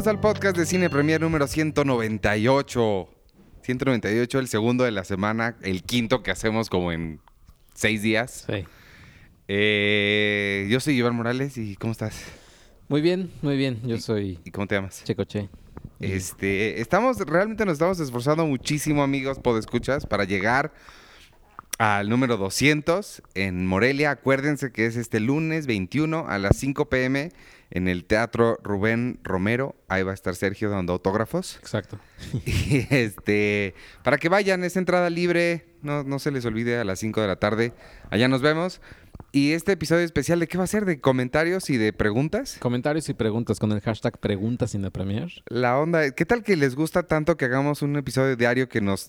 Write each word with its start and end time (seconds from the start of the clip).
Bienvenidos 0.00 0.16
al 0.16 0.32
podcast 0.32 0.56
de 0.56 0.64
Cine 0.64 0.88
Premier 0.88 1.20
número 1.20 1.46
198. 1.46 3.08
198, 3.60 4.38
el 4.38 4.48
segundo 4.48 4.84
de 4.84 4.92
la 4.92 5.04
semana, 5.04 5.58
el 5.60 5.82
quinto 5.82 6.22
que 6.22 6.30
hacemos 6.30 6.70
como 6.70 6.90
en 6.90 7.20
seis 7.74 8.00
días. 8.00 8.46
Sí. 8.46 8.64
Eh, 9.46 10.66
yo 10.70 10.80
soy 10.80 10.94
Iván 10.94 11.14
Morales 11.14 11.58
y 11.58 11.76
¿cómo 11.76 11.92
estás? 11.92 12.18
Muy 12.88 13.02
bien, 13.02 13.30
muy 13.42 13.58
bien. 13.58 13.78
Yo 13.84 13.98
soy 13.98 14.38
¿Y 14.42 14.50
cómo 14.50 14.66
te 14.66 14.76
llamas? 14.76 15.04
Checoche. 15.04 15.50
Este, 15.98 16.80
estamos, 16.80 17.18
realmente 17.18 17.66
nos 17.66 17.74
estamos 17.74 18.00
esforzando 18.00 18.46
muchísimo, 18.46 19.02
amigos, 19.02 19.38
escuchas 19.58 20.06
para 20.06 20.24
llegar 20.24 20.72
al 21.76 22.08
número 22.08 22.38
200 22.38 23.22
en 23.34 23.66
Morelia. 23.66 24.12
Acuérdense 24.12 24.72
que 24.72 24.86
es 24.86 24.96
este 24.96 25.20
lunes 25.20 25.66
21 25.66 26.26
a 26.26 26.38
las 26.38 26.56
5 26.56 26.88
pm 26.88 27.32
en 27.70 27.88
el 27.88 28.04
Teatro 28.04 28.58
Rubén 28.62 29.20
Romero. 29.22 29.76
Ahí 29.88 30.02
va 30.02 30.10
a 30.10 30.14
estar 30.14 30.34
Sergio 30.34 30.70
dando 30.70 30.92
autógrafos. 30.92 31.56
Exacto. 31.56 31.98
Y 32.44 32.86
este, 32.90 33.74
para 34.02 34.18
que 34.18 34.28
vayan, 34.28 34.64
es 34.64 34.76
entrada 34.76 35.10
libre. 35.10 35.66
No, 35.82 36.02
no 36.04 36.18
se 36.18 36.30
les 36.30 36.44
olvide 36.44 36.78
a 36.78 36.84
las 36.84 36.98
5 36.98 37.20
de 37.20 37.26
la 37.26 37.36
tarde. 37.36 37.72
Allá 38.10 38.28
nos 38.28 38.42
vemos. 38.42 38.80
Y 39.32 39.52
este 39.52 39.72
episodio 39.72 40.04
especial, 40.04 40.40
¿de 40.40 40.48
qué 40.48 40.58
va 40.58 40.64
a 40.64 40.66
ser? 40.66 40.84
¿De 40.84 41.00
comentarios 41.00 41.70
y 41.70 41.76
de 41.76 41.92
preguntas? 41.92 42.56
Comentarios 42.58 43.08
y 43.08 43.14
preguntas 43.14 43.58
con 43.60 43.70
el 43.72 43.80
hashtag 43.80 44.18
preguntas 44.18 44.74
en 44.74 44.82
la 44.82 44.90
premier. 44.90 45.42
La 45.46 45.78
onda, 45.78 46.10
¿qué 46.10 46.26
tal 46.26 46.42
que 46.42 46.56
les 46.56 46.74
gusta 46.74 47.04
tanto 47.04 47.36
que 47.36 47.44
hagamos 47.44 47.82
un 47.82 47.96
episodio 47.96 48.36
diario 48.36 48.68
que 48.68 48.80
nos 48.80 49.08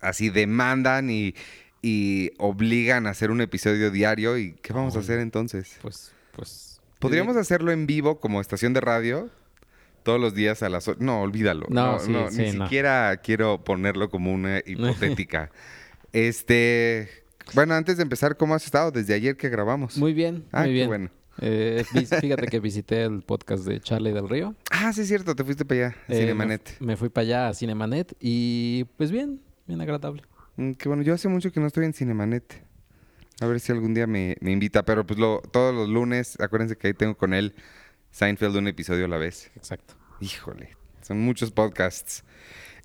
así 0.00 0.30
demandan 0.30 1.10
y, 1.10 1.34
y 1.82 2.30
obligan 2.38 3.06
a 3.06 3.10
hacer 3.10 3.30
un 3.30 3.40
episodio 3.40 3.90
diario? 3.90 4.38
¿Y 4.38 4.52
qué 4.62 4.72
vamos 4.72 4.96
a 4.96 5.00
hacer 5.00 5.18
entonces? 5.18 5.76
Pues, 5.82 6.12
pues. 6.32 6.77
¿Podríamos 6.98 7.36
hacerlo 7.36 7.70
en 7.72 7.86
vivo 7.86 8.20
como 8.20 8.40
estación 8.40 8.72
de 8.74 8.80
radio? 8.80 9.30
Todos 10.02 10.20
los 10.20 10.34
días 10.34 10.62
a 10.62 10.68
las... 10.68 10.88
No, 10.98 11.20
olvídalo. 11.22 11.66
No, 11.68 11.98
sí, 11.98 12.10
ni 12.10 12.30
sí, 12.30 12.56
no. 12.56 12.64
siquiera 12.64 13.16
quiero 13.18 13.62
ponerlo 13.62 14.10
como 14.10 14.32
una 14.32 14.58
hipotética. 14.64 15.50
este... 16.12 17.08
Bueno, 17.54 17.74
antes 17.74 17.96
de 17.96 18.02
empezar, 18.02 18.36
¿cómo 18.36 18.54
has 18.54 18.64
estado 18.64 18.90
desde 18.90 19.14
ayer 19.14 19.36
que 19.36 19.48
grabamos? 19.48 19.96
Muy 19.96 20.12
bien, 20.12 20.44
ah, 20.52 20.60
muy 20.60 20.68
qué 20.68 20.72
bien. 20.72 20.88
bueno. 20.88 21.10
Eh, 21.40 21.84
fíjate 22.20 22.46
que 22.48 22.60
visité 22.60 23.04
el 23.04 23.22
podcast 23.22 23.64
de 23.64 23.80
Charlie 23.80 24.12
del 24.12 24.28
Río. 24.28 24.54
Ah, 24.70 24.92
sí 24.92 25.02
es 25.02 25.08
cierto, 25.08 25.34
te 25.34 25.44
fuiste 25.44 25.64
para 25.64 25.86
allá, 25.86 25.96
a 26.08 26.12
Eh, 26.12 26.20
Cinemanet. 26.20 26.76
Me, 26.80 26.96
fui 26.96 27.08
para 27.08 27.22
allá 27.22 27.48
a 27.48 27.54
Cinemanet 27.54 28.14
y 28.20 28.84
pues 28.96 29.10
bien, 29.10 29.40
bien 29.66 29.80
agradable. 29.80 30.22
Mm, 30.56 30.72
qué 30.72 30.88
bueno, 30.88 31.02
yo 31.02 31.14
hace 31.14 31.28
mucho 31.28 31.50
que 31.52 31.60
no 31.60 31.66
estoy 31.68 31.84
en 31.86 31.94
Cinemanet. 31.94 32.62
A 33.40 33.46
ver 33.46 33.60
si 33.60 33.70
algún 33.72 33.94
día 33.94 34.06
me, 34.06 34.36
me 34.40 34.50
invita, 34.52 34.84
pero 34.84 35.06
pues 35.06 35.18
lo, 35.18 35.40
todos 35.52 35.74
los 35.74 35.88
lunes, 35.88 36.36
acuérdense 36.40 36.76
que 36.76 36.88
ahí 36.88 36.94
tengo 36.94 37.16
con 37.16 37.34
él 37.34 37.54
Seinfeld 38.10 38.56
un 38.56 38.66
episodio 38.68 39.04
a 39.04 39.08
la 39.08 39.16
vez. 39.18 39.50
Exacto. 39.54 39.94
Híjole, 40.20 40.76
son 41.02 41.20
muchos 41.20 41.50
podcasts. 41.52 42.24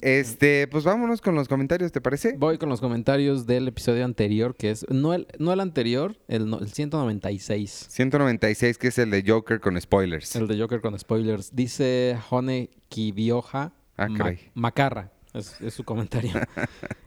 Este, 0.01 0.67
pues 0.67 0.83
vámonos 0.83 1.21
con 1.21 1.33
los 1.33 1.47
comentarios, 1.47 1.91
¿te 1.93 2.01
parece? 2.01 2.35
Voy 2.37 2.57
con 2.57 2.67
los 2.67 2.81
comentarios 2.81 3.47
del 3.47 3.69
episodio 3.69 4.03
anterior, 4.03 4.53
que 4.53 4.69
es, 4.71 4.85
no 4.89 5.13
el, 5.13 5.27
no 5.39 5.53
el 5.53 5.61
anterior, 5.61 6.17
el, 6.27 6.49
no- 6.49 6.59
el 6.59 6.67
196. 6.69 7.87
196, 7.89 8.77
que 8.77 8.89
es 8.89 8.97
el 8.97 9.09
de 9.11 9.23
Joker 9.25 9.61
con 9.61 9.79
spoilers. 9.79 10.35
El 10.35 10.47
de 10.47 10.59
Joker 10.59 10.81
con 10.81 10.99
spoilers. 10.99 11.55
Dice 11.55 12.17
Jone 12.29 12.69
Kibioja 12.89 13.71
Ah, 13.95 14.07
Ma-. 14.09 14.33
Macarra. 14.55 15.11
Es, 15.33 15.59
es 15.61 15.73
su 15.73 15.83
comentario. 15.83 16.31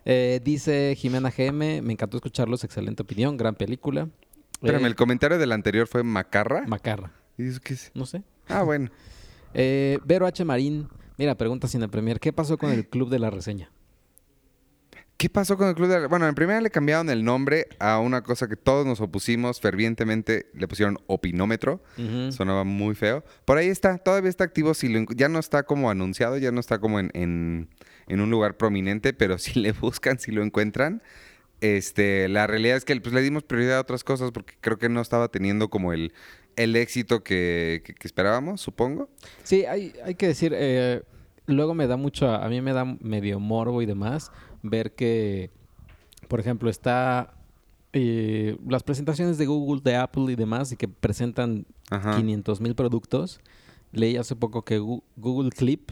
Eh, 0.08 0.40
dice 0.44 0.94
Jimena 0.96 1.32
GM, 1.36 1.82
me 1.82 1.92
encantó 1.92 2.16
escucharlos, 2.16 2.62
excelente 2.62 3.02
opinión, 3.02 3.36
gran 3.36 3.56
película. 3.56 4.08
Espérame, 4.52 4.84
Eh, 4.84 4.86
el 4.86 4.94
comentario 4.94 5.36
del 5.36 5.50
anterior 5.50 5.88
fue 5.88 6.04
Macarra. 6.04 6.64
Macarra, 6.68 7.10
¿Y 7.36 7.48
eso 7.48 7.58
qué 7.60 7.74
es? 7.74 7.90
no 7.92 8.06
sé. 8.06 8.22
Ah, 8.48 8.62
bueno. 8.62 8.90
Eh, 9.58 9.98
Vero 10.04 10.26
H. 10.26 10.44
Marín, 10.44 10.86
mira, 11.18 11.34
pregunta 11.36 11.66
sin 11.66 11.82
el 11.82 11.88
premier, 11.88 12.20
¿qué 12.20 12.32
pasó 12.32 12.56
con 12.58 12.70
el 12.70 12.86
club 12.88 13.08
de 13.10 13.18
la 13.18 13.30
reseña? 13.30 13.70
¿Qué 15.16 15.30
pasó 15.30 15.56
con 15.56 15.68
el 15.68 15.74
club 15.74 15.88
de 15.88 16.00
la... 16.00 16.08
Bueno, 16.08 16.28
en 16.28 16.34
primera 16.34 16.60
le 16.60 16.68
cambiaron 16.70 17.08
el 17.08 17.24
nombre 17.24 17.68
a 17.78 17.98
una 18.00 18.22
cosa 18.22 18.48
que 18.48 18.56
todos 18.56 18.84
nos 18.84 19.00
opusimos 19.00 19.60
fervientemente. 19.62 20.50
Le 20.52 20.68
pusieron 20.68 20.98
opinómetro. 21.06 21.82
Sonaba 22.32 22.64
muy 22.64 22.94
feo. 22.94 23.24
Por 23.46 23.56
ahí 23.56 23.68
está, 23.68 23.96
todavía 23.96 24.28
está 24.28 24.44
activo. 24.44 24.74
Si 24.74 24.88
lo 24.88 24.98
encu- 24.98 25.14
ya 25.16 25.30
no 25.30 25.38
está 25.38 25.62
como 25.62 25.88
anunciado, 25.90 26.36
ya 26.36 26.52
no 26.52 26.60
está 26.60 26.78
como 26.80 27.00
en, 27.00 27.10
en- 27.14 27.70
en 28.08 28.20
un 28.20 28.30
lugar 28.30 28.56
prominente, 28.56 29.12
pero 29.12 29.38
si 29.38 29.58
le 29.60 29.72
buscan, 29.72 30.18
si 30.18 30.32
lo 30.32 30.42
encuentran, 30.42 31.02
este, 31.60 32.28
la 32.28 32.46
realidad 32.46 32.76
es 32.76 32.84
que 32.84 33.00
pues, 33.00 33.14
le 33.14 33.22
dimos 33.22 33.42
prioridad 33.42 33.78
a 33.78 33.80
otras 33.80 34.04
cosas 34.04 34.30
porque 34.30 34.54
creo 34.60 34.78
que 34.78 34.88
no 34.88 35.00
estaba 35.00 35.28
teniendo 35.28 35.70
como 35.70 35.92
el, 35.92 36.12
el 36.56 36.76
éxito 36.76 37.22
que, 37.24 37.82
que- 37.84 37.94
que 37.94 38.06
esperábamos, 38.06 38.60
supongo. 38.60 39.08
Sí, 39.42 39.64
hay, 39.64 39.92
hay 40.04 40.14
que 40.16 40.26
decir, 40.28 40.52
eh, 40.54 41.02
luego 41.46 41.74
me 41.74 41.86
da 41.86 41.96
mucho, 41.96 42.30
a 42.30 42.46
mí 42.48 42.60
me 42.60 42.72
da 42.72 42.84
medio 42.84 43.40
morbo 43.40 43.80
y 43.82 43.86
demás 43.86 44.30
ver 44.62 44.94
que, 44.94 45.50
por 46.28 46.40
ejemplo, 46.40 46.68
está 46.68 47.32
eh, 47.94 48.58
las 48.68 48.82
presentaciones 48.82 49.38
de 49.38 49.46
Google, 49.46 49.80
de 49.82 49.96
Apple 49.96 50.30
y 50.30 50.36
demás, 50.36 50.72
y 50.72 50.76
que 50.76 50.88
presentan 50.88 51.66
Ajá. 51.90 52.16
500 52.16 52.60
mil 52.60 52.74
productos. 52.74 53.40
Leí 53.92 54.16
hace 54.18 54.36
poco 54.36 54.62
que 54.62 54.78
Google 54.78 55.50
Clip 55.50 55.90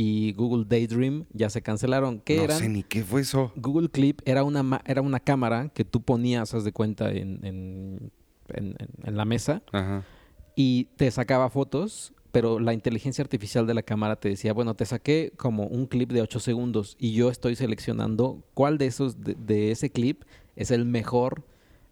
y 0.00 0.32
Google 0.34 0.64
Daydream 0.68 1.24
ya 1.32 1.50
se 1.50 1.60
cancelaron. 1.60 2.20
¿Qué 2.20 2.36
no 2.36 2.42
eran? 2.44 2.58
sé 2.60 2.68
ni 2.68 2.84
qué 2.84 3.02
fue 3.02 3.22
eso. 3.22 3.50
Google 3.56 3.88
Clip 3.88 4.20
era 4.24 4.44
una, 4.44 4.80
era 4.86 5.02
una 5.02 5.18
cámara 5.18 5.70
que 5.74 5.84
tú 5.84 6.00
ponías, 6.02 6.54
haz 6.54 6.62
de 6.62 6.70
cuenta, 6.70 7.10
en, 7.10 7.44
en- 7.44 8.12
en- 8.54 8.76
en- 8.78 8.88
en 9.04 9.16
la 9.16 9.24
mesa 9.24 9.60
Ajá. 9.72 10.04
y 10.54 10.84
te 10.96 11.10
sacaba 11.10 11.50
fotos, 11.50 12.12
pero 12.30 12.60
la 12.60 12.74
inteligencia 12.74 13.22
artificial 13.22 13.66
de 13.66 13.74
la 13.74 13.82
cámara 13.82 14.14
te 14.14 14.28
decía, 14.28 14.52
bueno, 14.52 14.74
te 14.74 14.84
saqué 14.86 15.32
como 15.36 15.64
un 15.66 15.86
clip 15.86 16.12
de 16.12 16.22
8 16.22 16.38
segundos 16.38 16.94
y 17.00 17.14
yo 17.14 17.28
estoy 17.28 17.56
seleccionando 17.56 18.44
cuál 18.54 18.78
de 18.78 18.86
esos, 18.86 19.20
de, 19.24 19.34
de 19.34 19.72
ese 19.72 19.90
clip 19.90 20.22
es 20.54 20.70
el 20.70 20.84
mejor 20.84 21.42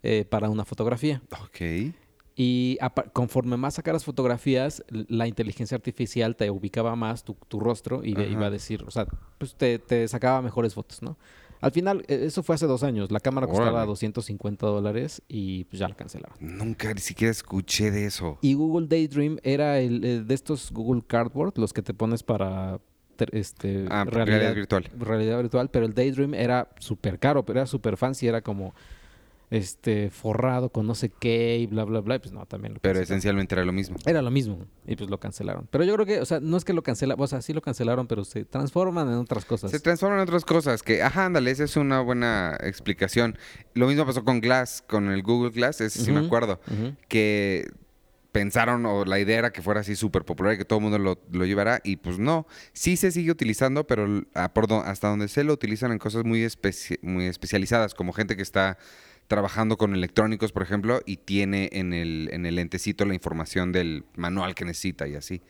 eh, 0.03 0.23
para 0.23 0.49
una 0.49 0.63
fotografía. 0.63 1.21
Ok. 1.43 1.91
Y 2.39 2.77
conforme 3.13 3.57
más 3.57 3.73
sacaras 3.73 4.05
fotografías, 4.05 4.83
la 4.89 5.25
inteligencia 5.27 5.73
artificial 5.75 6.35
te 6.35 6.51
ubicaba 6.51 6.95
más 6.95 7.23
tu, 7.23 7.35
tu 7.47 7.59
rostro 7.59 8.03
y 8.03 8.13
Ajá. 8.13 8.25
iba 8.27 8.45
a 8.45 8.49
decir, 8.51 8.83
o 8.87 8.91
sea, 8.91 9.07
pues 9.39 9.55
te, 9.55 9.79
te 9.79 10.07
sacaba 10.07 10.43
mejores 10.43 10.75
fotos, 10.75 11.01
¿no? 11.01 11.17
Al 11.61 11.71
final, 11.71 12.05
e- 12.07 12.25
eso 12.25 12.43
fue 12.43 12.53
hace 12.53 12.67
dos 12.67 12.83
años. 12.83 13.11
La 13.11 13.19
cámara 13.19 13.47
costaba 13.47 13.69
Órale. 13.71 13.87
250 13.87 14.67
dólares 14.67 15.23
y 15.27 15.63
pues 15.63 15.79
ya 15.79 15.89
la 15.89 15.95
cancelaron. 15.95 16.37
Nunca 16.39 16.93
ni 16.93 17.01
siquiera 17.01 17.31
escuché 17.31 17.89
de 17.89 18.05
eso. 18.05 18.37
Y 18.43 18.53
Google 18.53 18.85
Daydream 18.87 19.39
era 19.41 19.79
el, 19.79 20.05
el 20.05 20.27
de 20.27 20.35
estos 20.35 20.71
Google 20.71 21.01
Cardboard, 21.07 21.57
los 21.57 21.73
que 21.73 21.81
te 21.81 21.95
pones 21.95 22.21
para 22.21 22.79
este, 23.31 23.87
Ah, 23.89 24.05
realidad 24.05 24.53
virtual. 24.53 24.91
realidad 24.99 25.37
virtual, 25.41 25.71
pero 25.71 25.87
el 25.87 25.95
Daydream 25.95 26.35
era 26.35 26.69
súper 26.77 27.17
caro, 27.17 27.43
pero 27.43 27.61
era 27.61 27.65
súper 27.65 27.97
fancy, 27.97 28.27
era 28.27 28.41
como 28.43 28.75
este 29.49 30.09
forrado 30.09 30.69
con 30.69 30.85
no 30.85 30.93
sé 30.93 31.09
qué 31.09 31.57
y 31.57 31.67
bla, 31.67 31.85
bla, 31.85 32.01
bla. 32.01 32.15
y 32.15 32.19
pues 32.19 32.33
no, 32.33 32.45
también 32.45 32.73
lo 32.73 32.79
Pero 32.81 32.99
esencialmente 32.99 33.55
era 33.55 33.63
lo 33.63 33.71
mismo. 33.71 33.95
Era 34.05 34.21
lo 34.21 34.29
mismo 34.29 34.65
y 34.85 34.95
pues 34.95 35.09
lo 35.09 35.19
cancelaron. 35.19 35.67
Pero 35.71 35.83
yo 35.85 35.93
creo 35.93 36.05
que, 36.05 36.19
o 36.19 36.25
sea, 36.25 36.39
no 36.39 36.57
es 36.57 36.65
que 36.65 36.73
lo 36.73 36.83
cancelaron, 36.83 37.23
o 37.23 37.27
sea, 37.27 37.41
sí 37.41 37.53
lo 37.53 37.61
cancelaron, 37.61 38.07
pero 38.07 38.25
se 38.25 38.43
transforman 38.43 39.07
en 39.07 39.15
otras 39.15 39.45
cosas. 39.45 39.71
Se 39.71 39.79
transforman 39.79 40.19
en 40.19 40.23
otras 40.23 40.43
cosas 40.43 40.83
que, 40.83 41.01
ajá, 41.01 41.25
ándale, 41.25 41.51
esa 41.51 41.63
es 41.63 41.77
una 41.77 42.01
buena 42.01 42.57
explicación. 42.61 43.37
Lo 43.73 43.87
mismo 43.87 44.05
pasó 44.05 44.23
con 44.23 44.41
Glass, 44.41 44.83
con 44.87 45.09
el 45.09 45.23
Google 45.23 45.51
Glass, 45.51 45.81
ese 45.81 46.03
sí 46.03 46.11
me 46.11 46.25
acuerdo, 46.25 46.59
que 47.07 47.69
pensaron 48.33 48.85
o 48.85 49.03
la 49.03 49.17
idea 49.19 49.39
era 49.39 49.51
que 49.51 49.63
fuera 49.63 49.79
así 49.79 49.95
súper 49.95 50.23
popular 50.23 50.53
y 50.53 50.57
que 50.57 50.65
todo 50.65 50.77
el 50.77 50.83
mundo 50.83 50.99
lo, 50.99 51.19
lo 51.31 51.45
llevara 51.45 51.79
y 51.83 51.95
pues 51.95 52.19
no, 52.19 52.45
sí 52.71 52.95
se 52.95 53.11
sigue 53.11 53.31
utilizando, 53.31 53.87
pero 53.87 54.25
ah, 54.35 54.51
hasta 54.85 55.07
donde 55.07 55.27
se 55.27 55.43
lo 55.43 55.53
utilizan 55.53 55.91
en 55.91 55.97
cosas 55.97 56.23
muy, 56.23 56.45
muy 57.01 57.25
especializadas, 57.25 57.95
como 57.95 58.13
gente 58.13 58.35
que 58.35 58.43
está 58.43 58.77
trabajando 59.27 59.77
con 59.77 59.93
electrónicos, 59.93 60.51
por 60.51 60.63
ejemplo, 60.63 61.01
y 61.05 61.17
tiene 61.17 61.69
en 61.73 61.93
el, 61.93 62.29
en 62.31 62.45
el 62.45 62.55
lentecito 62.55 63.05
la 63.05 63.13
información 63.13 63.71
del 63.71 64.05
manual 64.15 64.55
que 64.55 64.65
necesita 64.65 65.07
y 65.07 65.15
así 65.15 65.41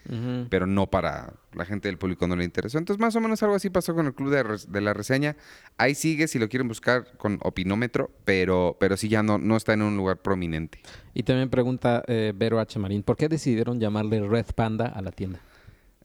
pero 0.49 0.65
no 0.65 0.87
para 0.87 1.33
la 1.53 1.65
gente 1.65 1.87
del 1.87 1.97
público 1.97 2.27
no 2.27 2.35
le 2.35 2.43
interesó. 2.43 2.77
Entonces, 2.77 2.99
más 2.99 3.15
o 3.15 3.21
menos 3.21 3.41
algo 3.43 3.55
así 3.55 3.69
pasó 3.69 3.95
con 3.95 4.05
el 4.05 4.13
club 4.13 4.31
de, 4.31 4.43
de 4.67 4.81
la 4.81 4.93
reseña. 4.93 5.35
Ahí 5.77 5.95
sigue, 5.95 6.27
si 6.27 6.39
lo 6.39 6.49
quieren 6.49 6.67
buscar 6.67 7.17
con 7.17 7.39
opinómetro, 7.43 8.11
pero, 8.25 8.77
pero 8.79 8.97
sí 8.97 9.09
ya 9.09 9.23
no, 9.23 9.37
no 9.37 9.57
está 9.57 9.73
en 9.73 9.81
un 9.81 9.97
lugar 9.97 10.17
prominente. 10.17 10.79
Y 11.13 11.23
también 11.23 11.49
pregunta 11.49 12.03
eh, 12.07 12.33
Vero 12.35 12.59
H. 12.59 12.77
Marín, 12.79 13.03
¿por 13.03 13.17
qué 13.17 13.27
decidieron 13.27 13.79
llamarle 13.79 14.25
Red 14.27 14.47
Panda 14.55 14.87
a 14.87 15.01
la 15.01 15.11
tienda? 15.11 15.39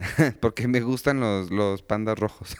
Porque 0.40 0.68
me 0.68 0.80
gustan 0.80 1.20
los, 1.20 1.50
los 1.50 1.82
pandas 1.82 2.18
rojos. 2.18 2.56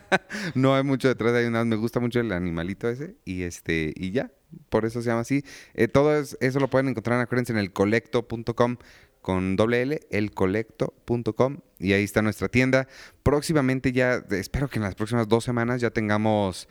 no 0.54 0.74
hay 0.74 0.82
mucho 0.82 1.08
detrás 1.08 1.32
nada 1.32 1.50
más 1.50 1.66
me 1.66 1.76
gusta 1.76 2.00
mucho 2.00 2.20
el 2.20 2.32
animalito 2.32 2.88
ese 2.88 3.16
y 3.24 3.42
este 3.42 3.92
y 3.96 4.12
ya, 4.12 4.30
por 4.68 4.84
eso 4.84 5.02
se 5.02 5.08
llama 5.08 5.20
así. 5.22 5.44
Eh, 5.74 5.88
todo 5.88 6.16
es- 6.16 6.36
eso 6.40 6.60
lo 6.60 6.68
pueden 6.70 6.88
encontrar, 6.88 7.20
acuérdense, 7.20 7.52
en 7.52 7.58
el 7.58 7.72
colecto.com 7.72 8.76
con 9.20 9.56
doble 9.56 9.82
L, 9.82 10.00
elcolecto.com 10.10 11.58
y 11.78 11.92
ahí 11.92 12.04
está 12.04 12.22
nuestra 12.22 12.48
tienda. 12.48 12.86
Próximamente 13.22 13.92
ya, 13.92 14.22
espero 14.30 14.68
que 14.68 14.78
en 14.78 14.82
las 14.84 14.94
próximas 14.94 15.28
dos 15.28 15.44
semanas 15.44 15.80
ya 15.80 15.90
tengamos 15.90 16.68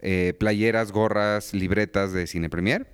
eh, 0.00 0.34
playeras, 0.38 0.92
gorras, 0.92 1.54
libretas 1.54 2.12
de 2.12 2.26
Cine 2.26 2.48
Premier. 2.48 2.86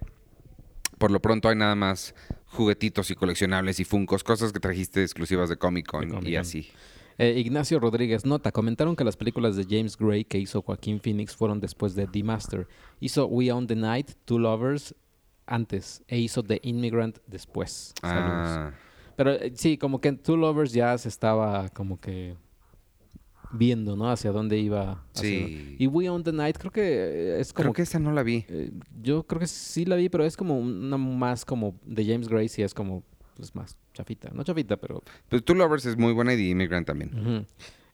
Por 0.99 1.11
lo 1.11 1.21
pronto 1.21 1.49
hay 1.49 1.57
nada 1.57 1.75
más 1.75 2.15
juguetitos 2.55 3.11
y 3.11 3.15
coleccionables 3.15 3.81
y 3.81 3.85
funcos, 3.85 4.25
cosas 4.25 4.53
que 4.53 4.61
trajiste 4.61 5.03
exclusivas 5.03 5.49
de 5.49 5.57
Comic 5.57 5.87
Con 5.87 6.09
De 6.09 6.15
Comic 6.15 6.29
y 6.29 6.37
así. 6.37 6.71
Eh, 7.19 7.35
Ignacio 7.39 7.79
Rodríguez, 7.79 8.25
nota, 8.25 8.51
comentaron 8.51 8.97
que 8.97 9.05
las 9.05 9.17
películas 9.17 9.55
de 9.57 9.65
James 9.69 9.97
Gray 9.97 10.25
que 10.25 10.39
hizo 10.39 10.63
Joaquín 10.63 11.01
Phoenix 11.01 11.37
fueron 11.37 11.61
después 11.61 11.95
de 11.95 12.07
The 12.07 12.25
Master. 12.25 12.67
Hizo 13.01 13.27
We 13.27 13.53
Own 13.53 13.67
the 13.67 13.77
Night, 13.77 14.13
Two 14.25 14.39
Lovers 14.39 14.95
antes 15.47 16.03
e 16.09 16.19
hizo 16.19 16.43
The 16.43 16.61
Immigrant 16.63 17.19
después. 17.27 17.95
Saludos. 18.01 18.49
Ah, 18.49 18.73
Pero 19.17 19.33
eh, 19.33 19.53
sí, 19.55 19.79
como 19.79 20.01
que 20.01 20.09
en 20.09 20.19
Two 20.19 20.37
Lovers 20.37 20.73
ya 20.73 20.97
se 20.99 21.09
estaba 21.09 21.69
como 21.69 22.01
que 22.01 22.35
viendo, 23.55 23.97
¿no? 23.97 24.11
Hacia 24.11 24.33
dónde 24.33 24.59
iba. 24.59 25.05
hacia 25.15 25.29
Sí. 25.29 25.77
Y 25.79 25.87
We 25.87 26.09
Own 26.09 26.23
the 26.25 26.33
Night 26.33 26.59
creo 26.59 26.71
que 26.71 27.41
es 27.41 27.53
como... 27.53 27.65
creo 27.65 27.73
que 27.75 27.83
esa 27.83 27.99
no 27.99 28.13
la 28.13 28.23
vi. 28.23 28.45
eh, 28.49 28.71
yo 29.03 29.25
creo 29.27 29.41
que 29.41 29.47
sí 29.47 29.85
la 29.85 29.97
vi, 29.97 30.09
pero 30.09 30.25
es 30.25 30.37
como 30.37 30.59
una 30.59 30.97
más 30.97 31.45
como 31.45 31.79
de 31.85 32.05
James 32.05 32.29
Gray, 32.29 32.49
sí 32.49 32.63
es 32.63 32.75
como 32.75 33.03
pues 33.37 33.55
más 33.55 33.77
chafita. 33.93 34.31
No 34.33 34.45
chafita, 34.45 34.77
pero 34.77 35.03
Pues 35.29 35.45
Two 35.45 35.55
Lovers 35.57 35.87
es 35.87 35.97
muy 35.97 36.13
buena 36.13 36.35
y 36.35 36.37
The 36.37 36.43
Immigrant 36.51 36.87
también. 36.87 37.11
Ujú. 37.19 37.47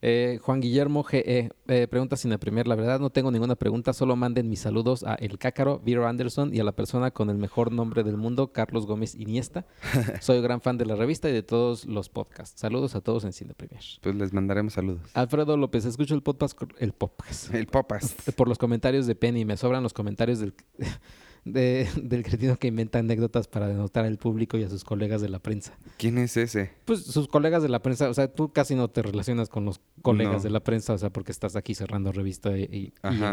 Eh, 0.02 0.38
Juan 0.43 0.61
Guillermo 0.61 1.02
GE 1.02 1.50
eh, 1.69 1.87
pregunta 1.88 2.17
sin 2.17 2.32
apremiar. 2.32 2.67
La 2.67 2.75
verdad 2.75 3.00
no 3.00 3.11
tengo 3.11 3.31
ninguna 3.31 3.56
pregunta, 3.56 3.93
solo 3.93 4.17
manden 4.17 4.49
mis 4.49 4.61
saludos 4.61 5.05
a 5.05 5.14
El 5.14 5.38
Cácaro, 5.38 5.81
Vero 5.85 6.06
Anderson 6.06 6.55
y 6.55 6.61
a 6.61 6.64
la 6.64 6.73
persona 6.73 7.11
con 7.11 7.31
el 7.31 7.37
mejor 7.37 7.73
nombre 7.73 8.02
del 8.02 8.17
mundo, 8.17 8.52
Carlos 8.52 8.87
Gómez 8.87 9.14
Iniesta. 9.14 9.67
Soy 10.20 10.41
gran 10.41 10.61
fan 10.61 10.79
de 10.79 10.87
la 10.87 10.97
revista 10.97 11.29
y 11.29 11.32
de 11.32 11.43
todos 11.43 11.85
los 11.85 12.08
podcasts. 12.08 12.61
Saludos 12.61 12.94
a 12.94 13.00
todos 13.00 13.25
en 13.25 13.32
Premier. 13.55 13.82
Pues 14.00 14.14
les 14.14 14.32
mandaremos 14.32 14.75
saludos. 14.75 15.00
Alfredo 15.14 15.56
López, 15.56 15.85
escucho 15.85 16.14
el 16.14 16.23
podcast, 16.23 16.58
el 16.79 16.93
podcast 16.93 17.55
El 17.55 17.67
Popas. 17.67 18.17
por 18.37 18.49
los 18.49 18.58
comentarios 18.58 19.06
de 19.06 19.14
Penny. 19.14 19.44
Me 19.44 19.56
sobran 19.56 19.82
los 19.82 19.93
comentarios 19.93 20.41
del, 20.41 20.55
de- 21.44 21.88
del 22.02 22.22
cretino 22.22 22.56
que 22.56 22.69
inventa 22.69 22.98
anécdotas 22.98 23.48
para 23.48 23.69
denotar 23.69 24.04
al 24.04 24.19
público 24.19 24.56
y 24.58 24.64
a 24.64 24.69
sus 24.69 24.84
colegas 24.84 25.20
de 25.20 25.28
la 25.28 25.38
prensa. 25.38 25.72
¿Quién 25.98 26.19
es 26.19 26.37
ese? 26.37 26.70
Pues 26.84 27.04
sus 27.04 27.28
colegas 27.28 27.62
de 27.62 27.69
la 27.69 27.81
prensa, 27.82 28.08
o 28.08 28.14
sea, 28.14 28.32
tú 28.32 28.52
casi 28.52 28.75
no 28.75 28.88
te 28.88 29.02
relacionas 29.02 29.48
con 29.48 29.64
los 29.64 29.81
colegas 30.02 30.37
No. 30.37 30.42
de 30.42 30.50
la 30.50 30.60
prensa, 30.60 30.92
o 30.94 30.98
sea, 30.98 31.10
porque 31.10 31.32
estás 31.32 31.56
aquí 31.56 31.75
cerrando 31.75 32.12
revista 32.12 32.56
y, 32.56 32.62
y- 32.64 32.92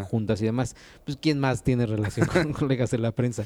juntas 0.09 0.42
y 0.42 0.45
demás. 0.45 0.75
Pues, 1.06 1.18
¿quién 1.21 1.39
más 1.39 1.63
tiene 1.63 1.86
relación 1.86 2.27
con 2.33 2.54
colegas 2.54 2.92
de 2.92 2.98
la 3.00 3.12
prensa? 3.12 3.45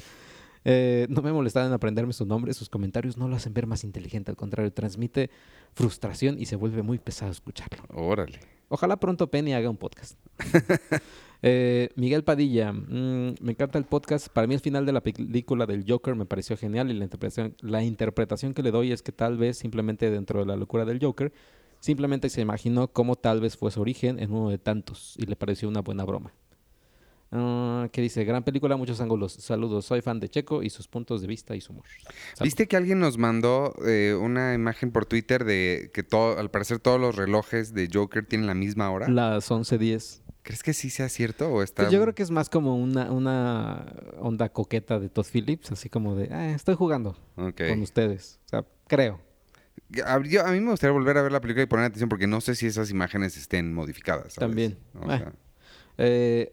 Eh, 0.64 1.06
no 1.08 1.22
me 1.22 1.32
molestaban 1.32 1.68
en 1.68 1.74
aprenderme 1.74 2.12
su 2.12 2.24
nombre, 2.24 2.54
sus 2.54 2.68
comentarios 2.68 3.16
no 3.16 3.28
lo 3.28 3.36
hacen 3.36 3.52
ver 3.52 3.66
más 3.66 3.84
inteligente, 3.84 4.30
al 4.30 4.36
contrario, 4.36 4.72
transmite 4.72 5.30
frustración 5.74 6.38
y 6.38 6.46
se 6.46 6.56
vuelve 6.56 6.82
muy 6.82 6.98
pesado 6.98 7.32
escucharlo. 7.32 7.82
Órale. 7.94 8.40
Ojalá 8.68 8.96
pronto 8.96 9.30
Penny 9.30 9.52
haga 9.52 9.68
un 9.68 9.76
podcast. 9.76 10.18
Eh, 11.44 11.88
Miguel 11.96 12.22
Padilla, 12.22 12.72
mm, 12.72 13.34
me 13.40 13.50
encanta 13.50 13.76
el 13.76 13.84
podcast. 13.84 14.28
Para 14.28 14.46
mí 14.46 14.54
el 14.54 14.60
final 14.60 14.86
de 14.86 14.92
la 14.92 15.00
película 15.00 15.66
del 15.66 15.84
Joker 15.84 16.14
me 16.14 16.24
pareció 16.24 16.56
genial 16.56 16.88
y 16.88 16.94
la 16.94 17.02
interpretación, 17.02 17.56
la 17.60 17.82
interpretación 17.82 18.54
que 18.54 18.62
le 18.62 18.70
doy 18.70 18.92
es 18.92 19.02
que 19.02 19.10
tal 19.10 19.36
vez 19.36 19.58
simplemente 19.58 20.08
dentro 20.08 20.38
de 20.38 20.46
la 20.46 20.54
locura 20.54 20.84
del 20.84 21.00
Joker, 21.02 21.32
simplemente 21.80 22.28
se 22.28 22.42
imaginó 22.42 22.86
cómo 22.92 23.16
tal 23.16 23.40
vez 23.40 23.56
fue 23.56 23.72
su 23.72 23.80
origen 23.80 24.20
en 24.20 24.30
uno 24.30 24.50
de 24.50 24.58
tantos 24.58 25.16
y 25.18 25.26
le 25.26 25.34
pareció 25.34 25.68
una 25.68 25.80
buena 25.80 26.04
broma. 26.04 26.32
Ah, 27.34 27.88
¿Qué 27.90 28.02
dice? 28.02 28.24
Gran 28.24 28.44
película, 28.44 28.76
muchos 28.76 29.00
ángulos. 29.00 29.32
Saludos, 29.32 29.86
soy 29.86 30.02
fan 30.02 30.20
de 30.20 30.28
Checo 30.28 30.62
y 30.62 30.68
sus 30.68 30.86
puntos 30.86 31.22
de 31.22 31.26
vista 31.26 31.56
y 31.56 31.62
su 31.62 31.72
humor. 31.72 31.84
¿Viste 32.42 32.68
que 32.68 32.76
alguien 32.76 33.00
nos 33.00 33.16
mandó 33.16 33.74
eh, 33.86 34.14
una 34.20 34.52
imagen 34.52 34.92
por 34.92 35.06
Twitter 35.06 35.44
de 35.44 35.90
que 35.94 36.02
todo, 36.02 36.38
al 36.38 36.50
parecer 36.50 36.78
todos 36.78 37.00
los 37.00 37.16
relojes 37.16 37.72
de 37.72 37.88
Joker 37.92 38.26
tienen 38.26 38.46
la 38.46 38.54
misma 38.54 38.90
hora? 38.90 39.08
Las 39.08 39.50
11.10. 39.50 40.20
¿Crees 40.42 40.62
que 40.62 40.74
sí 40.74 40.90
sea 40.90 41.08
cierto 41.08 41.48
o 41.50 41.62
está...? 41.62 41.84
Pues 41.84 41.92
yo 41.92 42.02
creo 42.02 42.14
que 42.14 42.22
es 42.22 42.30
más 42.30 42.50
como 42.50 42.76
una, 42.76 43.10
una 43.12 43.86
onda 44.18 44.48
coqueta 44.50 44.98
de 44.98 45.08
Todd 45.08 45.24
Phillips, 45.32 45.72
así 45.72 45.88
como 45.88 46.14
de, 46.16 46.28
"Ah, 46.34 46.50
estoy 46.50 46.74
jugando 46.74 47.16
con 47.36 47.80
ustedes. 47.80 48.40
O 48.46 48.48
sea, 48.48 48.64
creo. 48.88 49.20
A, 50.04 50.20
yo- 50.22 50.44
a 50.44 50.50
mí 50.52 50.60
me 50.60 50.70
gustaría 50.72 50.92
volver 50.92 51.16
a 51.16 51.22
ver 51.22 51.32
la 51.32 51.40
película 51.40 51.62
y 51.62 51.66
poner 51.66 51.86
atención 51.86 52.08
porque 52.10 52.26
no 52.26 52.40
sé 52.42 52.56
si 52.56 52.66
esas 52.66 52.90
imágenes 52.90 53.36
estén 53.38 53.72
modificadas. 53.72 54.34
¿sabes? 54.34 54.50
También. 54.50 54.78
O 55.00 55.10
Ah. 55.10 55.18
sea, 55.18 55.32
Eh, 55.98 56.52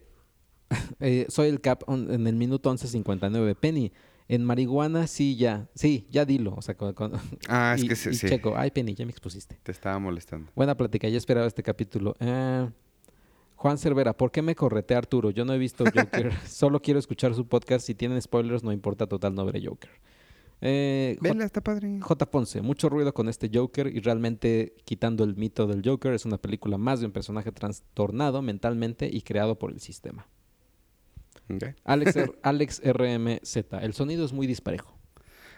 soy 1.28 1.48
el 1.48 1.60
Cap 1.60 1.82
on- 1.86 2.12
en 2.12 2.26
el 2.26 2.34
minuto 2.36 2.72
11.59. 2.72 3.54
Penny, 3.56 3.92
en 4.28 4.44
marihuana 4.44 5.06
sí 5.06 5.36
ya. 5.36 5.68
Sí, 5.74 6.06
ya 6.10 6.24
dilo. 6.24 6.54
O 6.56 6.62
sea, 6.62 6.76
con, 6.76 6.92
con- 6.94 7.12
ah, 7.48 7.74
es 7.76 7.84
que 7.88 7.96
sí, 7.96 8.10
y 8.10 8.14
sí, 8.14 8.28
Checo, 8.28 8.54
ay 8.56 8.70
Penny, 8.70 8.94
ya 8.94 9.04
me 9.04 9.10
expusiste. 9.10 9.58
te 9.62 9.72
estaba 9.72 9.98
molestando. 9.98 10.50
Buena 10.54 10.76
plática, 10.76 11.08
ya 11.08 11.16
esperaba 11.18 11.46
este 11.46 11.62
capítulo. 11.62 12.14
Eh, 12.20 12.68
Juan 13.56 13.76
Cervera, 13.76 14.16
¿por 14.16 14.30
qué 14.30 14.40
me 14.40 14.54
corretea 14.54 14.98
Arturo? 14.98 15.30
Yo 15.30 15.44
no 15.44 15.52
he 15.52 15.58
visto 15.58 15.84
Joker. 15.84 16.32
Solo 16.48 16.80
quiero 16.80 16.98
escuchar 16.98 17.34
su 17.34 17.46
podcast. 17.46 17.86
Si 17.86 17.94
tienen 17.94 18.20
spoilers, 18.22 18.62
no 18.64 18.72
importa, 18.72 19.06
total, 19.06 19.34
no 19.34 19.44
veré 19.44 19.62
Joker. 19.66 19.90
Eh, 20.62 21.16
Vela, 21.22 21.44
está 21.44 21.62
padre. 21.62 21.98
J. 22.00 22.30
Ponce, 22.30 22.60
mucho 22.60 22.88
ruido 22.90 23.12
con 23.14 23.28
este 23.30 23.50
Joker 23.52 23.86
y 23.86 24.00
realmente 24.00 24.74
quitando 24.84 25.24
el 25.24 25.34
mito 25.36 25.66
del 25.66 25.82
Joker 25.82 26.12
es 26.12 26.26
una 26.26 26.36
película 26.38 26.76
más 26.78 27.00
de 27.00 27.06
un 27.06 27.12
personaje 27.12 27.50
trastornado 27.50 28.42
mentalmente 28.42 29.08
y 29.10 29.22
creado 29.22 29.58
por 29.58 29.72
el 29.72 29.80
sistema. 29.80 30.26
Ok. 31.54 31.64
Alex, 31.84 32.16
R- 32.16 32.32
Alex 32.42 32.80
RMZ, 32.84 33.56
el 33.82 33.94
sonido 33.94 34.24
es 34.24 34.32
muy 34.32 34.46
disparejo. 34.46 34.96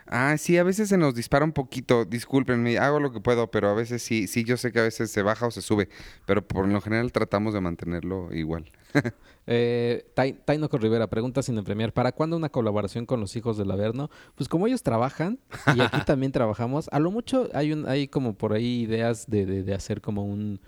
Ah, 0.06 0.36
sí, 0.36 0.58
a 0.58 0.64
veces 0.64 0.88
se 0.88 0.98
nos 0.98 1.14
dispara 1.14 1.44
un 1.44 1.52
poquito. 1.52 2.04
Discúlpenme, 2.04 2.76
hago 2.76 2.98
lo 3.00 3.12
que 3.12 3.20
puedo, 3.20 3.50
pero 3.50 3.68
a 3.70 3.74
veces 3.74 4.02
sí, 4.02 4.26
sí, 4.26 4.42
yo 4.44 4.56
sé 4.56 4.72
que 4.72 4.80
a 4.80 4.82
veces 4.82 5.10
se 5.10 5.22
baja 5.22 5.46
o 5.46 5.50
se 5.52 5.62
sube, 5.62 5.88
pero 6.26 6.46
por 6.46 6.66
lo 6.66 6.80
general 6.80 7.12
tratamos 7.12 7.54
de 7.54 7.60
mantenerlo 7.60 8.32
igual. 8.34 8.70
Eh, 9.48 10.06
Tai- 10.14 10.38
Tainoco 10.44 10.78
Rivera 10.78 11.08
pregunta 11.10 11.42
sin 11.42 11.60
premiar, 11.64 11.92
¿para 11.92 12.12
cuándo 12.12 12.36
una 12.36 12.48
colaboración 12.48 13.06
con 13.06 13.18
los 13.18 13.34
hijos 13.34 13.56
del 13.58 13.72
Averno? 13.72 14.08
Pues 14.36 14.48
como 14.48 14.68
ellos 14.68 14.84
trabajan 14.84 15.40
y 15.74 15.80
aquí 15.80 15.98
también 16.06 16.30
trabajamos, 16.30 16.88
a 16.92 17.00
lo 17.00 17.10
mucho 17.10 17.48
hay 17.52 17.72
un 17.72 17.88
hay 17.88 18.06
como 18.06 18.34
por 18.38 18.52
ahí 18.52 18.82
ideas 18.82 19.26
de, 19.28 19.44
de- 19.44 19.64
de 19.64 19.74
hacer 19.74 20.00
como 20.00 20.24
un 20.24 20.60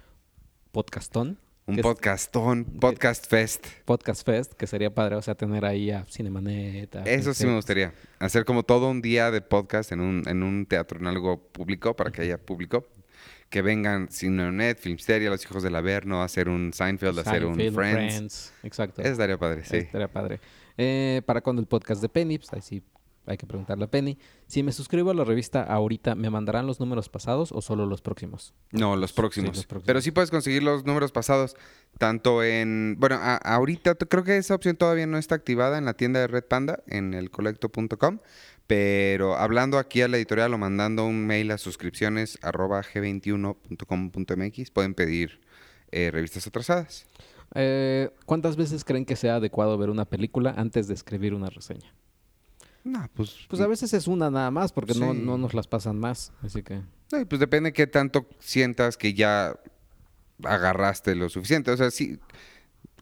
podcastón, 0.73 1.39
Un 1.67 1.79
podcastón, 1.79 2.67
podcast 2.79 3.27
fest. 3.27 3.67
podcast 3.87 4.27
fest, 4.27 4.53
que 4.53 4.67
sería 4.67 4.93
padre, 4.93 5.17
o 5.17 5.23
sea, 5.23 5.35
tener 5.35 5.65
ahí 5.65 5.91
a 5.91 6.05
Cinemanet. 6.05 6.95
a 6.95 7.05
Eso 7.05 7.33
sí 7.33 7.47
me 7.47 7.55
gustaría. 7.55 7.95
Hacer 8.19 8.45
como 8.45 8.65
todo 8.65 8.91
un 8.91 9.01
día 9.01 9.31
de 9.31 9.41
podcast 9.41 9.91
en 9.91 10.01
un, 10.01 10.29
en 10.29 10.43
un 10.43 10.67
teatro, 10.67 11.01
en 11.01 11.07
algo 11.07 11.39
público, 11.39 11.97
para 11.97 12.11
que 12.11 12.21
haya 12.21 12.37
público. 12.37 12.87
Que 13.49 13.63
vengan 13.63 14.09
Cinenet, 14.11 14.79
Filmsteria, 14.79 15.31
Los 15.31 15.43
Hijos 15.45 15.63
del 15.63 15.75
Averno, 15.77 16.23
hacer 16.23 16.51
un 16.51 16.75
Seinfeld, 16.75 17.19
hacer 17.21 17.47
un 17.47 17.55
Seinfeld, 17.55 17.75
Friends. 17.75 18.53
Exacto. 18.63 19.01
Eso 19.01 19.13
estaría 19.13 19.39
padre, 19.39 19.65
sí. 19.65 19.79
Estaría 19.79 20.09
padre. 20.09 20.41
Eh, 20.77 21.23
¿Para 21.25 21.41
cuándo 21.41 21.63
el 21.63 21.69
podcast 21.69 22.03
de 22.03 22.11
Penny? 22.11 22.37
Pues 22.37 22.53
ahí 22.53 22.61
sí 22.61 22.83
hay 23.27 23.37
que 23.37 23.47
preguntarle 23.47 23.85
a 23.85 23.91
Penny. 23.91 24.19
Si 24.47 24.63
me 24.63 24.73
suscribo 24.73 25.11
a 25.11 25.15
la 25.15 25.25
revista 25.25 25.63
ahorita, 25.63 26.15
¿me 26.15 26.31
mandarán 26.31 26.67
los 26.67 26.81
números 26.81 27.09
pasados 27.09 27.53
o 27.53 27.61
solo 27.63 27.87
los 27.87 28.03
próximos? 28.03 28.53
No, 28.73 28.97
los 28.97 29.13
próximos. 29.13 29.57
los 29.57 29.67
próximos. 29.67 29.87
Pero 29.87 30.01
sí 30.01 30.11
puedes 30.11 30.31
conseguir 30.31 30.63
los 30.63 30.85
números 30.85 31.13
pasados, 31.13 31.57
tanto 31.99 32.43
en... 32.45 32.97
Bueno, 32.99 33.17
a- 33.17 33.37
ahorita 33.37 33.95
creo 33.95 34.25
que 34.25 34.37
esa 34.37 34.55
opción 34.55 34.77
todavía 34.77 35.07
no 35.07 35.19
está 35.19 35.35
activada 35.35 35.79
en 35.79 35.85
la 35.85 35.95
tienda 35.95 36.21
de 36.21 36.27
Red 36.27 36.45
Panda, 36.45 36.83
en 36.87 37.15
el 37.15 37.31
colecto.com, 37.31 38.19
pero 38.67 39.35
hablando 39.37 39.79
aquí 39.79 40.03
a 40.03 40.09
la 40.09 40.17
editorial 40.17 40.53
o 40.55 40.59
mandando 40.59 41.05
un 41.07 41.27
mail 41.27 41.51
a 41.51 41.59
suscripciones 41.59 42.39
arroba 42.43 42.83
g21.com.mx, 42.83 44.71
pueden 44.71 44.95
pedir 44.95 45.41
eh, 45.93 46.11
revistas 46.13 46.47
atrasadas. 46.47 47.07
Eh, 47.55 48.11
¿Cuántas 48.27 48.57
veces 48.57 48.85
creen 48.85 49.05
que 49.05 49.17
sea 49.17 49.37
adecuado 49.37 49.79
ver 49.79 49.91
una 49.91 50.05
película 50.07 50.55
antes 50.57 50.89
de 50.89 50.95
escribir 50.95 51.35
una 51.35 51.51
reseña? 51.51 51.95
Pues... 53.15 53.47
Pues 53.49 53.63
a 53.63 53.67
veces 53.67 53.93
es 53.95 54.07
una 54.07 54.31
nada 54.31 54.51
más, 54.51 54.73
porque 54.73 54.95
no, 54.95 55.13
Sí. 55.13 55.21
no 55.23 55.39
nos 55.39 55.55
las 55.55 55.67
pasan 55.67 55.99
más. 55.99 56.33
Así 56.43 56.63
que. 56.63 56.83
y 57.19 57.25
pues 57.25 57.41
depende 57.41 57.73
qué 57.73 57.87
tanto 57.87 58.27
sientas 58.41 58.97
que 58.97 59.15
ya 59.15 59.59
agarraste 60.43 61.15
lo 61.15 61.29
suficiente. 61.29 61.71
O 61.71 61.77
sea, 61.77 61.91
sí... 61.91 62.19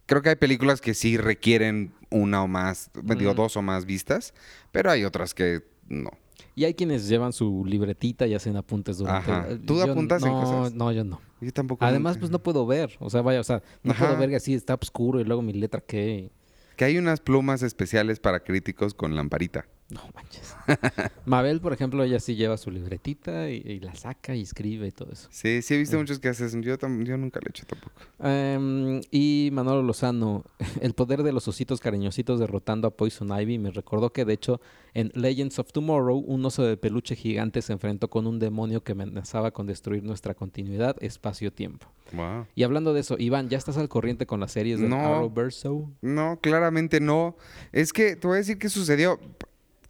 Creo 0.05 0.21
que 0.21 0.29
hay 0.29 0.35
películas 0.35 0.81
que 0.81 0.93
sí 0.93 1.15
requieren 1.15 1.93
una 2.09 2.43
o 2.43 2.47
más, 2.47 2.91
digo, 3.17 3.31
Ujú. 3.31 3.41
dos 3.43 3.55
o 3.55 3.61
más 3.61 3.85
vistas, 3.85 4.33
pero 4.73 4.91
hay 4.91 5.05
otras 5.05 5.33
que 5.33 5.63
no. 5.87 6.09
Y 6.55 6.65
hay 6.65 6.73
quienes 6.73 7.07
llevan 7.07 7.31
su 7.31 7.63
libretita 7.65 8.27
y 8.27 8.33
hacen 8.35 8.57
apuntes 8.57 8.97
durante. 8.97 9.31
Ajá. 9.31 9.47
¿Tú 9.65 9.77
yo 9.77 9.83
apuntas 9.89 10.21
en 10.23 10.29
no, 10.29 10.41
cosas? 10.41 10.73
No, 10.73 10.91
yo 10.91 11.05
no. 11.05 11.21
Yo 11.39 11.53
tampoco. 11.53 11.85
Además, 11.85 12.15
nunca. 12.15 12.19
pues 12.19 12.31
no 12.31 12.43
puedo 12.43 12.65
ver. 12.67 12.97
O 12.99 13.09
sea, 13.09 13.21
vaya, 13.21 13.39
o 13.39 13.43
sea, 13.45 13.63
no 13.81 13.93
puedo 13.93 14.17
ver 14.17 14.29
que 14.29 14.35
así 14.35 14.53
está 14.53 14.75
oscuro 14.75 15.21
y 15.21 15.23
luego 15.23 15.41
mi 15.41 15.53
letra 15.53 15.79
qué. 15.79 16.31
Que 16.75 16.83
hay 16.83 16.97
unas 16.97 17.21
plumas 17.21 17.63
especiales 17.63 18.19
para 18.19 18.41
críticos 18.41 18.93
con 18.93 19.15
lamparita. 19.15 19.65
No 19.93 20.01
manches. 20.15 20.55
Mabel, 21.25 21.61
por 21.61 21.73
ejemplo, 21.73 22.03
ella 22.03 22.19
sí 22.19 22.35
lleva 22.35 22.57
su 22.57 22.71
libretita 22.71 23.49
y, 23.49 23.57
y 23.65 23.79
la 23.79 23.93
saca 23.95 24.35
y 24.35 24.41
escribe 24.41 24.87
y 24.87 24.91
todo 24.91 25.11
eso. 25.11 25.27
Sí, 25.31 25.61
sí 25.61 25.75
he 25.75 25.77
visto 25.77 25.97
muchos 25.97 26.19
que 26.19 26.29
hacen. 26.29 26.63
Yo, 26.63 26.75
yo 26.77 27.17
nunca 27.17 27.39
lo 27.39 27.47
he 27.47 27.49
hecho 27.49 27.65
tampoco. 27.65 27.93
Em, 28.19 29.01
y 29.11 29.49
Manolo 29.53 29.83
Lozano, 29.83 30.43
el 30.81 30.93
poder 30.93 31.23
de 31.23 31.31
los 31.31 31.47
ositos 31.47 31.79
cariñositos 31.79 32.39
derrotando 32.39 32.87
a 32.87 32.91
Poison 32.91 33.29
Ivy 33.39 33.59
me 33.59 33.71
recordó 33.71 34.11
que 34.11 34.25
de 34.25 34.33
hecho 34.33 34.61
en 34.93 35.11
Legends 35.15 35.59
of 35.59 35.71
Tomorrow 35.71 36.17
un 36.17 36.45
oso 36.45 36.63
de 36.63 36.77
peluche 36.77 37.15
gigante 37.15 37.61
se 37.61 37.73
enfrentó 37.73 38.09
con 38.09 38.27
un 38.27 38.39
demonio 38.39 38.83
que 38.83 38.91
amenazaba 38.91 39.51
con 39.51 39.65
destruir 39.65 40.03
nuestra 40.03 40.33
continuidad 40.33 40.95
espacio-tiempo. 41.01 41.87
Wow. 42.13 42.45
Y 42.55 42.63
hablando 42.63 42.93
de 42.93 42.99
eso, 42.99 43.15
Iván, 43.17 43.49
¿ya 43.49 43.57
estás 43.57 43.77
al 43.77 43.89
corriente 43.89 44.25
con 44.25 44.39
las 44.39 44.51
series 44.51 44.79
de 44.79 44.87
No. 44.87 44.97
Arrowverse? 44.97 45.69
No, 46.01 46.37
claramente 46.41 46.99
no. 46.99 47.35
Es 47.71 47.91
que 47.93 48.15
te 48.15 48.27
voy 48.27 48.35
a 48.35 48.37
decir 48.37 48.57
qué 48.57 48.69
sucedió. 48.69 49.19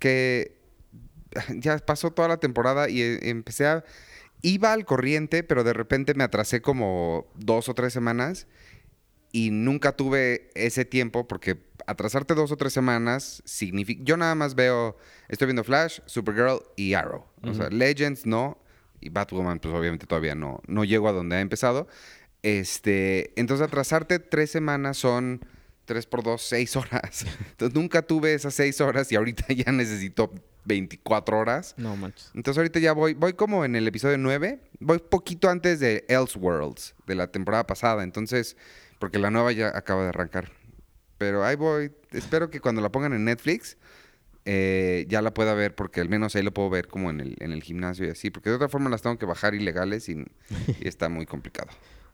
Que 0.03 0.57
ya 1.55 1.77
pasó 1.77 2.12
toda 2.12 2.27
la 2.27 2.38
temporada 2.38 2.89
y 2.89 3.01
eh, 3.01 3.29
empecé 3.29 3.65
a... 3.65 3.86
Iba 4.41 4.74
al 4.74 4.83
corriente, 4.83 5.43
pero 5.43 5.63
de 5.63 5.72
repente 5.72 6.13
me 6.13 6.25
atrasé 6.25 6.62
como 6.62 7.31
dos 7.36 7.69
o 7.69 7.74
tres 7.74 7.93
semanas 7.93 8.45
y 9.31 9.51
nunca 9.51 9.93
tuve 9.93 10.50
ese 10.55 10.83
tiempo 10.83 11.25
porque 11.25 11.63
atrasarte 11.88 12.33
dos 12.36 12.51
o 12.51 12.57
tres 12.57 12.74
semanas 12.74 13.41
significa... 13.45 14.01
Yo 14.03 14.17
nada 14.17 14.36
más 14.36 14.55
veo, 14.55 14.98
estoy 15.29 15.45
viendo 15.48 15.63
Flash, 15.63 16.01
Supergirl 16.05 16.62
y 16.75 16.93
Arrow. 16.93 17.25
O 17.43 17.53
sea, 17.53 17.69
Legends 17.69 18.25
no, 18.25 18.57
y 19.00 19.07
Batwoman 19.07 19.60
pues 19.60 19.74
obviamente 19.74 20.05
todavía 20.07 20.36
no, 20.36 20.60
no 20.67 20.83
llego 20.83 21.07
a 21.07 21.13
donde 21.13 21.38
ha 21.38 21.41
empezado. 21.41 21.88
Este, 22.41 23.31
entonces 23.39 23.65
atrasarte 23.65 24.19
tres 24.19 24.51
semanas 24.51 24.98
son 24.98 25.45
tres 25.85 26.05
por 26.05 26.23
dos, 26.23 26.41
seis 26.41 26.75
horas. 26.75 27.25
Entonces 27.51 27.75
nunca 27.75 28.01
tuve 28.01 28.33
esas 28.33 28.53
seis 28.53 28.79
horas 28.81 29.11
y 29.11 29.15
ahorita 29.15 29.45
ya 29.53 29.71
necesito 29.71 30.33
24 30.65 31.37
horas. 31.37 31.75
No 31.77 31.95
manches. 31.95 32.31
Entonces 32.33 32.57
ahorita 32.57 32.79
ya 32.79 32.93
voy, 32.93 33.13
voy 33.13 33.33
como 33.33 33.65
en 33.65 33.75
el 33.75 33.87
episodio 33.87 34.17
9, 34.17 34.59
voy 34.79 34.99
poquito 34.99 35.49
antes 35.49 35.79
de 35.79 36.05
Elseworlds, 36.07 36.95
de 37.05 37.15
la 37.15 37.27
temporada 37.27 37.67
pasada, 37.67 38.03
entonces, 38.03 38.55
porque 38.99 39.19
la 39.19 39.29
nueva 39.29 39.51
ya 39.51 39.67
acaba 39.75 40.03
de 40.03 40.09
arrancar. 40.09 40.51
Pero 41.17 41.43
ahí 41.43 41.55
voy, 41.55 41.91
espero 42.11 42.49
que 42.49 42.59
cuando 42.59 42.81
la 42.81 42.91
pongan 42.91 43.13
en 43.13 43.25
Netflix 43.25 43.77
eh, 44.45 45.05
ya 45.07 45.21
la 45.21 45.33
pueda 45.33 45.53
ver, 45.53 45.73
porque 45.73 46.01
al 46.01 46.09
menos 46.09 46.35
ahí 46.35 46.43
lo 46.43 46.53
puedo 46.53 46.69
ver 46.69 46.87
como 46.87 47.09
en 47.09 47.21
el, 47.21 47.35
en 47.39 47.51
el 47.51 47.63
gimnasio 47.63 48.05
y 48.05 48.09
así, 48.09 48.29
porque 48.29 48.49
de 48.49 48.57
otra 48.57 48.67
forma 48.67 48.89
las 48.89 49.01
tengo 49.01 49.17
que 49.17 49.25
bajar 49.25 49.55
ilegales 49.55 50.09
y, 50.09 50.25
y 50.79 50.87
está 50.87 51.07
muy 51.07 51.25
complicado. 51.25 51.69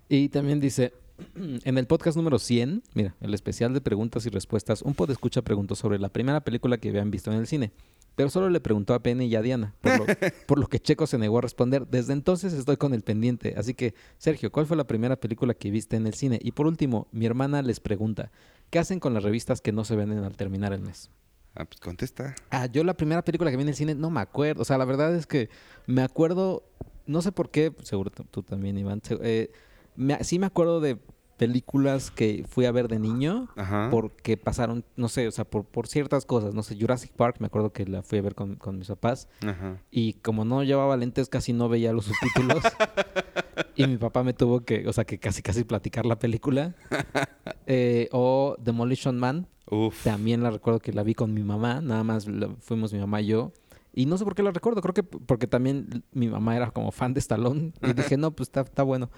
Y 0.09 0.29
también 0.29 0.59
dice, 0.59 0.93
en 1.35 1.77
el 1.77 1.87
podcast 1.87 2.17
número 2.17 2.39
100, 2.39 2.83
mira, 2.93 3.15
el 3.21 3.33
especial 3.33 3.73
de 3.73 3.81
preguntas 3.81 4.25
y 4.25 4.29
respuestas, 4.29 4.81
un 4.81 4.93
pod 4.93 5.11
escucha 5.11 5.41
preguntó 5.41 5.75
sobre 5.75 5.99
la 5.99 6.09
primera 6.09 6.41
película 6.41 6.77
que 6.77 6.89
habían 6.89 7.11
visto 7.11 7.31
en 7.31 7.37
el 7.37 7.47
cine. 7.47 7.71
Pero 8.15 8.29
solo 8.29 8.49
le 8.49 8.59
preguntó 8.59 8.93
a 8.93 9.01
Penny 9.01 9.27
y 9.27 9.35
a 9.35 9.41
Diana, 9.41 9.73
por 9.81 9.97
lo, 9.97 10.05
por 10.47 10.59
lo 10.59 10.67
que 10.67 10.79
Checo 10.79 11.07
se 11.07 11.17
negó 11.17 11.37
a 11.37 11.41
responder. 11.41 11.87
Desde 11.87 12.13
entonces 12.13 12.51
estoy 12.53 12.75
con 12.75 12.93
el 12.93 13.01
pendiente. 13.01 13.55
Así 13.57 13.73
que, 13.73 13.93
Sergio, 14.17 14.51
¿cuál 14.51 14.65
fue 14.65 14.75
la 14.75 14.87
primera 14.87 15.15
película 15.15 15.53
que 15.53 15.71
viste 15.71 15.95
en 15.95 16.05
el 16.05 16.13
cine? 16.13 16.39
Y 16.41 16.51
por 16.51 16.67
último, 16.67 17.07
mi 17.11 17.25
hermana 17.25 17.61
les 17.61 17.79
pregunta, 17.79 18.31
¿qué 18.69 18.79
hacen 18.79 18.99
con 18.99 19.13
las 19.13 19.23
revistas 19.23 19.61
que 19.61 19.71
no 19.71 19.85
se 19.85 19.95
venden 19.95 20.23
al 20.25 20.35
terminar 20.35 20.73
el 20.73 20.81
mes? 20.81 21.09
Ah, 21.55 21.65
pues 21.65 21.79
contesta. 21.79 22.35
Ah, 22.51 22.65
yo 22.67 22.83
la 22.83 22.93
primera 22.93 23.23
película 23.23 23.51
que 23.51 23.57
vi 23.57 23.63
en 23.63 23.69
el 23.69 23.75
cine 23.75 23.95
no 23.95 24.09
me 24.09 24.19
acuerdo. 24.19 24.61
O 24.61 24.65
sea, 24.65 24.77
la 24.77 24.85
verdad 24.85 25.15
es 25.15 25.25
que 25.25 25.49
me 25.87 26.01
acuerdo, 26.01 26.63
no 27.05 27.21
sé 27.21 27.31
por 27.31 27.49
qué, 27.49 27.73
seguro 27.83 28.11
tú, 28.11 28.43
también, 28.43 28.77
Iván. 28.77 29.01
eh, 29.21 29.51
me- 29.95 30.23
sí 30.23 30.39
me 30.39 30.45
acuerdo 30.45 30.79
de 30.79 30.97
películas 31.37 32.11
que 32.11 32.43
fui 32.49 32.65
a 32.65 32.71
ver 32.73 32.89
de 32.89 32.99
niño 32.99 33.47
Ajá. 33.55 33.87
porque 33.91 34.35
pasaron, 34.35 34.83
no 34.97 35.07
sé, 35.07 35.25
o 35.25 35.31
sea, 35.31 35.45
por, 35.45 35.63
por 35.63 35.87
ciertas 35.87 36.25
cosas. 36.25 36.53
No 36.53 36.63
sé, 36.63 36.77
Jurassic 36.77 37.11
Park, 37.13 37.37
me 37.39 37.47
acuerdo 37.47 37.71
que 37.71 37.85
la 37.85 38.03
fui 38.03 38.19
a 38.19 38.21
ver 38.21 38.35
con, 38.35 38.55
con 38.55 38.77
mis 38.77 38.89
papás. 38.89 39.29
Ajá. 39.47 39.81
Y 39.89 40.13
como 40.15 40.43
no 40.43 40.63
llevaba 40.63 40.97
lentes, 40.97 41.29
casi 41.29 41.53
no 41.53 41.69
veía 41.69 41.93
los 41.93 42.05
subtítulos. 42.05 42.61
y 43.75 43.87
mi 43.87 43.95
papá 43.97 44.23
me 44.23 44.33
tuvo 44.33 44.61
que, 44.65 44.85
o 44.87 44.91
sea, 44.91 45.05
que 45.05 45.17
casi 45.17 45.41
casi 45.41 45.63
platicar 45.63 46.05
la 46.05 46.19
película. 46.19 46.75
Eh, 47.71 48.09
o 48.11 48.55
Demolition 48.59 49.19
Man. 49.19 49.47
Uf. 49.69 50.03
También 50.03 50.41
la 50.41 50.49
recuerdo 50.49 50.79
que 50.79 50.91
la 50.91 51.03
vi 51.03 51.13
con 51.13 51.35
mi 51.35 51.43
mamá, 51.43 51.81
nada 51.81 52.03
más 52.03 52.27
la- 52.27 52.49
fuimos 52.59 52.91
mi 52.93 52.97
mamá 52.99 53.21
y 53.21 53.27
yo. 53.27 53.53
Y 53.93 54.07
no 54.07 54.17
sé 54.17 54.23
por 54.25 54.33
qué 54.33 54.41
la 54.41 54.49
recuerdo, 54.49 54.81
creo 54.81 54.93
que 54.95 55.03
porque 55.03 55.45
también 55.45 56.03
mi 56.11 56.27
mamá 56.27 56.55
era 56.55 56.71
como 56.71 56.91
fan 56.91 57.13
de 57.13 57.19
Stallone. 57.19 57.73
Y 57.83 57.93
dije, 57.93 58.17
no, 58.17 58.31
pues 58.31 58.49
está, 58.49 58.61
está 58.61 58.81
bueno. 58.81 59.11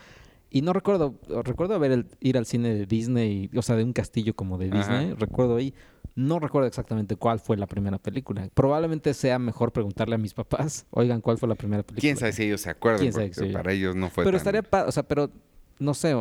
Y 0.53 0.61
no 0.61 0.73
recuerdo, 0.73 1.15
recuerdo 1.43 1.73
haber 1.75 1.91
el- 1.91 2.07
ir 2.19 2.37
al 2.37 2.45
cine 2.45 2.75
de 2.75 2.85
Disney, 2.85 3.49
o 3.55 3.61
sea, 3.61 3.75
de 3.77 3.83
un 3.85 3.93
castillo 3.93 4.35
como 4.35 4.57
de 4.57 4.67
Ajá. 4.67 4.77
Disney, 4.99 5.13
recuerdo 5.15 5.55
ahí. 5.55 5.73
No 6.13 6.39
recuerdo 6.39 6.67
exactamente 6.67 7.15
cuál 7.15 7.39
fue 7.39 7.55
la 7.55 7.67
primera 7.67 7.97
película. 7.97 8.49
Probablemente 8.53 9.13
sea 9.13 9.39
mejor 9.39 9.71
preguntarle 9.71 10.15
a 10.15 10.17
mis 10.17 10.33
papás, 10.33 10.85
oigan, 10.91 11.21
¿cuál 11.21 11.37
fue 11.37 11.47
la 11.47 11.55
primera 11.55 11.83
película? 11.83 12.01
¿Quién 12.01 12.17
sabe 12.17 12.33
si 12.33 12.43
ellos 12.43 12.59
se 12.61 12.69
acuerdan? 12.69 12.99
¿Quién 12.99 13.13
sabe 13.13 13.27
Porque 13.33 13.47
si- 13.47 13.53
para 13.53 13.71
ellos 13.71 13.95
no 13.95 14.09
fue 14.09 14.25
Pero 14.25 14.37
tan- 14.37 14.55
estaría, 14.55 14.61
pa- 14.63 14.85
o 14.85 14.91
sea, 14.91 15.03
pero 15.03 15.31
no 15.79 15.93
sé, 15.93 16.13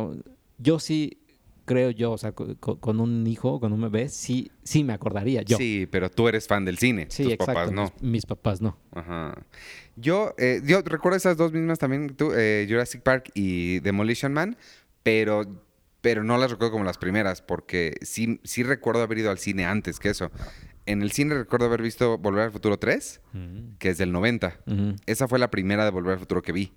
yo 0.57 0.79
sí 0.79 1.17
creo 1.71 1.89
yo, 1.91 2.11
o 2.11 2.17
sea, 2.17 2.31
co- 2.33 2.55
co- 2.59 2.79
con, 2.79 2.99
un 2.99 3.25
hijo, 3.27 3.59
con 3.59 3.71
un 3.73 3.81
bebé, 3.81 4.09
sí, 4.09 4.51
sí 4.63 4.83
me 4.83 4.93
acordaría 4.93 5.41
yo. 5.43 5.57
Sí, 5.57 5.87
pero 5.91 6.09
tú 6.11 6.27
eres 6.27 6.47
fan 6.47 6.65
del 6.65 6.77
cine. 6.77 7.07
Sí, 7.09 7.23
tus 7.23 7.33
exacto. 7.33 7.53
papás 7.53 7.71
no. 7.71 7.91
Mis, 8.01 8.11
mis 8.11 8.25
papás 8.25 8.61
no. 8.61 8.77
Ajá. 8.91 9.33
Yo, 9.95 10.33
eh, 10.37 10.61
yo 10.65 10.81
recuerdo 10.81 11.17
esas 11.17 11.37
dos 11.37 11.51
mismas 11.53 11.79
también, 11.79 12.15
tú, 12.15 12.31
eh, 12.35 12.65
Jurassic 12.69 13.01
Park 13.01 13.31
y 13.33 13.79
Demolition 13.79 14.33
Man, 14.33 14.57
pero, 15.03 15.43
pero 16.01 16.23
no 16.23 16.37
las 16.37 16.51
recuerdo 16.51 16.71
como 16.73 16.83
las 16.83 16.97
primeras, 16.97 17.41
porque 17.41 17.95
sí, 18.01 18.39
sí 18.43 18.63
recuerdo 18.63 19.01
haber 19.03 19.19
ido 19.19 19.31
al 19.31 19.37
cine 19.37 19.65
antes 19.65 19.99
que 19.99 20.09
eso. 20.09 20.31
En 20.85 21.01
el 21.03 21.11
cine 21.11 21.35
recuerdo 21.35 21.67
haber 21.67 21.81
visto 21.81 22.17
Volver 22.17 22.43
al 22.45 22.51
Futuro 22.51 22.77
3, 22.79 23.21
que 23.79 23.89
es 23.89 23.97
del 23.97 24.11
90. 24.11 24.59
Ujú. 24.65 24.95
Esa 25.05 25.27
fue 25.27 25.37
la 25.39 25.51
primera 25.51 25.85
de 25.85 25.91
Volver 25.91 26.13
al 26.13 26.19
Futuro 26.19 26.41
que 26.41 26.51
vi, 26.51 26.73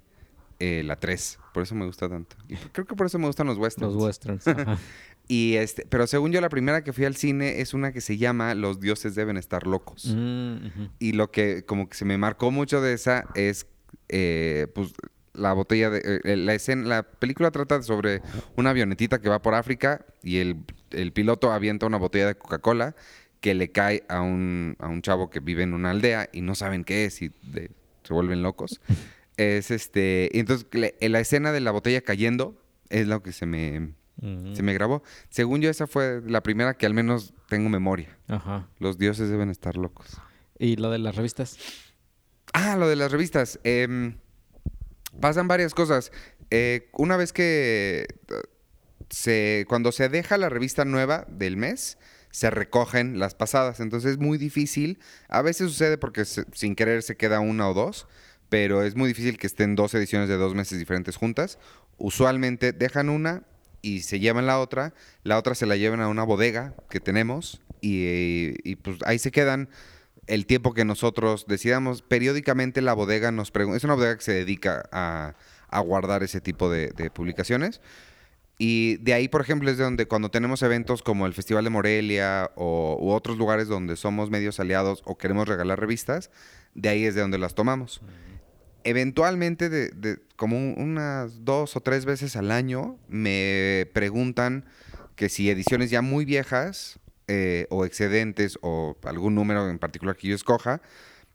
eh, 0.65 0.83
la 0.85 0.97
3. 0.97 1.39
Por 1.53 1.63
eso 1.63 1.75
me 1.75 1.85
gusta 1.85 2.09
tanto. 2.09 2.37
Y 2.49 2.57
creo 2.57 2.87
que 2.87 2.95
por 2.95 3.07
eso 3.07 3.19
me 3.19 3.27
gustan 3.27 3.47
los 3.47 3.59
westerns. 3.59 3.95
Los 3.95 4.03
westerns. 4.03 4.47
ajá. 4.49 4.79
Y 5.27 5.55
este, 5.55 5.87
pero 5.89 6.07
según 6.07 6.33
yo, 6.33 6.41
la 6.41 6.49
primera 6.51 6.85
que 6.85 6.93
fui 6.93 7.05
al 7.07 7.17
cine 7.17 7.61
es 7.61 7.73
una 7.75 7.93
que 7.93 8.01
se 8.01 8.19
llama 8.19 8.55
Los 8.55 8.79
dioses 8.81 9.15
deben 9.15 9.37
estar 9.37 9.67
locos. 9.67 10.15
Mm. 10.15 10.67
Y 10.99 11.13
lo 11.13 11.31
que 11.31 11.65
como 11.65 11.89
que 11.89 11.97
se 11.97 12.05
me 12.05 12.19
marcó 12.19 12.51
mucho 12.51 12.81
de 12.81 12.93
esa 12.93 13.25
es 13.35 13.67
eh, 14.09 14.67
pues 14.75 14.93
la 15.33 15.53
botella 15.53 15.91
de 15.91 16.21
eh, 16.25 16.37
la 16.37 16.55
escena, 16.55 16.87
la 16.87 17.03
película 17.03 17.51
trata 17.51 17.83
sobre 17.83 18.21
una 18.57 18.71
avionetita 18.71 19.21
que 19.21 19.29
va 19.29 19.41
por 19.43 19.55
África 19.55 20.05
y 20.23 20.37
el, 20.39 20.59
el 20.91 21.13
piloto 21.13 21.51
avienta 21.53 21.87
una 21.87 21.97
botella 21.97 22.27
de 22.29 22.35
Coca-Cola 22.37 22.95
que 23.41 23.55
le 23.55 23.73
cae 23.73 24.05
a 24.09 24.21
un, 24.21 24.77
a 24.79 24.89
un 24.89 25.03
chavo 25.03 25.31
que 25.31 25.41
vive 25.41 25.63
en 25.63 25.73
una 25.75 25.91
aldea 25.91 26.29
y 26.33 26.41
no 26.43 26.55
saben 26.55 26.85
qué 26.85 27.07
es 27.07 27.21
y 27.23 27.31
de- 27.43 27.71
se 28.03 28.13
vuelven 28.13 28.43
locos. 28.43 28.81
es 29.37 29.71
este, 29.71 30.31
y 30.33 30.39
entonces 30.41 30.67
la 31.01 31.21
escena 31.21 31.53
de 31.53 31.61
la 31.61 31.71
botella 31.71 32.01
cayendo 32.03 32.61
es 32.91 33.07
lo 33.07 33.23
que 33.23 33.33
se 33.33 33.47
me, 33.47 33.95
se 34.55 34.63
me 34.63 34.73
grabó. 34.75 35.03
Según 35.31 35.61
yo 35.61 35.71
esa 35.71 35.87
fue 35.87 36.21
la 36.27 36.43
primera 36.43 36.75
que 36.75 36.87
al 36.87 36.95
menos 36.95 37.35
tengo 37.49 37.69
memoria. 37.69 38.17
Ajá. 38.29 38.69
Los 38.79 38.99
dioses 38.99 39.29
deben 39.31 39.51
estar 39.51 39.77
locos. 39.77 40.07
¿Y 40.59 40.77
lo 40.77 40.91
de 40.91 40.99
las 40.99 41.17
revistas? 41.17 41.59
Ah, 42.53 42.77
lo 42.77 42.89
de 42.89 42.95
las 42.97 43.11
revistas. 43.11 43.59
Em, 43.65 44.17
pasan 45.21 45.49
varias 45.49 45.75
cosas. 45.75 46.13
Eh, 46.51 46.89
una 46.93 47.17
vez 47.17 47.33
que 47.33 48.07
eh, 48.29 48.35
se, 49.11 49.65
cuando 49.69 49.93
se 49.93 50.09
deja 50.09 50.39
la 50.39 50.49
revista 50.49 50.85
nueva 50.85 51.27
del 51.29 51.57
mes, 51.57 51.99
se 52.31 52.51
recogen 52.51 53.19
las 53.19 53.35
pasadas. 53.35 53.81
Entonces 53.81 54.13
es 54.13 54.19
muy 54.19 54.39
difícil. 54.39 54.99
A 55.29 55.43
veces 55.43 55.69
sucede 55.71 55.99
porque 55.99 56.25
se- 56.25 56.45
sin 56.53 56.75
querer 56.77 57.03
se 57.03 57.17
queda 57.17 57.41
una 57.41 57.69
o 57.69 57.75
dos, 57.75 58.07
pero 58.49 58.83
es 58.83 58.97
muy 58.97 59.09
difícil 59.09 59.39
que 59.39 59.47
estén 59.47 59.75
dos 59.75 59.95
ediciones 59.95 60.29
de 60.29 60.37
dos 60.37 60.55
meses 60.55 60.79
diferentes 60.79 61.17
juntas. 61.17 61.59
Usualmente 61.99 62.73
dejan 62.73 63.09
una 63.09 63.43
y 63.83 64.01
se 64.01 64.21
llevan 64.21 64.47
la 64.47 64.61
otra. 64.61 64.95
La 65.23 65.39
otra 65.39 65.55
se 65.55 65.67
la 65.67 65.77
llevan 65.77 66.01
a 66.01 66.09
una 66.09 66.25
bodega 66.25 66.75
que 66.89 67.01
tenemos 67.01 67.61
y, 67.81 68.55
y, 68.69 68.77
pues 68.77 68.99
ahí 69.05 69.19
se 69.19 69.31
quedan 69.31 69.69
el 70.27 70.47
tiempo 70.47 70.75
que 70.75 70.85
nosotros 70.85 71.47
decidamos. 71.47 72.03
Periódicamente 72.03 72.81
la 72.81 72.95
bodega 72.95 73.31
nos 73.33 73.51
pregunta, 73.51 73.77
es 73.77 73.85
una 73.85 73.95
bodega 73.95 74.17
que 74.17 74.25
se 74.25 74.33
dedica 74.33 74.89
a, 74.93 75.35
guardar 75.81 76.23
ese 76.23 76.41
tipo 76.41 76.71
de, 76.71 76.93
publicaciones. 77.13 77.81
Y 78.57 78.99
de 78.99 79.15
ahí, 79.15 79.27
por 79.27 79.41
ejemplo, 79.41 79.69
es 79.69 79.77
de 79.77 79.85
donde 79.85 80.07
cuando 80.07 80.31
tenemos 80.31 80.63
eventos 80.63 81.03
como 81.03 81.27
el 81.27 81.35
Festival 81.35 81.65
de 81.65 81.71
Morelia 81.71 82.53
o, 82.55 82.97
otros 83.15 83.37
lugares 83.37 83.67
donde 83.67 83.97
somos 83.97 84.31
medios 84.31 84.61
aliados 84.61 85.03
o 85.05 85.19
queremos 85.19 85.49
regalar 85.49 85.81
revistas, 85.81 86.31
de 86.75 86.89
ahí 86.89 87.05
es 87.05 87.17
de 87.17 87.23
donde 87.23 87.39
las 87.39 87.55
tomamos. 87.55 88.01
Eventualmente, 88.85 89.69
de, 89.69 89.89
de- 89.91 90.19
como 90.37 90.57
un- 90.57 90.75
unas 90.79 91.45
dos 91.45 91.77
o 91.77 91.81
tres 91.81 92.05
veces 92.05 92.37
al 92.37 92.51
año, 92.51 92.99
me 93.09 93.89
preguntan 93.93 94.65
que 95.17 95.29
si 95.29 95.49
ediciones 95.51 95.91
ya 95.91 96.03
muy 96.03 96.25
viejas 96.25 96.99
eh, 97.27 97.67
o 97.71 97.85
excedentes 97.87 98.59
o 98.61 98.97
algún 99.05 99.35
número 99.35 99.69
en 99.71 99.79
particular 99.79 100.17
que 100.17 100.29
yo 100.29 100.35
escoja, 100.35 100.83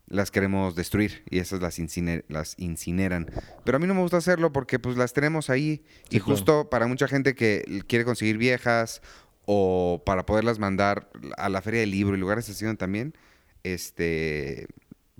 las 0.06 0.30
queremos 0.30 0.74
destruir 0.76 1.22
y 1.30 1.38
esas 1.38 1.60
las, 1.60 1.78
inciner- 1.78 2.24
las 2.28 2.54
incineran. 2.58 3.30
Pero 3.64 3.76
a 3.76 3.78
mí 3.80 3.86
no 3.86 3.94
me 3.94 4.00
gusta 4.02 4.16
hacerlo 4.18 4.52
porque 4.52 4.78
pues 4.78 4.96
las 4.96 5.12
tenemos 5.12 5.50
ahí 5.50 5.82
Sí, 6.08 6.16
y 6.16 6.20
claro. 6.20 6.24
justo 6.36 6.70
para 6.70 6.86
mucha 6.86 7.08
gente 7.08 7.34
que 7.34 7.82
quiere 7.88 8.04
conseguir 8.04 8.36
viejas 8.38 9.02
o 9.46 10.02
para 10.06 10.26
poderlas 10.26 10.58
mandar 10.58 11.08
a 11.36 11.48
la 11.48 11.62
feria 11.62 11.80
del 11.80 11.90
libro 11.90 12.16
y 12.16 12.20
lugares 12.20 12.48
así 12.48 12.64
también, 12.76 13.14
este, 13.64 14.66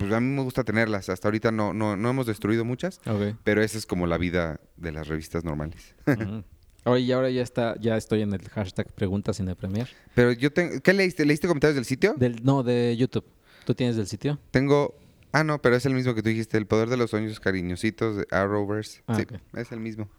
pues 0.01 0.13
a 0.13 0.19
mí 0.19 0.27
me 0.27 0.41
gusta 0.41 0.63
tenerlas. 0.63 1.09
Hasta 1.09 1.27
ahorita 1.27 1.51
no, 1.51 1.73
no, 1.73 1.95
no 1.95 2.09
hemos 2.09 2.25
destruido 2.25 2.65
muchas, 2.65 2.99
pero 3.43 3.61
esa 3.61 3.77
es 3.77 3.85
como 3.85 4.07
la 4.07 4.17
vida 4.17 4.59
de 4.77 4.91
las 4.91 5.07
revistas 5.07 5.43
normales. 5.43 5.95
Oye, 6.83 7.03
y 7.03 7.11
ahora 7.11 7.29
ya 7.29 7.43
está, 7.43 7.75
ya 7.79 7.95
estoy 7.95 8.23
en 8.23 8.33
el 8.33 8.41
hashtag 8.49 8.91
preguntas 8.93 9.37
sin 9.37 9.47
el 9.47 9.55
premier. 9.55 9.87
Pero 10.15 10.31
yo 10.31 10.51
tengo, 10.51 10.81
¿qué 10.81 10.93
leíste? 10.93 11.25
¿Leíste 11.25 11.47
comentarios 11.47 11.75
del 11.75 11.85
sitio? 11.85 12.15
Del, 12.17 12.43
no, 12.43 12.63
de 12.63 12.97
YouTube. 12.97 13.25
¿Tú 13.65 13.75
tienes 13.75 13.95
del 13.95 14.07
sitio? 14.07 14.39
Tengo, 14.49 14.95
ah 15.31 15.43
no, 15.43 15.61
pero 15.61 15.75
es 15.75 15.85
el 15.85 15.93
mismo 15.93 16.15
que 16.15 16.23
tú 16.23 16.29
dijiste, 16.29 16.57
el 16.57 16.65
poder 16.65 16.89
de 16.89 16.97
los 16.97 17.11
sueños 17.11 17.39
cariñositos 17.39 18.17
de 18.17 18.27
Arrowverse. 18.31 19.03
Ah, 19.05 19.15
sí, 19.15 19.25
es 19.53 19.71
el 19.71 19.79
mismo. 19.79 20.09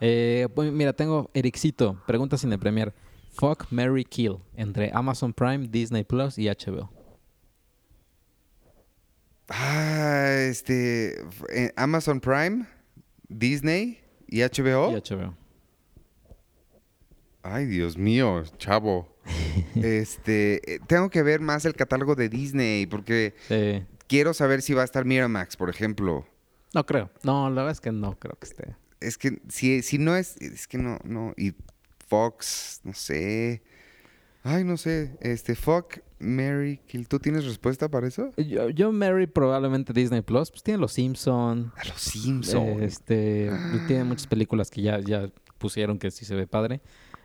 Eh, 0.00 0.46
pues 0.54 0.70
mira, 0.70 0.92
tengo 0.92 1.30
Ericito, 1.34 2.00
preguntas 2.06 2.42
sin 2.42 2.52
el 2.52 2.60
premier. 2.60 2.94
Fuck, 3.32 3.66
Mary 3.70 4.04
Kill, 4.04 4.36
entre 4.54 4.92
Amazon 4.94 5.32
Prime, 5.32 5.66
Disney 5.66 6.04
Plus 6.04 6.38
y 6.38 6.46
HBO. 6.46 6.88
Este, 9.48 11.20
f- 11.26 11.44
eh, 11.52 11.72
Amazon 11.76 12.20
Prime, 12.20 12.66
Disney 13.28 14.00
y 14.28 14.40
HBO. 14.42 14.90
Y 14.92 14.94
HBO. 15.00 15.34
Ay, 17.42 17.66
Dios 17.66 17.96
mío, 17.98 18.42
chavo. 18.58 19.08
este, 19.76 20.74
eh, 20.74 20.80
tengo 20.86 21.10
que 21.10 21.22
ver 21.22 21.40
más 21.40 21.64
el 21.64 21.74
catálogo 21.74 22.14
de 22.14 22.28
Disney 22.28 22.86
porque 22.86 23.34
quiero 24.06 24.34
saber 24.34 24.62
si 24.62 24.74
va 24.74 24.82
a 24.82 24.84
estar 24.84 25.04
Miramax, 25.04 25.56
por 25.56 25.70
ejemplo. 25.70 26.26
no 26.74 26.86
creo. 26.86 27.10
No, 27.22 27.48
la 27.50 27.62
verdad 27.62 27.72
es 27.72 27.80
que 27.80 27.92
no 27.92 28.18
creo 28.18 28.36
que 28.38 28.46
esté. 28.46 28.76
Es 29.00 29.18
que 29.18 29.40
si, 29.48 29.82
si 29.82 29.98
no 29.98 30.16
es, 30.16 30.36
es 30.38 30.66
que 30.66 30.78
no, 30.78 30.98
no. 31.04 31.34
Y 31.36 31.54
Fox, 32.08 32.80
no 32.84 32.94
sé. 32.94 33.62
Ay, 34.46 34.62
no 34.62 34.76
sé. 34.76 35.16
Este, 35.20 35.54
Fuck, 35.54 36.00
Mary, 36.18 36.78
Kill. 36.86 37.08
¿Tú 37.08 37.18
tienes 37.18 37.46
respuesta 37.46 37.88
para 37.88 38.06
eso? 38.06 38.30
Yo, 38.36 38.68
yo 38.68 38.92
Mary 38.92 39.26
probablemente 39.26 39.94
Disney 39.94 40.20
Plus. 40.20 40.50
Pues 40.50 40.62
tiene 40.62 40.78
Los 40.78 40.92
Simpson. 40.92 41.72
A 41.76 41.84
los 41.86 42.00
Simpsons. 42.00 42.82
Este, 42.82 43.50
tiene 43.86 44.04
muchas 44.04 44.26
películas 44.26 44.70
que 44.70 44.82
ya, 44.82 45.00
ya 45.00 45.30
pusieron 45.56 45.98
que 45.98 46.10
sí 46.10 46.26
se 46.26 46.34
ve 46.34 46.46
padre. 46.46 46.82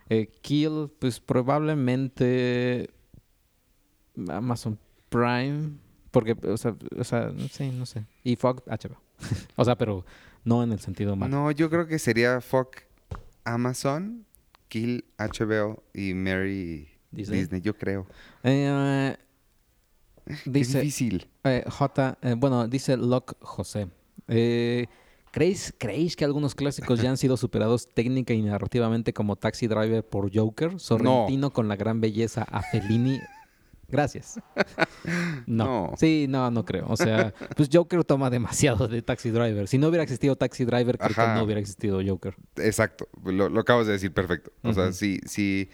Eh, 0.09 0.31
Kill, 0.41 0.89
pues 0.97 1.19
probablemente 1.19 2.89
Amazon 4.29 4.79
Prime. 5.09 5.71
Porque, 6.11 6.37
o 6.47 6.57
sea, 6.57 6.73
o 6.97 7.03
sea, 7.03 7.31
no 7.35 7.49
sé, 7.49 7.69
no 7.71 7.85
sé. 7.85 8.05
Y 8.23 8.37
Fox, 8.37 8.63
HBO. 8.65 9.01
o 9.57 9.65
sea, 9.65 9.77
pero 9.77 10.05
no 10.45 10.63
en 10.63 10.71
el 10.71 10.79
sentido 10.79 11.17
malo. 11.17 11.35
No, 11.35 11.51
yo 11.51 11.69
creo 11.69 11.85
que 11.85 11.99
sería 11.99 12.39
Fuck, 12.39 12.77
Amazon, 13.43 14.25
Kill, 14.69 15.03
HBO 15.17 15.83
y 15.93 16.13
Mary, 16.13 16.87
Disney. 17.11 17.39
Disney, 17.39 17.61
yo 17.61 17.75
creo. 17.77 18.05
Eh, 18.43 19.15
Qué 20.25 20.35
dice 20.45 20.79
difícil. 20.79 21.27
eh, 21.43 21.63
J, 21.67 22.17
eh, 22.21 22.35
bueno, 22.37 22.67
dice 22.67 22.97
Locke 22.97 23.35
José. 23.41 23.87
Eh, 24.27 24.85
¿creéis, 25.31 25.73
¿Creéis 25.77 26.15
que 26.15 26.25
algunos 26.25 26.53
clásicos 26.55 27.01
ya 27.01 27.09
han 27.09 27.17
sido 27.17 27.35
superados 27.37 27.87
técnica 27.87 28.33
y 28.33 28.41
narrativamente 28.41 29.11
como 29.13 29.35
Taxi 29.37 29.67
Driver 29.67 30.03
por 30.07 30.29
Joker? 30.33 30.79
Sorrentino 30.79 31.51
con 31.51 31.67
la 31.67 31.75
gran 31.75 31.99
belleza 31.99 32.43
a 32.43 32.61
Fellini. 32.61 33.19
Gracias. 33.87 34.39
No. 35.47 35.87
No. 35.87 35.93
Sí, 35.97 36.27
no, 36.29 36.51
no 36.51 36.63
creo. 36.65 36.85
O 36.89 36.97
sea, 36.97 37.33
pues 37.55 37.69
Joker 37.71 38.03
toma 38.03 38.29
demasiado 38.29 38.87
de 38.87 39.01
Taxi 39.01 39.31
Driver. 39.31 39.67
Si 39.67 39.77
no 39.77 39.87
hubiera 39.87 40.03
existido 40.03 40.35
Taxi 40.35 40.65
Driver, 40.65 40.97
creo 40.97 41.15
que 41.15 41.33
no 41.33 41.43
hubiera 41.43 41.59
existido 41.59 42.01
Joker. 42.05 42.35
Exacto, 42.57 43.07
lo, 43.23 43.49
lo 43.49 43.59
acabas 43.61 43.87
de 43.87 43.93
decir 43.93 44.13
perfecto. 44.13 44.51
O 44.61 44.73
sea, 44.73 44.91
sí, 44.91 45.19
sí, 45.25 45.69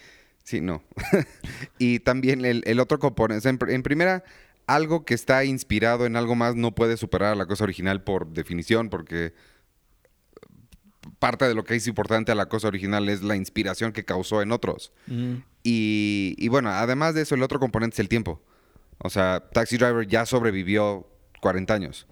sí, 0.45 0.61
no. 0.61 0.81
y 1.77 1.99
también 1.99 2.45
el, 2.45 2.63
el 2.65 2.79
otro 2.79 2.97
componente, 2.99 3.49
en, 3.49 3.59
pr- 3.59 3.73
en 3.73 3.83
primera, 3.83 4.23
algo 4.67 5.03
que 5.05 5.13
está 5.13 5.43
inspirado 5.43 6.05
en 6.05 6.15
algo 6.15 6.35
más 6.35 6.55
no 6.55 6.73
puede 6.73 6.95
superar 6.97 7.33
a 7.33 7.35
la 7.35 7.45
cosa 7.45 7.65
original 7.65 8.03
por 8.03 8.27
definición, 8.31 8.89
porque 8.89 9.33
parte 11.19 11.45
de 11.45 11.53
lo 11.53 11.63
que 11.63 11.75
es 11.75 11.87
importante 11.87 12.31
a 12.31 12.35
la 12.35 12.47
cosa 12.47 12.67
original 12.67 13.09
es 13.09 13.21
la 13.21 13.35
inspiración 13.35 13.91
que 13.91 14.05
causó 14.05 14.41
en 14.41 14.51
otros. 14.51 14.91
Mm, 15.07 15.33
Y, 15.63 16.35
y 16.37 16.47
bueno, 16.47 16.69
además 16.69 17.13
de 17.15 17.21
eso, 17.21 17.35
el 17.35 17.43
otro 17.43 17.59
componente 17.59 17.95
es 17.95 17.99
el 17.99 18.09
tiempo. 18.09 18.41
O 18.99 19.09
sea, 19.09 19.49
Taxi 19.51 19.77
Driver 19.77 20.07
ya 20.07 20.25
sobrevivió 20.25 21.07
40 21.41 21.73
años. 21.73 22.07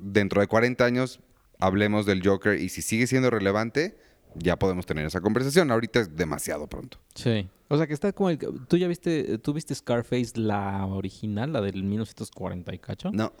Dentro 0.00 0.40
de 0.40 0.46
40 0.46 0.84
años 0.84 1.20
hablemos 1.58 2.06
del 2.06 2.24
Joker 2.26 2.58
y 2.60 2.68
si 2.68 2.82
sigue 2.82 3.06
siendo 3.06 3.30
relevante, 3.30 3.96
ya 4.36 4.58
podemos 4.58 4.86
tener 4.86 5.06
esa 5.06 5.20
conversación. 5.20 5.70
Ahorita 5.70 6.00
es 6.00 6.16
demasiado 6.16 6.66
pronto. 6.66 6.98
Sí. 7.14 7.48
O 7.68 7.76
sea, 7.76 7.86
que 7.86 7.94
está 7.94 8.12
como 8.12 8.30
el... 8.30 8.38
¿Tú 8.38 8.76
ya 8.76 8.88
viste, 8.88 9.38
tú 9.38 9.52
viste 9.52 9.74
Scarface, 9.74 10.32
la 10.34 10.86
original, 10.86 11.52
la 11.52 11.60
del 11.60 11.84
1940 11.84 12.74
y 12.74 12.78
cacho? 12.78 13.10
No, 13.12 13.32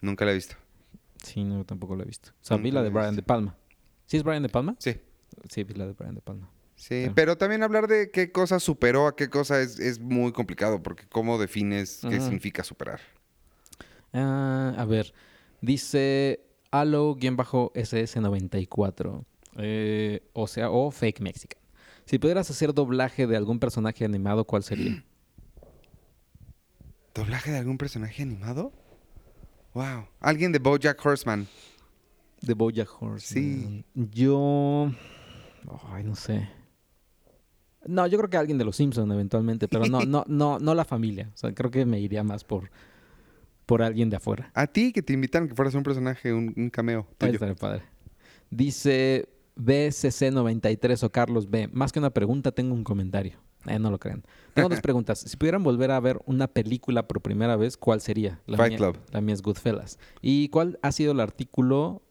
nunca 0.00 0.24
la 0.24 0.32
he 0.32 0.34
visto. 0.34 0.56
Sí, 1.22 1.44
no, 1.44 1.64
tampoco 1.64 1.94
la 1.96 2.02
he 2.02 2.06
visto. 2.06 2.30
O 2.30 2.34
sea, 2.40 2.56
vi 2.56 2.64
Nunca 2.64 2.74
la 2.74 2.80
la 2.80 2.84
de 2.84 2.90
Brian. 2.90 3.16
De 3.16 3.22
Palma. 3.22 3.56
¿Sí 4.06 4.16
es 4.16 4.24
Brian 4.24 4.42
De 4.42 4.48
Palma? 4.48 4.74
Sí. 4.78 4.96
Sí, 5.48 5.64
vi 5.64 5.74
la 5.74 5.86
de 5.86 5.92
Brian 5.92 6.14
De 6.14 6.20
Palma. 6.20 6.50
Sí, 6.74 7.08
pero 7.14 7.36
también 7.36 7.62
hablar 7.62 7.86
de 7.88 8.10
qué 8.10 8.32
cosa 8.32 8.58
superó 8.58 9.06
a 9.06 9.14
qué 9.14 9.28
cosa 9.28 9.60
es, 9.60 9.78
es 9.78 10.00
muy 10.00 10.32
complicado, 10.32 10.82
porque 10.82 11.04
cómo 11.10 11.38
defines 11.38 11.98
qué 12.00 12.16
Ajá. 12.16 12.20
significa 12.24 12.64
superar. 12.64 13.00
Ah, 14.14 14.74
a 14.78 14.84
ver, 14.86 15.12
dice 15.60 16.40
Halo-SS94. 16.70 19.24
Eh, 19.56 20.22
o 20.32 20.46
sea, 20.46 20.70
o 20.70 20.90
Fake 20.90 21.20
Mexican. 21.20 21.60
Si 22.04 22.18
pudieras 22.18 22.50
hacer 22.50 22.74
doblaje 22.74 23.26
de 23.26 23.36
algún 23.36 23.58
personaje 23.58 24.04
animado, 24.04 24.44
¿cuál 24.44 24.62
sería? 24.62 25.04
¿Doblaje 27.14 27.50
de 27.50 27.58
algún 27.58 27.78
personaje 27.78 28.22
animado? 28.22 28.72
Wow. 29.74 30.06
Alguien 30.20 30.52
de 30.52 30.58
BoJack 30.58 31.04
Horseman. 31.04 31.46
De 32.40 32.54
Bojack 32.54 32.88
Horseman. 33.00 33.20
Sí. 33.20 33.84
Yo... 33.94 34.90
Ay, 35.92 36.04
no 36.04 36.14
sé. 36.14 36.48
No, 37.86 38.06
yo 38.06 38.18
creo 38.18 38.30
que 38.30 38.36
alguien 38.36 38.58
de 38.58 38.64
los 38.64 38.76
Simpsons 38.76 39.12
eventualmente, 39.12 39.68
pero 39.68 39.86
no, 39.86 40.02
no, 40.02 40.24
no, 40.26 40.58
no 40.58 40.74
la 40.74 40.84
familia. 40.84 41.30
O 41.34 41.36
sea, 41.36 41.52
creo 41.54 41.70
que 41.70 41.84
me 41.84 42.00
iría 42.00 42.22
más 42.22 42.44
por, 42.44 42.70
por 43.66 43.82
alguien 43.82 44.10
de 44.10 44.16
afuera. 44.16 44.50
A 44.54 44.66
ti 44.66 44.92
que 44.92 45.02
te 45.02 45.12
invitan 45.12 45.48
que 45.48 45.54
fueras 45.54 45.74
un 45.74 45.82
personaje, 45.82 46.32
un, 46.32 46.52
un 46.56 46.70
cameo 46.70 47.06
Ahí 47.10 47.16
tuyo. 47.18 47.32
estaría 47.34 47.54
padre. 47.54 47.82
Dice 48.50 49.28
BCC93 49.64 51.02
o 51.04 51.10
Carlos 51.10 51.50
B. 51.50 51.68
Más 51.72 51.92
que 51.92 51.98
una 51.98 52.10
pregunta, 52.10 52.52
tengo 52.52 52.74
un 52.74 52.84
comentario. 52.84 53.38
Eh, 53.66 53.78
no 53.78 53.90
lo 53.90 53.98
crean. 53.98 54.22
Tengo 54.54 54.68
dos 54.68 54.80
preguntas. 54.82 55.20
Si 55.20 55.36
pudieran 55.36 55.62
volver 55.62 55.90
a 55.90 56.00
ver 56.00 56.20
una 56.26 56.46
película 56.48 57.06
por 57.06 57.20
primera 57.20 57.56
vez, 57.56 57.76
¿cuál 57.76 58.00
sería? 58.00 58.40
La 58.46 58.56
Fight 58.56 58.70
mía, 58.70 58.78
Club. 58.78 58.98
La 59.12 59.20
mía 59.20 59.34
es 59.34 59.42
Goodfellas. 59.42 59.98
¿Y 60.22 60.48
cuál 60.48 60.78
ha 60.82 60.92
sido 60.92 61.12
el 61.12 61.20
artículo 61.20 62.02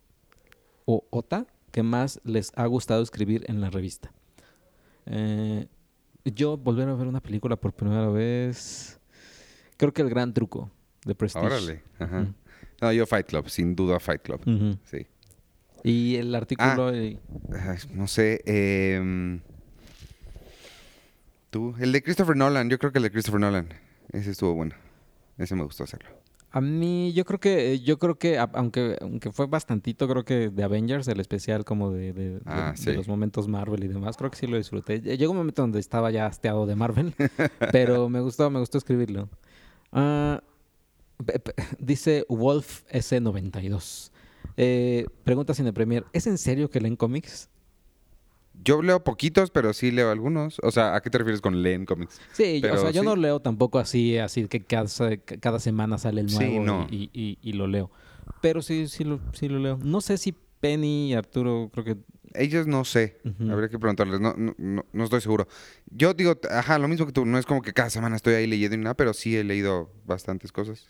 o 0.86 1.06
OTA 1.10 1.48
que 1.72 1.84
más 1.84 2.20
les 2.24 2.52
ha 2.56 2.66
gustado 2.68 3.02
escribir 3.02 3.46
en 3.48 3.62
la 3.62 3.70
revista? 3.70 4.12
Eh, 5.06 5.68
yo 6.26 6.58
volver 6.58 6.88
a 6.88 6.94
ver 6.94 7.08
una 7.08 7.22
película 7.22 7.56
por 7.56 7.74
primera 7.74 8.10
vez... 8.10 9.00
Creo 9.78 9.94
que 9.94 10.02
El 10.02 10.10
Gran 10.10 10.34
Truco 10.34 10.70
de 11.06 11.16
Prestige. 11.16 11.46
Órale. 11.46 11.84
Ajá. 11.98 12.28
No, 12.82 12.92
yo 12.92 13.06
Fight 13.06 13.28
Club, 13.28 13.50
sin 13.50 13.76
duda 13.76 14.00
Fight 14.00 14.22
Club. 14.22 14.42
Sí. 14.84 15.08
Y 15.84 16.16
el 16.18 16.34
artículo... 16.36 16.92
Ah. 17.54 17.76
no 17.94 18.08
sé. 18.08 18.42
em, 18.46 19.40
Tú, 21.50 21.74
el 21.80 21.92
de 21.92 22.04
Christopher 22.04 22.36
Nolan, 22.36 22.70
yo 22.70 22.78
creo 22.78 22.92
que 22.92 23.00
el 23.00 23.04
de 23.04 23.12
Christopher 23.12 23.40
Nolan. 23.42 23.70
Ese 24.12 24.32
estuvo 24.32 24.54
bueno. 24.54 24.76
Ese 25.38 25.56
me 25.56 25.64
gustó 25.64 25.84
hacerlo. 25.84 26.10
A 26.52 26.62
mí, 26.62 27.14
yo 27.14 27.26
creo 27.26 27.40
que, 27.40 27.74
eh, 27.74 27.80
yo 27.80 27.98
creo 28.00 28.18
que, 28.18 28.38
aunque, 28.40 28.98
aunque 29.02 29.32
fue 29.32 29.46
bastantito, 29.48 30.08
creo 30.08 30.26
que 30.26 30.50
de 30.50 30.64
Avengers, 30.64 31.08
el 31.08 31.20
especial 31.20 31.64
como 31.64 31.92
de, 31.92 32.40
Ah, 32.46 32.72
de 32.76 32.78
sí. 32.78 32.92
los 32.94 33.08
momentos 33.08 33.48
Marvel 33.48 33.84
y 33.84 33.88
demás, 33.88 34.18
creo 34.18 34.32
que 34.32 34.38
sí 34.38 34.48
lo 34.48 34.58
disfruté. 34.58 35.02
Ll- 35.02 35.18
Llegó 35.18 35.32
un 35.32 35.38
momento 35.38 35.62
donde 35.62 35.80
estaba 35.80 36.10
ya 36.12 36.26
hasteado 36.26 36.66
de 36.66 36.76
Marvel, 36.76 37.14
pero 37.72 38.10
me 38.10 38.20
gustó, 38.20 38.50
me 38.50 38.60
gustó 38.60 38.80
escribirlo. 38.80 39.30
Ah, 39.92 40.42
dice 41.80 42.26
Wolf 42.30 42.84
S92. 42.92 44.12
Eh, 44.58 45.06
pregunta 45.24 45.54
Cine 45.54 45.72
Premier, 45.74 46.06
¿es 46.14 46.28
en 46.28 46.38
serio 46.38 46.70
que 46.70 46.82
leen 46.82 46.96
cómics? 46.96 47.50
Yo 48.62 48.82
leo 48.82 49.04
poquitos, 49.04 49.52
pero 49.52 49.72
sí 49.72 49.90
leo 49.92 50.12
algunos. 50.12 50.60
O 50.64 50.72
sea, 50.72 50.96
¿a 50.96 51.02
qué 51.02 51.10
te 51.10 51.18
refieres 51.18 51.40
con 51.40 51.62
leen 51.64 51.86
cómics? 51.86 52.20
Sí, 52.34 52.62
o 52.70 52.78
sea, 52.78 52.92
yo 52.92 53.02
sí. 53.02 53.08
no 53.08 53.16
leo 53.16 53.40
tampoco 53.40 53.80
así, 53.80 54.18
así 54.18 54.48
que 54.48 54.62
cada, 54.66 54.88
cada 55.40 55.60
semana 55.60 55.98
sale 55.98 56.20
el 56.22 56.30
Sí, 56.30 56.36
nuevo 56.38 56.66
no. 56.66 56.88
y, 56.92 57.10
y- 57.14 57.38
y 57.42 57.54
lo 57.54 57.68
leo. 57.68 57.90
Pero 58.42 58.62
sí, 58.62 58.88
sí 58.88 59.06
lo, 59.06 59.20
sí 59.34 59.48
lo 59.48 59.60
leo. 59.60 59.80
No 59.82 60.02
sé 60.02 60.18
si 60.18 60.36
Penny 60.60 61.12
y 61.12 61.14
Arturo, 61.14 61.70
creo 61.72 61.86
que... 61.86 61.98
Ellos 62.36 62.68
no 62.68 62.86
sé. 62.86 63.18
Habría 63.50 63.70
que 63.70 63.80
preguntarles. 63.80 64.20
No, 64.20 64.36
no, 64.38 64.54
no, 64.58 64.86
no 64.94 65.04
estoy 65.04 65.20
seguro. 65.22 65.48
Yo 65.90 66.14
digo, 66.14 66.38
ajá, 66.52 66.78
lo 66.78 66.88
mismo 66.88 67.06
que 67.08 67.12
tú. 67.12 67.26
No 67.26 67.40
es 67.40 67.46
como 67.46 67.62
que 67.64 67.74
cada 67.74 67.90
semana 67.90 68.16
estoy 68.18 68.36
ahí 68.36 68.46
leyendo 68.46 68.76
y 68.76 68.80
nada, 68.80 68.94
pero 68.94 69.14
sí 69.14 69.36
he 69.36 69.44
leído 69.44 69.92
bastantes 70.06 70.52
cosas. 70.52 70.86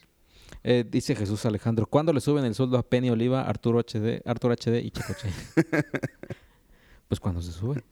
Eh, 0.63 0.85
dice 0.89 1.15
Jesús 1.15 1.45
Alejandro, 1.45 1.85
¿cuándo 1.85 2.11
le 2.13 2.21
suben 2.21 2.43
el 2.45 2.53
sueldo 2.55 2.77
a 2.77 2.83
Penny 2.83 3.09
Oliva, 3.09 3.41
Arturo 3.43 3.79
HD, 3.79 4.21
Arturo 4.25 4.53
HD 4.53 4.81
y 4.83 4.91
Checoche? 4.91 5.29
pues 7.07 7.19
cuando 7.19 7.41
se 7.41 7.51
sube. 7.51 7.83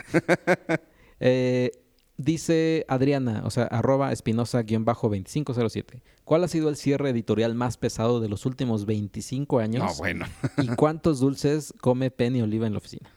Eh, 1.19 1.71
dice 2.17 2.85
Adriana, 2.87 3.41
o 3.45 3.49
sea, 3.49 3.63
arroba 3.65 4.11
espinosa-2507. 4.11 6.01
¿Cuál 6.23 6.43
ha 6.43 6.47
sido 6.47 6.69
el 6.69 6.75
cierre 6.75 7.09
editorial 7.11 7.55
más 7.55 7.77
pesado 7.77 8.19
de 8.19 8.29
los 8.29 8.45
últimos 8.45 8.85
25 8.85 9.59
años? 9.59 9.83
No, 9.83 9.95
bueno. 9.95 10.25
¿Y 10.57 10.67
cuántos 10.69 11.19
dulces 11.19 11.73
come 11.81 12.11
Penny 12.11 12.41
Oliva 12.41 12.67
en 12.67 12.73
la 12.73 12.79
oficina? 12.79 13.09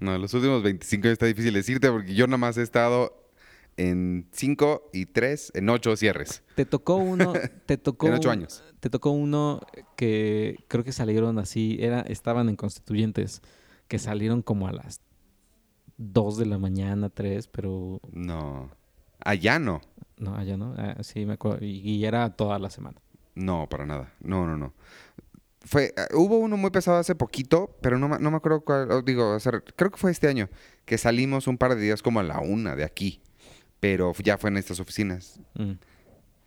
No, 0.00 0.18
los 0.18 0.34
últimos 0.34 0.62
25 0.62 1.06
años 1.06 1.12
está 1.12 1.26
difícil 1.26 1.54
decirte 1.54 1.90
porque 1.90 2.14
yo 2.14 2.26
nada 2.26 2.38
más 2.38 2.56
he 2.58 2.62
estado 2.62 3.22
en 3.78 4.26
5 4.32 4.90
y 4.92 5.06
3, 5.06 5.52
en 5.54 5.68
8 5.68 5.96
cierres. 5.96 6.42
Te 6.54 6.64
tocó 6.66 6.96
uno, 6.96 7.32
te 7.66 7.76
tocó 7.78 8.08
En 8.08 8.14
ocho 8.14 8.28
un- 8.28 8.32
años. 8.38 8.62
Te 8.86 8.90
tocó 8.90 9.10
uno 9.10 9.62
que 9.96 10.62
creo 10.68 10.84
que 10.84 10.92
salieron 10.92 11.40
así, 11.40 11.76
era, 11.80 12.02
estaban 12.02 12.48
en 12.48 12.54
constituyentes, 12.54 13.42
que 13.88 13.98
salieron 13.98 14.42
como 14.42 14.68
a 14.68 14.72
las 14.72 15.00
2 15.96 16.38
de 16.38 16.46
la 16.46 16.58
mañana, 16.58 17.08
3, 17.08 17.48
pero 17.48 18.00
No. 18.12 18.70
Allá 19.18 19.58
no. 19.58 19.80
no, 20.18 20.36
allá 20.36 20.56
no, 20.56 20.72
Ah, 20.78 20.98
sí 21.02 21.26
me 21.26 21.32
acuerdo, 21.32 21.64
y, 21.64 21.80
y 21.80 22.04
era 22.04 22.30
toda 22.36 22.60
la 22.60 22.70
semana. 22.70 23.00
No, 23.34 23.68
para 23.68 23.86
nada. 23.86 24.14
No, 24.20 24.46
no, 24.46 24.56
no. 24.56 24.72
fue, 25.64 25.92
ah, 25.96 26.06
hubo 26.14 26.38
uno 26.38 26.56
muy 26.56 26.70
pesado 26.70 26.98
hace 26.98 27.16
poquito, 27.16 27.76
pero 27.80 27.98
no, 27.98 28.06
no 28.20 28.30
me 28.30 28.36
acuerdo 28.36 28.60
cuál, 28.60 28.88
oh, 28.92 29.02
digo, 29.02 29.34
o 29.34 29.40
sea, 29.40 29.60
creo 29.74 29.90
que 29.90 29.96
fue 29.96 30.12
este 30.12 30.28
año, 30.28 30.48
que 30.84 30.96
salimos 30.96 31.48
un 31.48 31.58
par 31.58 31.74
de 31.74 31.80
días 31.80 32.02
como 32.02 32.20
a 32.20 32.22
la 32.22 32.38
una 32.38 32.76
de 32.76 32.84
aquí, 32.84 33.20
pero 33.80 34.12
ya 34.22 34.38
fue 34.38 34.50
en 34.50 34.58
estas 34.58 34.78
oficinas. 34.78 35.40
Mm. 35.54 35.72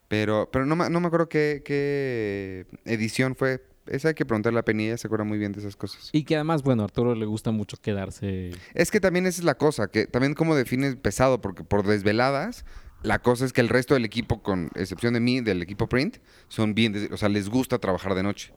Pero, 0.10 0.50
pero 0.52 0.65
no, 0.65 0.76
me- 0.76 0.89
no 0.89 1.00
me 1.00 1.08
acuerdo 1.08 1.30
qué, 1.30 1.62
qué 1.63 2.65
edición 2.84 3.36
fue. 3.36 3.63
Esa 3.88 4.10
hay 4.10 4.13
que 4.13 4.26
preguntarle 4.26 4.60
a 4.60 4.63
Penny, 4.63 4.86
ella 4.88 4.98
se 4.98 5.08
acuerda 5.08 5.24
muy 5.24 5.38
bien 5.38 5.52
de 5.52 5.60
esas 5.62 5.76
cosas. 5.76 6.10
Y 6.12 6.24
que 6.24 6.36
además, 6.36 6.62
bueno, 6.62 6.82
a 6.84 6.86
Arturo 6.86 7.15
le 7.15 7.26
gusta 7.26 7.52
mucho 7.52 7.78
quedarse. 7.82 8.52
Es 8.74 8.91
que 8.91 9.00
también 9.00 9.26
esa 9.26 9.39
es 9.41 9.45
la 9.45 9.56
cosa, 9.56 9.88
que 9.88 10.06
también 10.06 10.34
como 10.36 10.56
defines 10.56 10.95
pesado, 10.98 11.41
porque 11.41 11.63
por 11.63 11.86
desveladas, 11.88 12.65
la 13.02 13.19
cosa 13.19 13.45
es 13.45 13.54
que 13.54 13.62
el 13.62 13.69
resto 13.69 13.93
del 13.95 14.04
equipo, 14.06 14.43
con 14.43 14.69
excepción 14.76 15.13
de 15.13 15.19
mí, 15.22 15.41
del 15.41 15.62
equipo 15.63 15.88
print, 15.88 16.17
son 16.50 16.76
bien, 16.76 16.91
des- 16.93 17.10
o 17.12 17.17
sea, 17.17 17.30
les 17.30 17.50
gusta 17.50 17.80
trabajar 17.80 18.13
de 18.13 18.22
noche. 18.24 18.54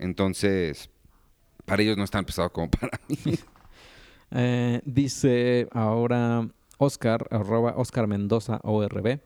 Entonces, 0.00 0.88
para 1.64 1.82
ellos 1.82 1.96
no 1.96 2.02
es 2.04 2.10
tan 2.10 2.24
pesado 2.24 2.50
como 2.52 2.70
para 2.70 2.98
mí. 3.08 3.16
Eh, 4.34 4.80
dice 4.86 5.68
ahora 5.72 6.48
Oscar, 6.78 7.26
arroba 7.30 7.74
Oscar 7.76 8.06
Mendoza, 8.06 8.60
ORB. 8.62 9.20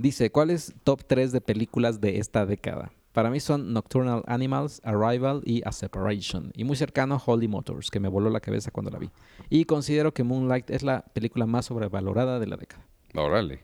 Dice, 0.00 0.30
¿cuál 0.30 0.48
es 0.48 0.72
top 0.82 1.04
3 1.06 1.30
de 1.30 1.42
películas 1.42 2.00
de 2.00 2.20
esta 2.20 2.46
década? 2.46 2.90
Para 3.12 3.28
mí 3.28 3.38
son 3.38 3.74
Nocturnal 3.74 4.22
Animals, 4.26 4.80
Arrival 4.82 5.42
y 5.44 5.60
A 5.66 5.72
Separation. 5.72 6.52
Y 6.56 6.64
muy 6.64 6.74
cercano, 6.76 7.22
Holy 7.22 7.48
Motors, 7.48 7.90
que 7.90 8.00
me 8.00 8.08
voló 8.08 8.30
la 8.30 8.40
cabeza 8.40 8.70
cuando 8.70 8.90
la 8.90 8.98
vi. 8.98 9.10
Y 9.50 9.66
considero 9.66 10.14
que 10.14 10.24
Moonlight 10.24 10.70
es 10.70 10.82
la 10.82 11.02
película 11.12 11.44
más 11.44 11.66
sobrevalorada 11.66 12.38
de 12.38 12.46
la 12.46 12.56
década. 12.56 12.82
Órale. 13.14 13.62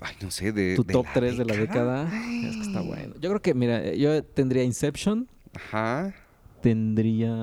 Ay, 0.00 0.14
no 0.22 0.30
sé, 0.30 0.52
de. 0.52 0.76
Tu 0.76 0.84
de 0.84 0.92
top 0.92 1.06
la 1.06 1.12
3 1.14 1.38
de 1.38 1.44
la 1.46 1.56
década 1.56 2.04
es 2.04 2.54
que 2.54 2.62
está 2.62 2.82
bueno. 2.82 3.14
Yo 3.18 3.30
creo 3.30 3.42
que, 3.42 3.54
mira, 3.54 3.84
eh, 3.84 3.98
yo 3.98 4.22
tendría 4.22 4.62
Inception, 4.62 5.28
Ajá. 5.52 6.14
tendría... 6.62 7.34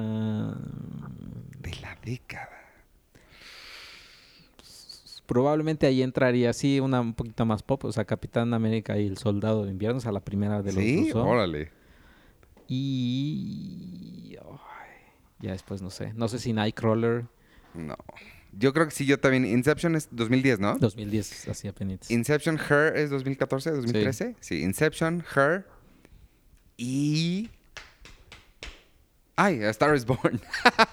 De 1.60 1.76
la 1.82 1.98
década. 2.06 2.61
Probablemente 5.32 5.88
ahí 5.88 6.02
entraría, 6.04 6.52
sí, 6.52 6.82
una 6.82 7.00
un 7.00 7.14
poquito 7.14 7.46
más 7.46 7.64
pop, 7.64 7.86
o 7.86 7.92
sea, 7.94 8.04
Capitán 8.04 8.54
América 8.54 9.00
y 9.00 9.08
el 9.08 9.18
Soldado 9.18 9.64
de 9.64 9.72
Invierno, 9.72 10.00
o 10.00 10.02
sea, 10.02 10.12
la 10.12 10.20
primera 10.20 10.62
de 10.62 10.74
los 10.74 10.84
Sí, 10.84 11.06
Russo. 11.06 11.24
órale. 11.26 11.72
Y... 12.68 14.36
ya 15.40 15.52
después 15.54 15.82
no 15.82 15.90
sé. 15.90 16.12
No 16.16 16.28
sé 16.28 16.38
si 16.38 16.52
Nightcrawler 16.52 17.28
No. 17.74 17.96
Yo 18.52 18.74
creo 18.74 18.88
que 18.88 18.92
sí, 18.92 19.06
yo 19.06 19.22
también. 19.22 19.46
Inception 19.46 19.96
es 19.96 20.10
2010, 20.12 20.60
¿no? 20.60 20.78
2010 20.78 21.48
hacía 21.48 21.70
apenas. 21.70 22.12
Inception, 22.12 22.58
Her 22.58 22.98
es 22.98 23.10
2014, 23.10 23.72
2013. 23.72 24.36
Sí, 24.42 24.62
Inception, 24.62 25.24
Her 25.34 25.66
y... 26.76 27.50
Ay, 29.38 29.64
A 29.64 29.70
Star 29.70 29.96
is 29.96 30.06
Born. 30.06 30.42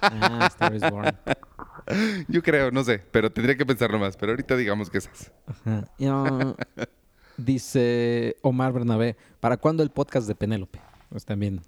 Ah, 0.01 0.47
Star 0.47 0.73
is 0.77 0.89
Born. 0.89 1.11
Yo 2.29 2.43
creo, 2.43 2.71
no 2.71 2.85
sé, 2.85 3.03
pero 3.11 3.31
tendría 3.33 3.57
que 3.57 3.67
pensarlo 3.67 3.99
más. 3.99 4.17
Pero 4.17 4.33
ahorita 4.33 4.57
digamos 4.57 4.91
que 4.91 4.99
esas. 4.99 5.33
Ajá. 5.47 5.89
Ah, 6.03 6.55
dice 7.37 8.37
Omar 8.43 8.73
Bernabé, 8.73 9.17
¿para 9.41 9.57
cuándo 9.57 9.83
el 9.83 9.91
podcast 9.91 10.27
de 10.29 10.35
Penélope? 10.35 10.81
Pues 11.09 11.25
también. 11.25 11.61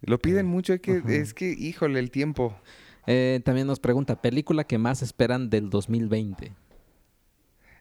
Lo 0.00 0.18
piden 0.18 0.46
mucho, 0.46 0.74
es 0.74 0.80
que, 0.80 0.98
Ajá. 0.98 1.12
es 1.12 1.34
que, 1.34 1.50
híjole, 1.50 1.98
el 1.98 2.10
tiempo. 2.10 2.56
Eh, 3.06 3.40
también 3.44 3.66
nos 3.66 3.80
pregunta, 3.80 4.20
¿película 4.20 4.64
que 4.64 4.78
más 4.78 5.02
esperan 5.02 5.48
del 5.50 5.70
2020? 5.70 6.52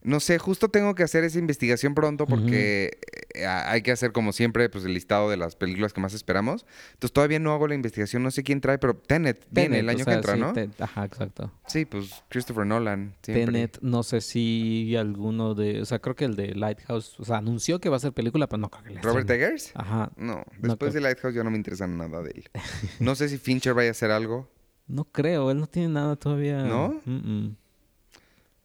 No 0.03 0.19
sé, 0.19 0.37
justo 0.39 0.69
tengo 0.69 0.95
que 0.95 1.03
hacer 1.03 1.23
esa 1.23 1.37
investigación 1.39 1.93
pronto 1.93 2.25
porque 2.27 2.97
eh, 3.33 3.45
hay 3.45 3.81
que 3.81 3.91
hacer 3.91 4.11
como 4.13 4.31
siempre 4.31 4.69
pues 4.69 4.85
el 4.85 4.93
listado 4.93 5.29
de 5.29 5.35
las 5.37 5.55
películas 5.55 5.91
que 5.91 5.99
más 5.99 6.13
esperamos. 6.13 6.65
Entonces 6.93 7.11
todavía 7.13 7.39
no 7.39 7.51
hago 7.53 7.67
la 7.67 7.75
investigación, 7.75 8.23
no 8.23 8.31
sé 8.31 8.43
quién 8.43 8.61
trae, 8.61 8.77
pero 8.77 8.95
Tenet 8.95 9.45
viene 9.51 9.79
el 9.79 9.87
o 9.87 9.91
año 9.91 10.03
sea, 10.05 10.13
que 10.13 10.17
entra, 10.17 10.33
sí, 10.35 10.39
¿no? 10.39 10.53
Ajá, 10.85 11.05
exacto. 11.05 11.51
Sí, 11.67 11.85
pues 11.85 12.23
Christopher 12.29 12.65
Nolan. 12.65 13.15
Siempre. 13.21 13.45
Tenet, 13.45 13.79
no 13.81 14.03
sé 14.03 14.21
si 14.21 14.95
alguno 14.95 15.55
de, 15.55 15.81
o 15.81 15.85
sea, 15.85 15.99
creo 15.99 16.15
que 16.15 16.25
el 16.25 16.35
de 16.35 16.55
Lighthouse, 16.55 17.19
o 17.19 17.25
sea, 17.25 17.37
anunció 17.37 17.79
que 17.79 17.89
va 17.89 17.97
a 17.97 17.99
ser 17.99 18.13
película, 18.13 18.47
pero 18.47 18.59
no 18.59 18.69
creo 18.69 18.83
que 18.83 18.89
le 18.93 19.01
¿Robert. 19.01 19.29
Eggers? 19.29 19.71
Ajá, 19.75 20.11
No, 20.15 20.35
No 20.37 20.43
después 20.69 20.91
creo. 20.91 20.93
de 20.93 21.01
Lighthouse 21.01 21.33
ya 21.33 21.43
no 21.43 21.51
me 21.51 21.57
interesa 21.57 21.85
nada 21.87 22.21
de 22.21 22.31
él. 22.31 22.49
No 22.99 23.15
sé 23.15 23.27
si 23.29 23.37
Fincher 23.37 23.73
vaya 23.73 23.89
a 23.89 23.91
hacer 23.91 24.11
algo. 24.11 24.49
no 24.87 25.03
creo, 25.05 25.51
él 25.51 25.59
no 25.59 25.67
tiene 25.67 25.89
nada 25.89 26.15
todavía. 26.15 26.63
¿No? 26.63 27.01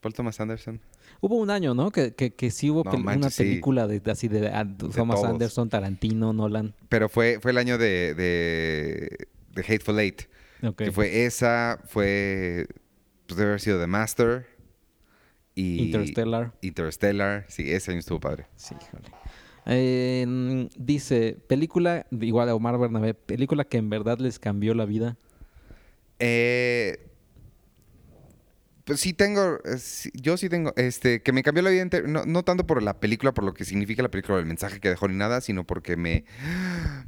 Paul 0.01 0.15
Thomas 0.15 0.41
Anderson. 0.41 0.81
Hubo 1.25 1.37
un 1.37 1.51
año, 1.51 1.73
¿no? 1.73 1.93
Que, 1.93 2.15
que, 2.15 2.35
que 2.35 2.51
sí 2.51 2.69
hubo 2.69 2.83
No 2.83 2.91
pel- 2.91 2.97
una 2.97 3.05
manches, 3.05 3.37
película 3.37 3.87
de, 3.87 4.01
de 4.01 4.11
así 4.11 4.27
de, 4.27 4.49
ah, 4.49 4.67
Thomas 4.95 5.21
todos. 5.21 5.31
Anderson, 5.31 5.69
Tarantino, 5.69 6.33
Nolan. 6.33 6.75
Pero 6.89 7.09
fue, 7.09 7.39
fue 7.41 7.53
el 7.53 7.59
año 7.59 7.79
de, 7.79 8.13
de, 8.15 9.29
de 9.55 9.63
Hateful 9.63 10.01
Eight. 10.01 10.23
Que 10.77 10.91
fue 10.91 11.25
esa, 11.25 11.81
fue... 11.87 12.67
Pues 13.27 13.37
debe 13.39 13.51
haber 13.51 13.61
sido 13.61 13.81
The 13.81 13.87
Master. 13.87 14.47
Y... 15.55 15.85
Interstellar. 15.85 16.53
Interstellar. 16.61 17.47
Sí, 17.49 17.71
ese 17.73 17.93
año 17.93 18.01
estuvo 18.01 18.19
padre. 18.19 18.47
Sí, 18.57 18.75
híjole. 18.75 19.09
Eh, 19.67 20.69
dice, 20.77 21.37
película, 21.47 22.05
igual 22.11 22.49
a 22.49 22.55
Omar 22.57 22.79
Bernabé, 22.79 23.15
película 23.15 23.65
que 23.65 23.79
en 23.79 23.91
verdad 23.91 24.19
les 24.19 24.41
cambió 24.41 24.75
la 24.75 24.87
vida. 24.87 25.17
Eh, 26.19 27.12
pues 28.85 29.01
sí 29.01 29.13
tengo, 29.13 29.59
eh, 29.65 29.79
yo 30.15 30.37
sí 30.37 30.49
tengo, 30.49 30.73
este, 30.77 31.23
que 31.23 31.33
me 31.33 31.43
cambió 31.43 31.63
la 31.63 31.71
vida 31.71 31.83
entera, 31.83 32.07
no, 32.09 32.25
no 32.25 32.43
tanto 32.43 32.67
por 32.67 32.83
la 32.83 32.99
película, 33.01 33.33
por 33.33 33.45
lo 33.45 33.55
que 33.55 33.65
significa 33.65 34.03
la 34.03 34.11
película, 34.11 34.39
el 34.39 34.47
mensaje 34.47 34.81
que 34.81 34.89
dejó 34.89 35.09
ni 35.09 35.17
nada, 35.17 35.41
sino 35.41 35.65
porque 35.65 35.97
me, 35.97 36.25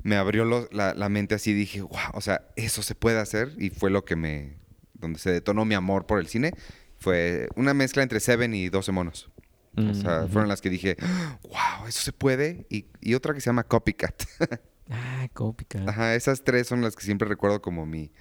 me 0.02 0.16
abrió 0.16 0.68
la, 0.70 0.94
la 0.94 1.08
mente 1.08 1.34
así, 1.34 1.52
dije, 1.52 1.80
wow, 1.80 2.12
o 2.12 2.20
sea, 2.20 2.42
eso 2.56 2.82
se 2.82 2.94
puede 2.94 3.18
hacer, 3.18 3.52
y 3.58 3.70
fue 3.70 3.90
lo 3.90 4.04
que 4.04 4.16
me, 4.16 4.58
donde 4.94 5.18
se 5.18 5.30
detonó 5.30 5.64
mi 5.64 5.74
amor 5.74 6.06
por 6.06 6.18
el 6.20 6.28
cine, 6.28 6.52
fue 6.98 7.48
una 7.56 7.74
mezcla 7.74 8.02
entre 8.02 8.20
Seven 8.20 8.54
y 8.54 8.68
12 8.68 8.92
monos. 8.92 9.30
O 9.76 9.92
sea, 9.92 10.22
Mm, 10.22 10.28
fueron 10.28 10.48
las 10.48 10.60
que 10.60 10.70
dije, 10.70 10.96
wow, 11.42 11.88
eso 11.88 12.00
se 12.02 12.12
puede, 12.12 12.66
y, 12.70 12.86
y 13.00 13.14
otra 13.14 13.34
que 13.34 13.40
se 13.40 13.46
llama 13.46 13.64
Copycat. 13.64 14.22
Ah, 14.90 15.28
cópica. 15.32 15.82
Ajá, 15.86 16.14
esas 16.14 16.44
tres 16.44 16.66
son 16.66 16.82
las 16.82 16.94
que 16.94 17.02
siempre 17.04 17.26
recuerdo 17.26 17.62
como 17.62 17.86
mi 17.86 18.12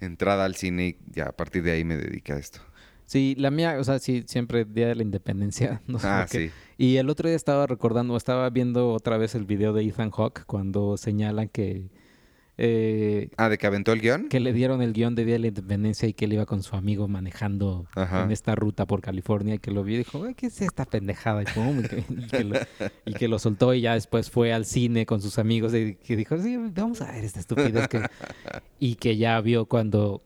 entrada 0.00 0.44
al 0.44 0.56
cine 0.56 0.86
y 0.88 0.98
ya 1.12 1.26
a 1.26 1.32
partir 1.32 1.62
de 1.62 1.70
ahí 1.70 1.84
me 1.84 1.96
dediqué 1.96 2.32
a 2.32 2.36
esto. 2.36 2.60
Sí, 3.10 3.34
la 3.36 3.50
mía, 3.50 3.76
o 3.80 3.82
sea, 3.82 3.98
sí, 3.98 4.22
siempre 4.28 4.64
Día 4.64 4.86
de 4.86 4.94
la 4.94 5.02
Independencia. 5.02 5.82
No 5.88 5.98
sé 5.98 6.06
Ah, 6.06 6.26
qué. 6.30 6.46
sí. 6.46 6.50
Y 6.78 6.96
el 6.98 7.10
otro 7.10 7.28
día 7.28 7.34
estaba 7.34 7.66
recordando, 7.66 8.16
estaba 8.16 8.48
viendo 8.50 8.92
otra 8.92 9.16
vez 9.18 9.34
el 9.34 9.46
video 9.46 9.72
de 9.72 9.82
Ethan 9.84 10.12
Hawke 10.12 10.44
cuando 10.46 10.96
señalan 10.96 11.48
que, 11.48 11.88
eh, 12.56 13.30
Ah, 13.36 13.48
de 13.48 13.58
que 13.58 13.66
aventó 13.66 13.92
el 13.92 14.00
guion. 14.00 14.28
que 14.28 14.38
le 14.38 14.52
dieron 14.52 14.80
el 14.80 14.92
guion 14.92 15.16
de 15.16 15.24
Día 15.24 15.34
de 15.34 15.38
la 15.40 15.46
Independencia 15.48 16.08
y 16.08 16.12
que 16.12 16.26
él 16.26 16.34
iba 16.34 16.46
con 16.46 16.62
su 16.62 16.76
amigo 16.76 17.08
manejando 17.08 17.86
Ajá. 17.96 18.22
en 18.22 18.30
esta 18.30 18.54
ruta 18.54 18.86
por 18.86 19.00
California 19.00 19.56
y 19.56 19.58
que 19.58 19.72
lo 19.72 19.82
vio 19.82 19.96
y 19.96 19.98
dijo, 19.98 20.22
"Ay, 20.24 20.34
¿qué 20.34 20.46
es 20.46 20.60
esta 20.62 20.84
pendejada? 20.84 21.42
Y, 21.42 21.46
pum, 21.46 21.80
y 21.80 21.88
que, 21.88 22.04
y 22.08 22.26
que 22.28 22.44
lo, 22.44 22.56
y 23.06 23.12
que 23.14 23.26
lo 23.28 23.38
soltó 23.40 23.74
y 23.74 23.80
ya 23.80 23.94
después 23.94 24.30
fue 24.30 24.52
al 24.52 24.66
cine 24.66 25.04
con 25.04 25.20
sus 25.20 25.38
amigos 25.40 25.74
y 25.74 25.96
que 25.96 26.14
dijo, 26.14 26.38
sí, 26.38 26.56
vamos 26.56 27.00
a 27.02 27.10
ver 27.10 27.24
esta 27.24 27.40
estupidez. 27.40 27.88
Que... 27.88 28.02
y 28.78 28.94
que 28.94 29.16
ya 29.16 29.40
vio 29.40 29.66
cuando, 29.66 30.22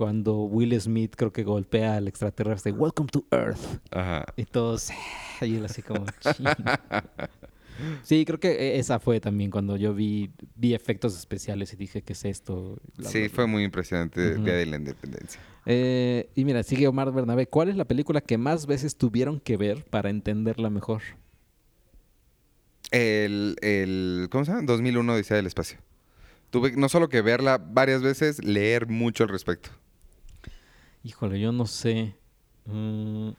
cuando 0.00 0.44
Will 0.44 0.80
Smith 0.80 1.12
creo 1.14 1.30
que 1.30 1.44
golpea 1.44 1.96
al 1.96 2.08
extraterrestre, 2.08 2.72
Welcome 2.72 3.10
to 3.12 3.26
Earth. 3.30 3.60
Ajá. 3.90 4.24
Y 4.34 4.46
todos, 4.46 4.88
y 5.42 5.56
él 5.56 5.66
así 5.66 5.82
como... 5.82 6.06
Sí, 8.02 8.24
creo 8.24 8.40
que 8.40 8.48
e- 8.50 8.78
esa 8.78 8.98
fue 8.98 9.20
también 9.20 9.50
cuando 9.50 9.76
yo 9.76 9.92
vi, 9.92 10.30
vi 10.56 10.72
efectos 10.72 11.18
especiales 11.18 11.74
y 11.74 11.76
dije, 11.76 12.00
¿qué 12.00 12.14
es 12.14 12.24
esto? 12.24 12.80
Sí, 13.02 13.28
fue 13.28 13.46
muy 13.46 13.62
impresionante 13.62 14.32
el 14.32 14.42
Día 14.42 14.54
de 14.54 14.64
la 14.64 14.76
Independencia. 14.76 15.38
Eh, 15.66 16.30
y 16.34 16.46
mira, 16.46 16.62
sigue 16.62 16.88
Omar 16.88 17.12
Bernabé. 17.12 17.46
¿Cuál 17.46 17.68
es 17.68 17.76
la 17.76 17.84
película 17.84 18.22
que 18.22 18.38
más 18.38 18.64
veces 18.64 18.96
tuvieron 18.96 19.38
que 19.38 19.58
ver 19.58 19.84
para 19.84 20.08
entenderla 20.08 20.70
mejor? 20.70 21.02
El, 22.90 23.56
el, 23.60 24.28
¿cómo 24.30 24.46
se 24.46 24.52
llama? 24.52 24.64
2001 24.64 25.12
Odisea 25.12 25.36
del 25.36 25.46
Espacio. 25.46 25.76
Tuve 26.48 26.72
no 26.72 26.88
solo 26.88 27.10
que 27.10 27.20
verla 27.20 27.58
varias 27.58 28.00
veces, 28.00 28.42
leer 28.42 28.86
mucho 28.86 29.24
al 29.24 29.28
respecto. 29.28 29.70
Híjole, 31.02 31.40
yo 31.40 31.52
no 31.52 31.66
sé. 31.66 32.14
Mm, 32.66 33.30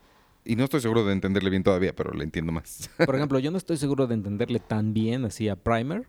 Y 0.45 0.55
no 0.55 0.63
estoy 0.63 0.81
seguro 0.81 1.05
de 1.05 1.13
entenderle 1.13 1.49
bien 1.49 1.63
todavía, 1.63 1.93
pero 1.95 2.11
le 2.13 2.23
entiendo 2.23 2.51
más. 2.51 2.89
por 3.05 3.15
ejemplo, 3.15 3.39
yo 3.39 3.51
no 3.51 3.57
estoy 3.57 3.77
seguro 3.77 4.07
de 4.07 4.15
entenderle 4.15 4.59
tan 4.59 4.93
bien 4.93 5.25
así 5.25 5.47
a 5.49 5.55
Primer. 5.55 6.05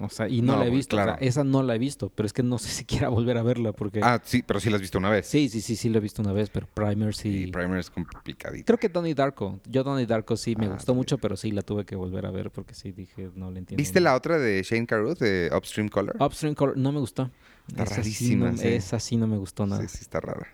O 0.00 0.08
sea, 0.08 0.28
y 0.28 0.42
no, 0.42 0.54
No, 0.54 0.58
la 0.58 0.66
he 0.66 0.70
visto. 0.70 0.96
o 0.96 0.98
sea, 0.98 1.04
claro. 1.04 1.18
esa 1.20 1.44
no 1.44 1.62
la 1.62 1.76
he 1.76 1.78
visto, 1.78 2.08
pero 2.08 2.26
es 2.26 2.32
que 2.32 2.42
no 2.42 2.58
sé 2.58 2.68
si 2.70 2.84
quiera 2.84 3.08
volver 3.10 3.36
a 3.38 3.44
verla 3.44 3.70
porque... 3.72 4.00
ah, 4.02 4.20
sí, 4.24 4.42
pero 4.42 4.58
sí 4.58 4.68
la 4.68 4.74
has 4.76 4.80
visto 4.82 4.98
una 4.98 5.08
vez. 5.10 5.24
Sí, 5.28 5.48
sí, 5.48 5.60
sí, 5.60 5.76
sí 5.76 5.88
la 5.88 5.98
he 5.98 6.00
visto 6.00 6.20
una 6.20 6.32
vez, 6.32 6.50
pero 6.50 6.66
Primer 6.66 7.14
sí... 7.14 7.44
Y 7.44 7.46
Primer 7.52 7.78
es 7.78 7.90
complicadito. 7.90 8.64
Creo 8.66 8.78
que 8.78 8.88
Donnie 8.88 9.14
Darko. 9.14 9.60
Yo 9.68 9.84
Donnie 9.84 10.06
Darko 10.06 10.36
sí 10.36 10.56
me 10.56 10.66
Ah, 10.66 10.70
gustó 10.70 10.92
sí. 10.94 10.96
mucho, 10.96 11.18
pero 11.18 11.36
sí 11.36 11.52
la 11.52 11.62
tuve 11.62 11.84
que 11.84 11.94
volver 11.94 12.26
a 12.26 12.32
ver 12.32 12.50
porque 12.50 12.74
sí 12.74 12.90
dije, 12.90 13.30
no 13.36 13.52
le 13.52 13.60
entiendo. 13.60 13.80
¿Viste 13.80 14.00
nada. 14.00 14.10
la 14.12 14.16
otra 14.16 14.38
de 14.38 14.60
Shane 14.64 14.86
Carruth, 14.86 15.18
de 15.20 15.48
Upstream 15.56 15.88
Color? 15.88 16.16
Upstream 16.20 16.54
Color? 16.56 16.76
No 16.76 16.90
me 16.90 16.98
gustó. 16.98 17.30
Está 17.68 17.84
Esa 17.84 17.96
rarísima, 17.98 18.48
Sí 18.50 18.56
no, 18.56 18.62
sí. 18.62 18.68
Esa 18.68 18.98
sí 18.98 19.16
no 19.16 19.26
me 19.28 19.36
gustó 19.36 19.64
nada. 19.64 19.80
Sí, 19.86 19.88
sí, 19.98 19.98
está 20.02 20.18
rara. 20.18 20.48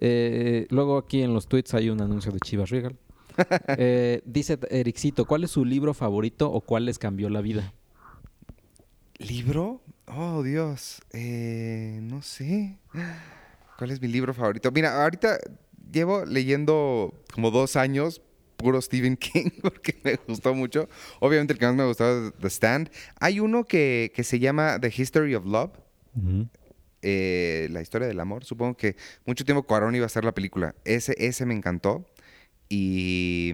Eh, 0.00 0.66
luego 0.70 0.96
aquí 0.96 1.22
en 1.22 1.34
los 1.34 1.46
tweets 1.46 1.74
hay 1.74 1.90
un 1.90 2.00
anuncio 2.00 2.32
de 2.32 2.40
Chivas 2.40 2.70
Regal. 2.70 2.96
Eh, 3.78 4.20
dice 4.26 4.58
Ericito, 4.68 5.24
¿cuál 5.24 5.44
es 5.44 5.52
su 5.52 5.64
libro 5.64 5.94
favorito 5.94 6.50
o 6.50 6.60
cuál 6.60 6.84
les 6.84 6.98
cambió 6.98 7.30
la 7.30 7.40
vida? 7.40 7.72
¿Libro? 9.16 9.80
Oh, 10.06 10.42
Dios. 10.42 11.00
Eh, 11.12 12.00
no 12.02 12.20
sé. 12.20 12.78
¿Cuál 13.78 13.92
es 13.92 14.00
mi 14.02 14.08
libro 14.08 14.34
favorito? 14.34 14.70
Mira, 14.72 15.02
ahorita 15.02 15.38
llevo 15.90 16.26
leyendo 16.26 17.14
como 17.32 17.50
dos 17.50 17.76
años 17.76 18.20
puro 18.56 18.80
Stephen 18.82 19.16
King 19.16 19.50
porque 19.62 19.98
me 20.02 20.16
gustó 20.26 20.54
mucho. 20.54 20.88
Obviamente 21.20 21.54
el 21.54 21.58
que 21.58 21.66
más 21.66 21.74
me 21.74 21.82
ha 21.82 21.86
gustado 21.86 22.28
es 22.28 22.34
The 22.34 22.48
Stand. 22.48 22.90
Hay 23.20 23.40
uno 23.40 23.64
que, 23.64 24.12
que 24.14 24.24
se 24.24 24.38
llama 24.38 24.78
The 24.80 24.92
History 24.94 25.34
of 25.34 25.46
Love. 25.46 25.70
Eh, 27.02 27.68
la 27.70 27.80
historia 27.80 28.06
del 28.08 28.20
amor. 28.20 28.44
Supongo 28.44 28.76
que 28.76 28.96
mucho 29.26 29.44
tiempo 29.44 29.62
Cuarón 29.62 29.94
iba 29.94 30.04
a 30.04 30.06
hacer 30.06 30.24
la 30.24 30.32
película. 30.32 30.74
Ese, 30.84 31.14
ese 31.18 31.46
me 31.46 31.54
encantó. 31.54 32.04
Y, 32.68 33.52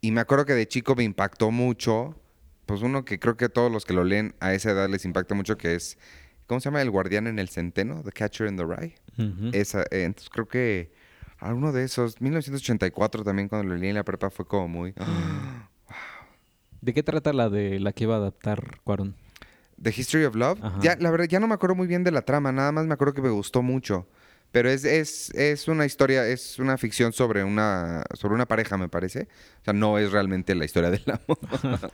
y 0.00 0.10
me 0.10 0.20
acuerdo 0.20 0.44
que 0.44 0.54
de 0.54 0.68
chico 0.68 0.94
me 0.94 1.04
impactó 1.04 1.50
mucho. 1.50 2.14
Pues 2.66 2.82
uno 2.82 3.04
que 3.04 3.18
creo 3.18 3.36
que 3.36 3.48
todos 3.48 3.70
los 3.70 3.84
que 3.84 3.94
lo 3.94 4.04
leen 4.04 4.34
a 4.40 4.52
esa 4.52 4.72
edad 4.72 4.88
les 4.88 5.04
impacta 5.04 5.34
mucho, 5.34 5.56
que 5.56 5.76
es, 5.76 5.98
¿cómo 6.46 6.60
se 6.60 6.64
llama? 6.64 6.82
El 6.82 6.90
guardián 6.90 7.28
en 7.28 7.38
el 7.38 7.48
centeno, 7.48 8.02
The 8.02 8.10
Catcher 8.10 8.48
in 8.48 8.56
the 8.56 8.64
Rye. 8.64 8.96
Esa, 9.52 9.82
eh, 9.82 10.02
entonces 10.02 10.28
creo 10.30 10.48
que 10.48 10.92
alguno 11.38 11.72
de 11.72 11.84
esos, 11.84 12.20
1984 12.20 13.22
también 13.22 13.48
cuando 13.48 13.68
lo 13.68 13.76
leí 13.76 13.90
en 13.90 13.94
la 13.94 14.04
prepa 14.04 14.30
fue 14.30 14.46
como 14.46 14.68
muy... 14.68 14.94
¿De 16.80 16.92
qué 16.92 17.02
trata 17.02 17.32
la 17.32 17.48
de 17.48 17.80
la 17.80 17.92
que 17.92 18.04
iba 18.04 18.14
a 18.14 18.18
adaptar 18.18 18.80
Cuarón? 18.84 19.16
The 19.82 19.90
History 19.90 20.24
of 20.24 20.34
Love. 20.34 20.58
Ajá. 20.62 20.78
Ya, 20.82 20.96
la 20.98 21.10
verdad, 21.10 21.26
ya 21.26 21.40
no 21.40 21.46
me 21.48 21.54
acuerdo 21.54 21.74
muy 21.74 21.86
bien 21.86 22.04
de 22.04 22.10
la 22.10 22.22
trama, 22.22 22.52
nada 22.52 22.72
más 22.72 22.86
me 22.86 22.94
acuerdo 22.94 23.14
que 23.14 23.22
me 23.22 23.30
gustó 23.30 23.62
mucho. 23.62 24.06
Pero 24.52 24.70
es, 24.70 24.84
es, 24.84 25.30
es 25.34 25.68
una 25.68 25.84
historia, 25.84 26.26
es 26.26 26.58
una 26.58 26.78
ficción 26.78 27.12
sobre 27.12 27.44
una, 27.44 28.04
sobre 28.14 28.34
una 28.34 28.46
pareja, 28.46 28.78
me 28.78 28.88
parece. 28.88 29.28
O 29.60 29.64
sea, 29.64 29.74
no 29.74 29.98
es 29.98 30.12
realmente 30.12 30.54
la 30.54 30.64
historia 30.64 30.90
del 30.90 31.02
amor. 31.06 31.38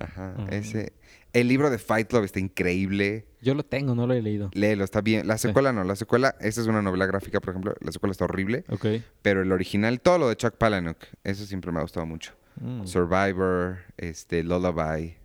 Ajá. 0.00 0.34
Ese. 0.50 0.94
El 1.32 1.48
libro 1.48 1.68
de 1.68 1.78
Fight 1.78 2.08
Club 2.08 2.24
está 2.24 2.40
increíble. 2.40 3.26
Yo 3.42 3.54
lo 3.54 3.62
tengo, 3.62 3.94
no 3.94 4.06
lo 4.06 4.14
he 4.14 4.22
leído. 4.22 4.50
Léelo, 4.54 4.84
está 4.84 5.02
bien. 5.02 5.26
La 5.28 5.36
Sí. 5.36 5.48
secuela 5.48 5.70
no, 5.72 5.84
la 5.84 5.94
secuela, 5.96 6.34
esa 6.40 6.60
es 6.62 6.66
una 6.66 6.80
novela 6.80 7.04
gráfica, 7.06 7.40
por 7.40 7.50
ejemplo. 7.50 7.74
La 7.80 7.92
secuela 7.92 8.12
está 8.12 8.24
horrible. 8.24 8.64
Ok. 8.70 8.86
Pero 9.22 9.42
el 9.42 9.52
original, 9.52 10.00
todo 10.00 10.18
lo 10.18 10.28
de 10.30 10.36
Chuck 10.36 10.54
Palahniuk, 10.56 10.96
eso 11.24 11.44
siempre 11.44 11.70
me 11.72 11.78
ha 11.78 11.82
gustado 11.82 12.06
mucho. 12.06 12.32
Mm. 12.60 12.86
Survivor, 12.86 13.78
este, 13.98 14.42
Lullaby, 14.42 15.16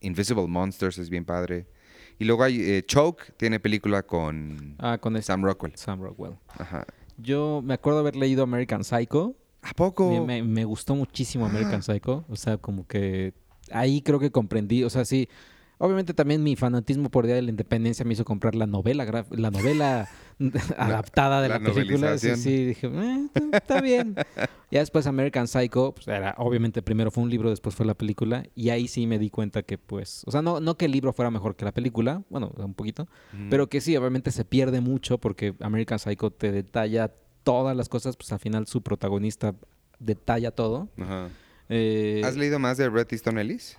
Invisible 0.00 0.46
Monsters 0.46 0.98
es 0.98 1.10
bien 1.10 1.24
padre. 1.24 1.66
Y 2.18 2.24
luego 2.24 2.42
hay 2.44 2.60
eh, 2.60 2.82
Choke, 2.86 3.32
tiene 3.36 3.60
película 3.60 4.02
con 4.02 4.74
Ah, 4.78 4.98
con 4.98 5.16
este 5.16 5.26
Sam 5.28 5.42
Rockwell. 5.44 5.72
Sam 5.76 6.00
Rockwell. 6.02 6.34
Ajá. 6.58 6.86
Yo 7.16 7.60
me 7.64 7.74
acuerdo 7.74 8.00
haber 8.00 8.16
leído 8.16 8.42
American 8.42 8.84
Psycho. 8.84 9.34
¿A 9.62 9.72
poco? 9.74 10.10
Me, 10.10 10.20
me- 10.20 10.42
me 10.42 10.64
gustó 10.64 10.94
muchísimo 10.94 11.46
American 11.46 11.82
Psycho. 11.82 12.24
O 12.28 12.36
sea, 12.36 12.56
como 12.58 12.86
que 12.86 13.34
ahí 13.70 14.00
creo 14.02 14.18
que 14.18 14.30
comprendí. 14.30 14.84
O 14.84 14.90
sea, 14.90 15.04
sí. 15.04 15.28
Obviamente 15.82 16.12
también 16.12 16.42
mi 16.42 16.56
fanatismo 16.56 17.10
por 17.10 17.24
Día 17.24 17.34
de 17.36 17.42
la 17.42 17.48
Independencia 17.50 18.04
me 18.04 18.12
hizo 18.12 18.24
comprar 18.24 18.54
la 18.54 18.66
novela, 18.66 19.24
la 19.30 19.50
novela 19.50 20.08
adaptada 20.76 21.40
de 21.42 21.48
la 21.48 21.58
la, 21.58 21.72
película. 21.72 22.18
Sí, 22.18 22.36
sí, 22.36 22.64
dije, 22.66 22.86
"Eh, 22.86 23.26
está- 23.34 23.56
está 23.56 23.80
bien. 23.80 24.14
ya 24.70 24.80
después 24.80 25.06
American 25.06 25.48
Psycho, 25.48 25.92
pues 25.94 26.06
era, 26.08 26.34
obviamente 26.38 26.82
primero 26.82 27.10
fue 27.10 27.22
un 27.24 27.30
libro, 27.30 27.50
después 27.50 27.74
fue 27.74 27.86
la 27.86 27.94
película. 27.94 28.44
Y 28.54 28.68
ahí 28.70 28.88
sí 28.88 29.06
me 29.06 29.18
di 29.18 29.30
cuenta 29.30 29.62
que 29.62 29.78
pues, 29.78 30.22
o 30.26 30.30
sea, 30.30 30.42
no, 30.42 30.60
no 30.60 30.76
que 30.76 30.84
el 30.84 30.92
libro 30.92 31.12
fuera 31.12 31.30
mejor 31.30 31.56
que 31.56 31.64
la 31.64 31.72
película, 31.72 32.22
bueno, 32.28 32.52
un 32.58 32.74
poquito, 32.74 33.08
Mm. 33.32 33.48
pero 33.48 33.68
que 33.68 33.80
sí, 33.80 33.96
obviamente 33.96 34.30
se 34.32 34.44
pierde 34.44 34.80
mucho 34.80 35.18
porque 35.18 35.54
American 35.60 35.98
Psycho 35.98 36.30
te 36.30 36.52
detalla 36.52 37.10
todas 37.42 37.74
las 37.76 37.88
cosas, 37.88 38.16
pues 38.18 38.30
al 38.32 38.38
final 38.38 38.66
su 38.66 38.82
protagonista 38.82 39.54
detalla 39.98 40.50
todo. 40.50 40.88
Ajá. 40.98 41.28
Eh, 41.70 42.20
¿Has 42.24 42.36
leído 42.36 42.58
más 42.58 42.76
de 42.76 42.88
Bret 42.88 43.10
Easton 43.12 43.38
Ellis? 43.38 43.78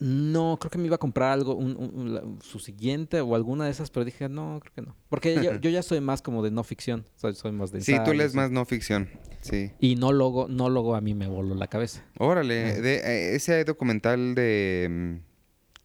No, 0.00 0.58
creo 0.60 0.70
que 0.70 0.78
me 0.78 0.86
iba 0.86 0.96
a 0.96 0.98
comprar 0.98 1.30
algo, 1.32 1.54
un- 1.54 1.76
un- 1.76 1.90
un- 1.94 2.14
la- 2.14 2.22
su 2.42 2.58
siguiente 2.58 3.20
o 3.20 3.34
alguna 3.34 3.64
de 3.66 3.70
esas, 3.70 3.90
pero 3.90 4.04
dije, 4.04 4.28
no, 4.28 4.58
creo 4.60 4.72
que 4.74 4.82
no. 4.82 4.96
Porque 5.08 5.34
yo, 5.36 5.42
yo 5.60 5.70
ya 5.70 5.82
soy 5.82 6.00
más 6.00 6.20
como 6.20 6.42
de 6.42 6.50
no 6.50 6.64
ficción, 6.64 7.04
soy, 7.16 7.34
soy 7.34 7.52
más 7.52 7.70
de 7.72 7.80
Sí, 7.80 7.94
tú 8.04 8.12
lees 8.12 8.34
más 8.34 8.50
no 8.50 8.64
ficción. 8.64 9.08
Sí. 9.40 9.70
Y 9.78 9.96
no 9.96 10.12
logo, 10.12 10.46
no 10.48 10.68
logo 10.68 10.94
a 10.96 11.00
mí 11.00 11.14
me 11.14 11.26
voló 11.28 11.54
la 11.54 11.68
cabeza. 11.68 12.04
Órale, 12.18 12.80
de, 12.80 12.94
eh, 12.96 13.34
ese 13.36 13.64
documental 13.64 14.34
de 14.34 15.20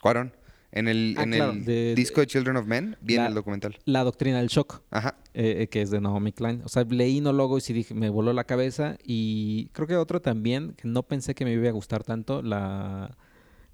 Cuarón. 0.02 0.34
En 0.72 0.88
el, 0.88 1.16
Ah, 1.18 1.24
en 1.24 1.32
claro, 1.32 1.52
el 1.54 1.66
de- 1.66 1.96
disco 1.96 2.22
de 2.22 2.28
Children 2.28 2.58
of 2.58 2.68
Men 2.68 2.96
viene 3.02 3.24
La- 3.24 3.30
el 3.30 3.34
documental. 3.36 3.80
La 3.86 4.04
doctrina 4.04 4.38
del 4.38 4.50
shock, 4.50 4.84
Ajá. 4.92 5.18
eh, 5.34 5.62
eh, 5.62 5.68
que 5.68 5.82
es 5.82 5.90
de 5.90 6.00
Naomi 6.00 6.32
Klein. 6.32 6.62
O 6.64 6.70
sea, 6.70 6.84
leí 6.84 7.22
no 7.22 7.34
logo 7.34 7.58
y 7.58 7.62
sí 7.62 7.74
dije, 7.74 7.96
me 7.96 8.10
voló 8.12 8.34
la 8.34 8.44
cabeza. 8.44 8.96
Y 9.04 9.70
creo 9.74 9.88
que 9.88 9.96
otro 9.98 10.22
también, 10.22 10.74
que 10.74 10.88
no 10.88 11.02
pensé 11.04 11.34
que 11.34 11.44
me 11.44 11.54
iba 11.54 11.68
a 11.68 11.72
gustar 11.72 12.04
tanto, 12.04 12.44
la, 12.44 13.18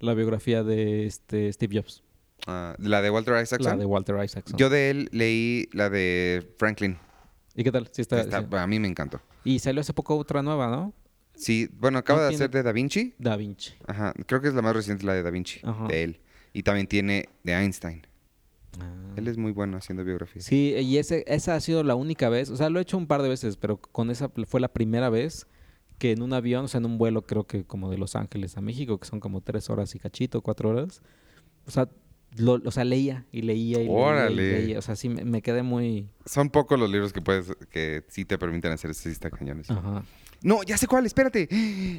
la 0.00 0.14
biografía 0.14 0.62
de 0.62 1.06
este 1.06 1.52
Steve 1.52 1.76
Jobs. 1.78 2.02
Ah, 2.46 2.74
la 2.78 3.02
de 3.02 3.10
Walter 3.10 3.34
Isaacson. 3.42 3.72
La 3.72 3.76
de 3.76 3.86
Walter 3.86 4.16
Isaacson. 4.22 4.56
Yo 4.58 4.68
de 4.70 4.90
él 4.90 5.08
leí 5.12 5.68
la 5.72 5.88
de 5.90 6.46
Franklin. 6.58 6.98
¿Y 7.54 7.64
qué 7.64 7.72
tal? 7.72 7.88
Sí 7.90 8.02
está, 8.02 8.20
Está- 8.20 8.40
sí. 8.40 8.46
A 8.56 8.66
mí 8.66 8.78
me 8.78 8.88
encantó. 8.88 9.20
Y 9.44 9.58
salió 9.58 9.80
hace 9.80 9.92
poco 9.94 10.16
otra 10.16 10.42
nueva, 10.42 10.68
¿no? 10.68 10.92
Sí, 11.34 11.68
bueno, 11.78 11.98
acaba 11.98 12.22
de 12.22 12.28
tiene- 12.30 12.44
hacer 12.44 12.50
de 12.50 12.62
Da 12.62 12.72
Vinci. 12.72 13.14
Da 13.18 13.36
Vinci. 13.36 13.72
Ajá, 13.86 14.12
creo 14.26 14.40
que 14.40 14.48
es 14.48 14.54
la 14.54 14.62
más 14.62 14.74
reciente, 14.74 15.04
la 15.04 15.14
de 15.14 15.22
Da 15.22 15.30
Vinci, 15.30 15.60
Ajá. 15.62 15.86
de 15.86 16.02
él. 16.04 16.20
Y 16.52 16.62
también 16.62 16.86
tiene 16.86 17.28
de 17.42 17.52
Einstein. 17.52 18.06
Ah. 18.80 19.14
Él 19.16 19.28
es 19.28 19.36
muy 19.38 19.52
bueno 19.52 19.76
haciendo 19.78 20.04
biografías. 20.04 20.44
Sí, 20.44 20.74
y 20.78 20.98
ese, 20.98 21.24
esa 21.26 21.54
ha 21.54 21.60
sido 21.60 21.82
la 21.82 21.94
única 21.94 22.28
vez, 22.28 22.50
o 22.50 22.56
sea, 22.56 22.68
lo 22.70 22.78
he 22.78 22.82
hecho 22.82 22.96
un 22.98 23.06
par 23.06 23.22
de 23.22 23.28
veces, 23.28 23.56
pero 23.56 23.78
con 23.78 24.10
esa 24.10 24.30
fue 24.46 24.60
la 24.60 24.68
primera 24.68 25.08
vez 25.10 25.46
que 25.98 26.12
en 26.12 26.22
un 26.22 26.32
avión, 26.32 26.66
o 26.66 26.68
sea, 26.68 26.78
en 26.78 26.86
un 26.86 26.98
vuelo 26.98 27.22
creo 27.22 27.46
que 27.46 27.64
como 27.64 27.90
de 27.90 27.98
Los 27.98 28.16
Ángeles 28.16 28.56
a 28.56 28.60
México, 28.60 28.98
que 28.98 29.06
son 29.06 29.20
como 29.20 29.40
tres 29.40 29.70
horas 29.70 29.94
y 29.94 29.98
cachito, 29.98 30.42
cuatro 30.42 30.70
horas, 30.70 31.00
o 31.66 31.70
sea, 31.70 31.88
lo, 32.36 32.60
o 32.64 32.70
sea 32.70 32.84
leía 32.84 33.24
y 33.32 33.42
leía 33.42 33.80
y 33.80 33.86
leía 33.88 34.30
y 34.30 34.34
leía, 34.34 34.78
o 34.78 34.82
sea, 34.82 34.94
sí 34.96 35.08
me, 35.08 35.24
me 35.24 35.40
quedé 35.42 35.62
muy... 35.62 36.08
Son 36.26 36.50
pocos 36.50 36.78
los 36.78 36.90
libros 36.90 37.12
que 37.12 37.22
puedes 37.22 37.52
que 37.70 38.04
sí 38.08 38.24
te 38.24 38.36
permiten 38.36 38.72
hacer 38.72 38.90
está 38.90 39.30
cañones. 39.30 39.70
Ajá. 39.70 40.04
No, 40.42 40.62
ya 40.62 40.76
sé 40.76 40.86
cuál, 40.86 41.06
espérate. 41.06 41.48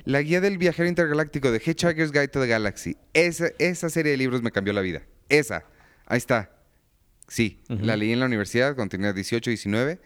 La 0.06 0.22
guía 0.22 0.40
del 0.42 0.58
viajero 0.58 0.88
intergaláctico 0.88 1.52
de 1.52 1.58
Hitchhiker's 1.66 2.12
Guide 2.12 2.28
to 2.28 2.40
the 2.40 2.48
Galaxy. 2.48 2.96
Esa, 3.14 3.48
esa 3.58 3.90
serie 3.90 4.12
de 4.12 4.18
libros 4.18 4.44
me 4.44 4.52
cambió 4.52 4.74
la 4.74 4.82
vida. 4.82 5.02
Esa. 5.28 5.66
Ahí 6.06 6.18
está. 6.18 6.52
Sí, 7.28 7.62
Ujú. 7.70 7.84
la 7.84 7.98
leí 7.98 8.12
en 8.12 8.20
la 8.20 8.26
universidad 8.26 8.76
cuando 8.76 8.92
tenía 8.92 9.12
18, 9.12 9.50
19. 9.50 10.00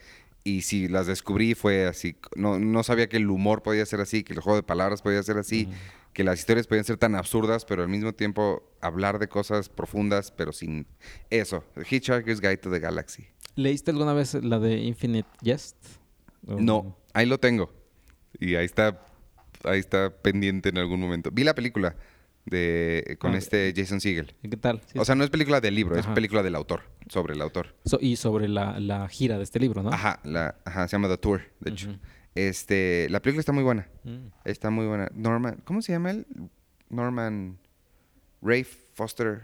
Y 0.44 0.64
sí, 0.64 0.88
las 0.88 1.06
descubrí, 1.08 1.54
fue 1.54 1.86
así. 1.86 2.16
No, 2.36 2.58
no 2.60 2.82
sabía 2.84 3.08
que 3.08 3.18
el 3.18 3.30
humor 3.30 3.62
podía 3.62 3.86
ser 3.86 4.02
así, 4.02 4.24
que 4.24 4.34
el 4.34 4.40
juego 4.40 4.56
de 4.58 4.64
palabras 4.64 5.02
podía 5.04 5.22
ser 5.22 5.38
así, 5.38 5.70
que 6.14 6.24
las 6.24 6.40
historias 6.40 6.66
podían 6.66 6.84
ser 6.84 6.98
tan 6.98 7.14
absurdas, 7.16 7.64
pero 7.66 7.84
al 7.84 7.90
mismo 7.90 8.14
tiempo 8.14 8.64
hablar 8.82 9.20
de 9.20 9.28
cosas 9.28 9.70
profundas, 9.70 10.32
pero 10.32 10.52
sin 10.52 10.88
eso. 11.30 11.64
Hitchhiker's 11.90 12.42
Guide 12.42 12.58
to 12.58 12.72
the 12.72 12.80
Galaxy. 12.80 13.28
¿Leíste 13.56 13.92
alguna 13.92 14.14
vez 14.14 14.34
la 14.34 14.58
de 14.60 14.78
Infinite 14.80 15.30
Jest? 15.44 15.76
O- 16.48 16.60
No, 16.60 16.98
ahí 17.14 17.28
lo 17.28 17.38
tengo. 17.38 17.72
Y 18.40 18.56
ahí 18.56 18.66
está, 18.66 19.00
ahí 19.64 19.80
está 19.80 20.10
pendiente 20.10 20.70
en 20.70 20.80
algún 20.80 21.00
momento. 21.00 21.30
Vi 21.32 21.44
la 21.44 21.54
película 21.54 21.96
de 22.46 23.18
con 23.20 23.34
Ah, 23.34 23.38
este 23.38 23.74
Jason 23.76 24.02
Segel. 24.02 24.34
¿Qué 24.42 24.58
tal? 24.58 24.82
Sí. 24.92 24.98
O 25.00 25.06
sea, 25.06 25.16
no 25.16 25.24
es 25.24 25.30
película 25.30 25.62
del 25.62 25.76
libro, 25.76 25.96
es 25.98 26.08
película 26.08 26.42
del 26.44 26.56
autor, 26.56 26.82
sobre 27.08 27.34
el 27.36 27.42
autor. 27.42 27.76
So- 27.86 28.00
y 28.02 28.16
sobre 28.16 28.48
la, 28.48 28.80
la 28.80 29.08
gira 29.10 29.38
de 29.38 29.44
este 29.44 29.60
libro, 29.60 29.84
¿no? 29.84 29.92
Ajá, 29.92 30.20
la, 30.24 30.56
ajá, 30.66 30.88
se 30.88 30.94
llama 30.96 31.08
The 31.08 31.18
Tour, 31.18 31.42
de 31.60 31.72
hecho. 31.72 31.96
Este, 32.34 33.08
la 33.10 33.22
película 33.22 33.42
está 33.42 33.52
muy 33.52 33.64
buena. 33.64 33.88
Mm. 34.04 34.28
Está 34.46 34.70
muy 34.70 34.86
buena. 34.88 35.10
Norman, 35.14 35.62
¿cómo 35.66 35.82
se 35.82 35.92
llama 35.92 36.12
él? 36.12 36.26
Norman 36.90 37.58
Ray 38.42 38.64
Foster, 38.64 39.44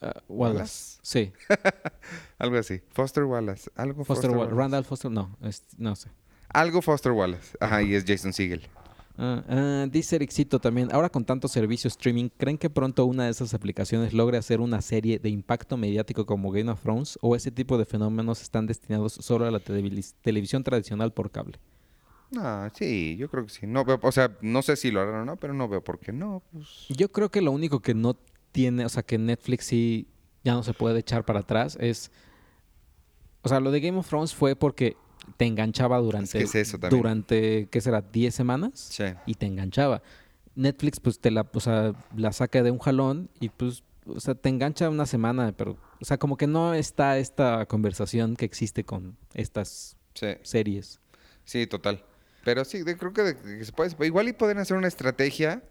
Ah, 0.00 0.20
Wallace. 0.28 0.58
Wallace. 0.58 0.98
Sí. 1.02 1.32
algo 2.38 2.56
así. 2.56 2.80
Foster 2.90 3.22
Wallace, 3.24 3.70
algo 3.76 4.04
Foster, 4.04 4.14
Foster, 4.16 4.30
Wa- 4.32 4.36
Wallace. 4.38 4.56
Randall 4.56 4.84
Foster, 4.84 5.10
no, 5.12 5.36
es- 5.42 5.62
no 5.78 5.94
sé. 5.94 6.08
Algo 6.48 6.82
Foster 6.82 7.12
Wallace. 7.12 7.56
Ajá, 7.60 7.82
y 7.82 7.94
es 7.94 8.04
Jason 8.06 8.32
Segel. 8.32 8.68
Ah, 9.24 9.44
ah, 9.48 9.86
dice 9.88 10.16
Ericito 10.16 10.58
también, 10.58 10.88
ahora 10.92 11.08
con 11.08 11.24
tanto 11.24 11.46
servicio 11.46 11.86
streaming, 11.86 12.28
¿creen 12.36 12.58
que 12.58 12.68
pronto 12.68 13.04
una 13.04 13.26
de 13.26 13.30
esas 13.30 13.54
aplicaciones 13.54 14.12
logre 14.12 14.36
hacer 14.36 14.60
una 14.60 14.82
serie 14.82 15.20
de 15.20 15.28
impacto 15.28 15.76
mediático 15.76 16.26
como 16.26 16.50
Game 16.50 16.68
of 16.72 16.82
Thrones 16.82 17.20
o 17.22 17.36
ese 17.36 17.52
tipo 17.52 17.78
de 17.78 17.84
fenómenos 17.84 18.42
están 18.42 18.66
destinados 18.66 19.12
solo 19.12 19.46
a 19.46 19.52
la 19.52 19.60
televis- 19.60 20.14
televisión 20.22 20.64
tradicional 20.64 21.12
por 21.12 21.30
cable? 21.30 21.60
No, 22.32 22.68
sí, 22.74 23.16
yo 23.16 23.30
creo 23.30 23.44
que 23.44 23.50
sí. 23.52 23.64
No 23.64 23.84
veo, 23.84 24.00
o 24.02 24.10
sea, 24.10 24.36
no 24.40 24.60
sé 24.60 24.74
si 24.74 24.90
lo 24.90 25.00
harán 25.00 25.20
o 25.20 25.24
no, 25.24 25.36
pero 25.36 25.54
no 25.54 25.68
veo 25.68 25.84
por 25.84 26.00
qué 26.00 26.12
no. 26.12 26.42
Pues, 26.50 26.86
Yo 26.88 27.12
creo 27.12 27.30
que 27.30 27.42
lo 27.42 27.52
único 27.52 27.78
que 27.78 27.94
no 27.94 28.16
tiene, 28.50 28.84
o 28.84 28.88
sea, 28.88 29.04
que 29.04 29.18
Netflix 29.18 29.66
sí 29.66 30.08
ya 30.42 30.54
no 30.54 30.64
se 30.64 30.74
puede 30.74 30.98
echar 30.98 31.24
para 31.24 31.40
atrás 31.40 31.78
es, 31.78 32.10
o 33.42 33.48
sea, 33.48 33.60
lo 33.60 33.70
de 33.70 33.80
Game 33.80 33.98
of 33.98 34.08
Thrones 34.08 34.34
fue 34.34 34.56
porque 34.56 34.96
te 35.36 35.44
enganchaba 35.46 35.98
durante, 35.98 36.38
que 36.38 36.44
es 36.44 36.54
eso 36.54 36.78
también. 36.78 37.00
durante, 37.02 37.68
¿qué 37.70 37.80
será? 37.80 38.00
10 38.02 38.34
semanas. 38.34 38.72
sí. 38.74 39.04
y 39.26 39.34
te 39.34 39.46
enganchaba. 39.46 40.02
Netflix, 40.54 41.00
pues 41.00 41.18
te 41.18 41.30
la, 41.30 41.48
o 41.52 41.60
sea, 41.60 41.94
la 42.16 42.32
saca 42.32 42.62
de 42.62 42.70
un 42.70 42.78
jalón 42.78 43.30
y 43.40 43.48
pues, 43.48 43.82
o 44.06 44.20
sea, 44.20 44.34
te 44.34 44.48
engancha 44.50 44.90
una 44.90 45.06
semana, 45.06 45.52
pero, 45.56 45.76
o 46.00 46.04
sea, 46.04 46.18
como 46.18 46.36
que 46.36 46.46
no 46.46 46.74
está 46.74 47.16
esta 47.18 47.64
conversación 47.66 48.36
que 48.36 48.44
existe 48.44 48.84
con 48.84 49.16
estas 49.34 49.96
Sí, 50.14 50.26
series. 50.42 51.00
sí, 51.44 51.66
total. 51.66 52.04
Pero 52.44 52.64
sí, 52.64 52.82
de- 52.82 52.96
creo 52.98 53.12
que, 53.14 53.22
de- 53.22 53.36
que 53.58 53.64
se 53.64 53.72
puede. 53.72 53.94
Igual 54.04 54.28
y 54.28 54.32
pueden 54.34 54.58
hacer 54.58 54.76
una 54.76 54.88
estrategia 54.88 55.62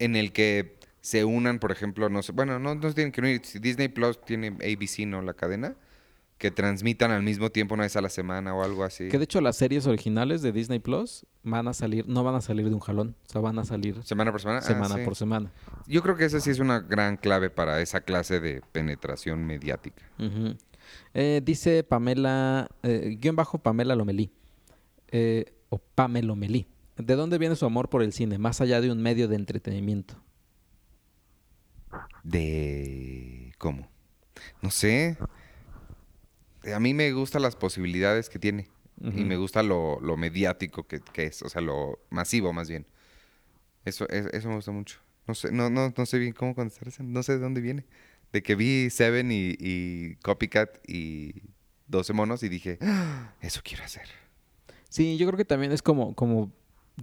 en 0.00 0.16
el 0.16 0.32
que 0.32 0.76
se 1.02 1.24
unan, 1.24 1.60
por 1.60 1.70
ejemplo, 1.70 2.08
no 2.08 2.22
sé, 2.22 2.32
bueno, 2.32 2.58
no, 2.58 2.74
no 2.74 2.88
se 2.88 2.94
tienen 2.94 3.12
que 3.12 3.20
unir. 3.20 3.42
Si 3.44 3.60
Disney 3.60 3.86
Plus 3.88 4.20
tiene 4.24 4.48
ABC, 4.48 5.06
¿no? 5.06 5.22
La 5.22 5.34
cadena, 5.34 5.76
que 6.38 6.50
transmitan 6.50 7.10
al 7.10 7.22
mismo 7.22 7.50
tiempo 7.50 7.74
una 7.74 7.84
vez 7.84 7.96
a 7.96 8.00
la 8.00 8.10
semana 8.10 8.54
o 8.54 8.62
algo 8.62 8.84
así. 8.84 9.08
Que 9.08 9.18
de 9.18 9.24
hecho 9.24 9.40
las 9.40 9.56
series 9.56 9.86
originales 9.86 10.42
de 10.42 10.52
Disney 10.52 10.78
Plus 10.78 11.26
van 11.42 11.66
a 11.68 11.72
salir, 11.72 12.06
no 12.08 12.24
van 12.24 12.34
a 12.34 12.40
salir 12.40 12.68
de 12.68 12.74
un 12.74 12.80
jalón, 12.80 13.16
o 13.26 13.30
sea, 13.30 13.40
van 13.40 13.58
a 13.58 13.64
salir 13.64 14.02
¿Semana 14.02 14.32
por 14.32 14.40
semana? 14.40 14.58
Ah, 14.58 14.62
semana 14.62 14.96
sí. 14.96 15.02
por 15.04 15.16
semana. 15.16 15.52
Yo 15.86 16.02
creo 16.02 16.16
que 16.16 16.24
esa 16.24 16.40
sí 16.40 16.50
es 16.50 16.58
una 16.58 16.80
gran 16.80 17.16
clave 17.16 17.48
para 17.48 17.80
esa 17.80 18.02
clase 18.02 18.40
de 18.40 18.62
penetración 18.72 19.44
mediática. 19.44 20.02
Eh, 21.14 21.40
dice 21.42 21.82
Pamela, 21.84 22.68
eh, 22.82 23.16
guion 23.18 23.36
bajo 23.36 23.58
Pamela 23.58 23.94
Lomelí, 23.94 24.30
eh, 25.08 25.54
o 25.70 25.78
Pamelomelí. 25.78 26.66
¿De 26.96 27.14
dónde 27.14 27.38
viene 27.38 27.56
su 27.56 27.66
amor 27.66 27.88
por 27.88 28.02
el 28.02 28.12
cine, 28.12 28.38
más 28.38 28.60
allá 28.60 28.80
de 28.80 28.90
un 28.90 29.02
medio 29.02 29.28
de 29.28 29.36
entretenimiento? 29.36 30.14
De... 32.22 33.52
¿Cómo? 33.58 33.88
No 34.62 34.70
sé. 34.70 35.16
A 36.74 36.80
mí 36.80 36.94
me 36.94 37.12
gustan 37.12 37.42
las 37.42 37.56
posibilidades 37.56 38.28
que 38.28 38.38
tiene. 38.38 38.68
Y 38.98 39.24
me 39.24 39.36
gusta 39.36 39.62
lo, 39.62 40.00
lo 40.00 40.16
mediático 40.16 40.86
que, 40.86 41.00
que 41.00 41.24
es. 41.24 41.42
O 41.42 41.48
sea, 41.50 41.60
lo 41.60 41.98
masivo 42.08 42.52
más 42.54 42.68
bien. 42.70 42.86
Eso, 43.84 44.08
es- 44.08 44.26
eso 44.32 44.48
me 44.48 44.54
gusta 44.56 44.72
mucho. 44.72 44.98
No 45.26 45.34
sé, 45.34 45.52
no, 45.52 45.68
no, 45.70 45.92
no 45.96 46.06
sé 46.06 46.18
bien 46.18 46.32
cómo 46.32 46.54
contestar 46.54 46.88
eso. 46.88 47.02
No 47.02 47.22
sé 47.22 47.32
de 47.32 47.38
dónde 47.40 47.60
viene. 47.60 47.84
De 48.32 48.42
que 48.42 48.54
vi 48.54 48.88
Seven 48.90 49.30
y, 49.32 49.54
y 49.58 50.16
Copycat 50.22 50.78
y 50.88 51.34
12 51.88 52.12
monos 52.14 52.42
y 52.42 52.48
dije, 52.48 52.78
"Ah, 52.80 53.34
eso 53.42 53.60
quiero 53.62 53.84
hacer. 53.84 54.06
Sí, 54.88 55.16
yo 55.18 55.26
creo 55.26 55.36
que 55.36 55.44
también 55.44 55.72
es 55.72 55.82
como, 55.82 56.14
como, 56.14 56.50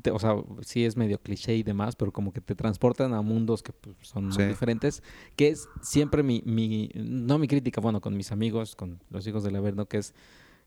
te- 0.01 0.11
o 0.11 0.19
sea, 0.19 0.35
sí 0.61 0.85
es 0.85 0.97
medio 0.97 1.19
cliché 1.19 1.55
y 1.55 1.63
demás, 1.63 1.95
pero 1.95 2.11
como 2.11 2.33
que 2.33 2.41
te 2.41 2.55
transportan 2.55 3.13
a 3.13 3.21
mundos 3.21 3.61
que 3.63 3.73
pues, 3.73 3.95
son 4.01 4.25
muy 4.25 4.33
diferentes, 4.49 5.03
que 5.35 5.49
es 5.49 5.69
siempre 5.81 6.23
mi, 6.23 6.41
mi, 6.45 6.89
no 6.95 7.37
mi 7.37 7.47
crítica, 7.47 7.79
bueno, 7.81 8.01
con 8.01 8.15
mis 8.17 8.31
amigos, 8.31 8.75
con 8.75 8.99
los 9.09 9.25
hijos 9.27 9.43
del 9.43 9.55
Averno, 9.55 9.85
que 9.87 9.97
es 9.97 10.13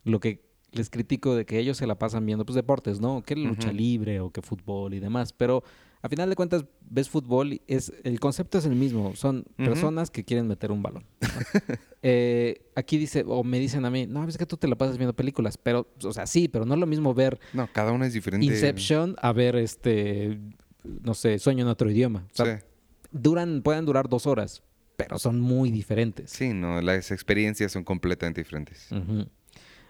lo 0.04 0.20
que 0.20 0.44
les 0.72 0.90
critico 0.90 1.34
de 1.34 1.46
que 1.46 1.58
ellos 1.58 1.76
se 1.76 1.86
la 1.86 1.98
pasan 1.98 2.26
viendo, 2.26 2.44
pues 2.44 2.54
deportes, 2.54 3.00
¿no? 3.00 3.22
Que 3.22 3.34
lucha 3.34 3.70
libre 3.72 4.20
o 4.20 4.30
que 4.30 4.42
fútbol 4.42 4.94
y 4.94 5.00
demás, 5.00 5.32
pero 5.32 5.62
a 6.06 6.08
final 6.08 6.30
de 6.30 6.36
cuentas 6.36 6.64
ves 6.88 7.08
fútbol 7.08 7.52
y 7.54 7.62
es 7.66 7.92
el 8.04 8.20
concepto 8.20 8.58
es 8.58 8.64
el 8.64 8.76
mismo, 8.76 9.16
son 9.16 9.44
personas 9.56 10.10
que 10.10 10.24
quieren 10.24 10.46
meter 10.46 10.70
un 10.70 10.82
balón. 10.82 11.04
¿no? 11.20 11.28
Eh, 12.08 12.70
aquí 12.76 12.98
dice, 12.98 13.24
o 13.26 13.42
me 13.42 13.58
dicen 13.58 13.84
a 13.84 13.90
mí, 13.90 14.06
no, 14.06 14.28
es 14.28 14.38
que 14.38 14.46
tú 14.46 14.56
te 14.56 14.68
la 14.68 14.76
pasas 14.76 14.96
viendo 14.96 15.12
películas, 15.16 15.58
pero, 15.58 15.88
o 16.04 16.12
sea, 16.12 16.24
sí, 16.28 16.46
pero 16.46 16.64
no 16.64 16.74
es 16.74 16.78
lo 16.80 16.86
mismo 16.86 17.12
ver 17.14 17.40
No, 17.52 17.68
cada 17.72 17.90
uno 17.90 18.04
es 18.04 18.12
diferente. 18.12 18.46
Inception 18.46 19.16
a 19.20 19.32
ver 19.32 19.56
este, 19.56 20.38
no 20.84 21.14
sé, 21.14 21.40
Sueño 21.40 21.62
en 21.64 21.68
otro 21.68 21.90
idioma. 21.90 22.28
O 22.32 22.36
sea, 22.36 22.58
Sí. 22.60 22.64
duran, 23.10 23.60
pueden 23.62 23.84
durar 23.86 24.08
dos 24.08 24.28
horas, 24.28 24.62
pero 24.96 25.18
son 25.18 25.40
muy 25.40 25.72
diferentes. 25.72 26.30
Sí, 26.30 26.52
no, 26.52 26.80
las 26.80 27.10
experiencias 27.10 27.72
son 27.72 27.82
completamente 27.82 28.40
diferentes. 28.40 28.86
Ujú. 28.92 29.26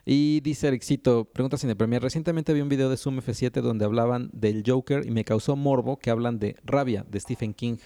Y 0.08 0.40
dice 0.40 0.68
Alexito, 0.68 1.24
pregunta 1.24 1.58
Cine 1.58 1.74
Premier, 1.74 2.00
recientemente 2.00 2.54
vi 2.54 2.60
un 2.60 2.68
video 2.68 2.88
de 2.88 2.96
Zoom 2.96 3.18
F7 3.18 3.60
donde 3.60 3.84
hablaban 3.84 4.30
del 4.32 4.62
Joker 4.64 5.04
y 5.04 5.10
me 5.10 5.24
causó 5.24 5.56
morbo 5.56 5.98
que 5.98 6.10
hablan 6.10 6.38
de 6.38 6.54
Rabia 6.62 7.04
de 7.10 7.18
Stephen 7.18 7.52
King. 7.52 7.78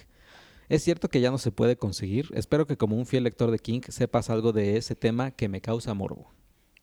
¿Es 0.69 0.83
cierto 0.83 1.09
que 1.09 1.19
ya 1.19 1.31
no 1.31 1.39
se 1.39 1.51
puede 1.51 1.77
conseguir? 1.77 2.29
Espero 2.35 2.67
que 2.67 2.77
como 2.77 2.95
un 2.95 3.07
fiel 3.07 3.23
lector 3.23 3.49
de 3.49 3.57
King 3.57 3.81
sepas 3.87 4.29
algo 4.29 4.53
de 4.53 4.77
ese 4.77 4.93
tema 4.93 5.31
que 5.31 5.49
me 5.49 5.61
causa 5.61 5.95
morbo. 5.95 6.31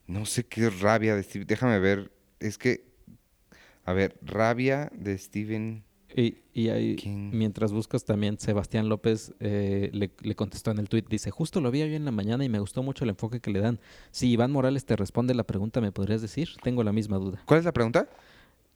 No 0.07 0.25
sé 0.25 0.43
qué 0.43 0.69
rabia 0.69 1.15
de 1.15 1.23
Steve. 1.23 1.45
Déjame 1.45 1.79
ver. 1.79 2.11
Es 2.41 2.57
que. 2.57 2.89
A 3.85 3.93
ver, 3.93 4.19
rabia 4.21 4.91
de 4.93 5.17
Stephen. 5.17 5.85
Y, 6.15 6.37
y 6.53 6.69
ahí, 6.69 6.95
mientras 7.31 7.71
buscas 7.71 8.03
también, 8.03 8.39
Sebastián 8.39 8.89
López 8.89 9.33
eh, 9.39 9.89
le, 9.93 10.09
le 10.21 10.35
contestó 10.35 10.71
en 10.71 10.79
el 10.79 10.89
tweet, 10.89 11.05
dice, 11.07 11.29
justo 11.29 11.61
lo 11.61 11.69
vi 11.69 11.83
hoy 11.83 11.93
en 11.93 12.03
la 12.05 12.11
mañana 12.11 12.43
y 12.43 12.49
me 12.49 12.59
gustó 12.59 12.81
mucho 12.81 13.03
el 13.03 13.11
enfoque 13.11 13.39
que 13.39 13.51
le 13.51 13.59
dan. 13.59 13.79
Si 14.11 14.29
Iván 14.31 14.51
Morales 14.51 14.85
te 14.85 14.95
responde 14.95 15.35
la 15.35 15.43
pregunta, 15.43 15.81
¿me 15.81 15.91
podrías 15.91 16.21
decir? 16.21 16.49
Tengo 16.63 16.83
la 16.83 16.91
misma 16.91 17.17
duda. 17.17 17.41
¿Cuál 17.45 17.59
es 17.59 17.65
la 17.65 17.73
pregunta? 17.73 18.09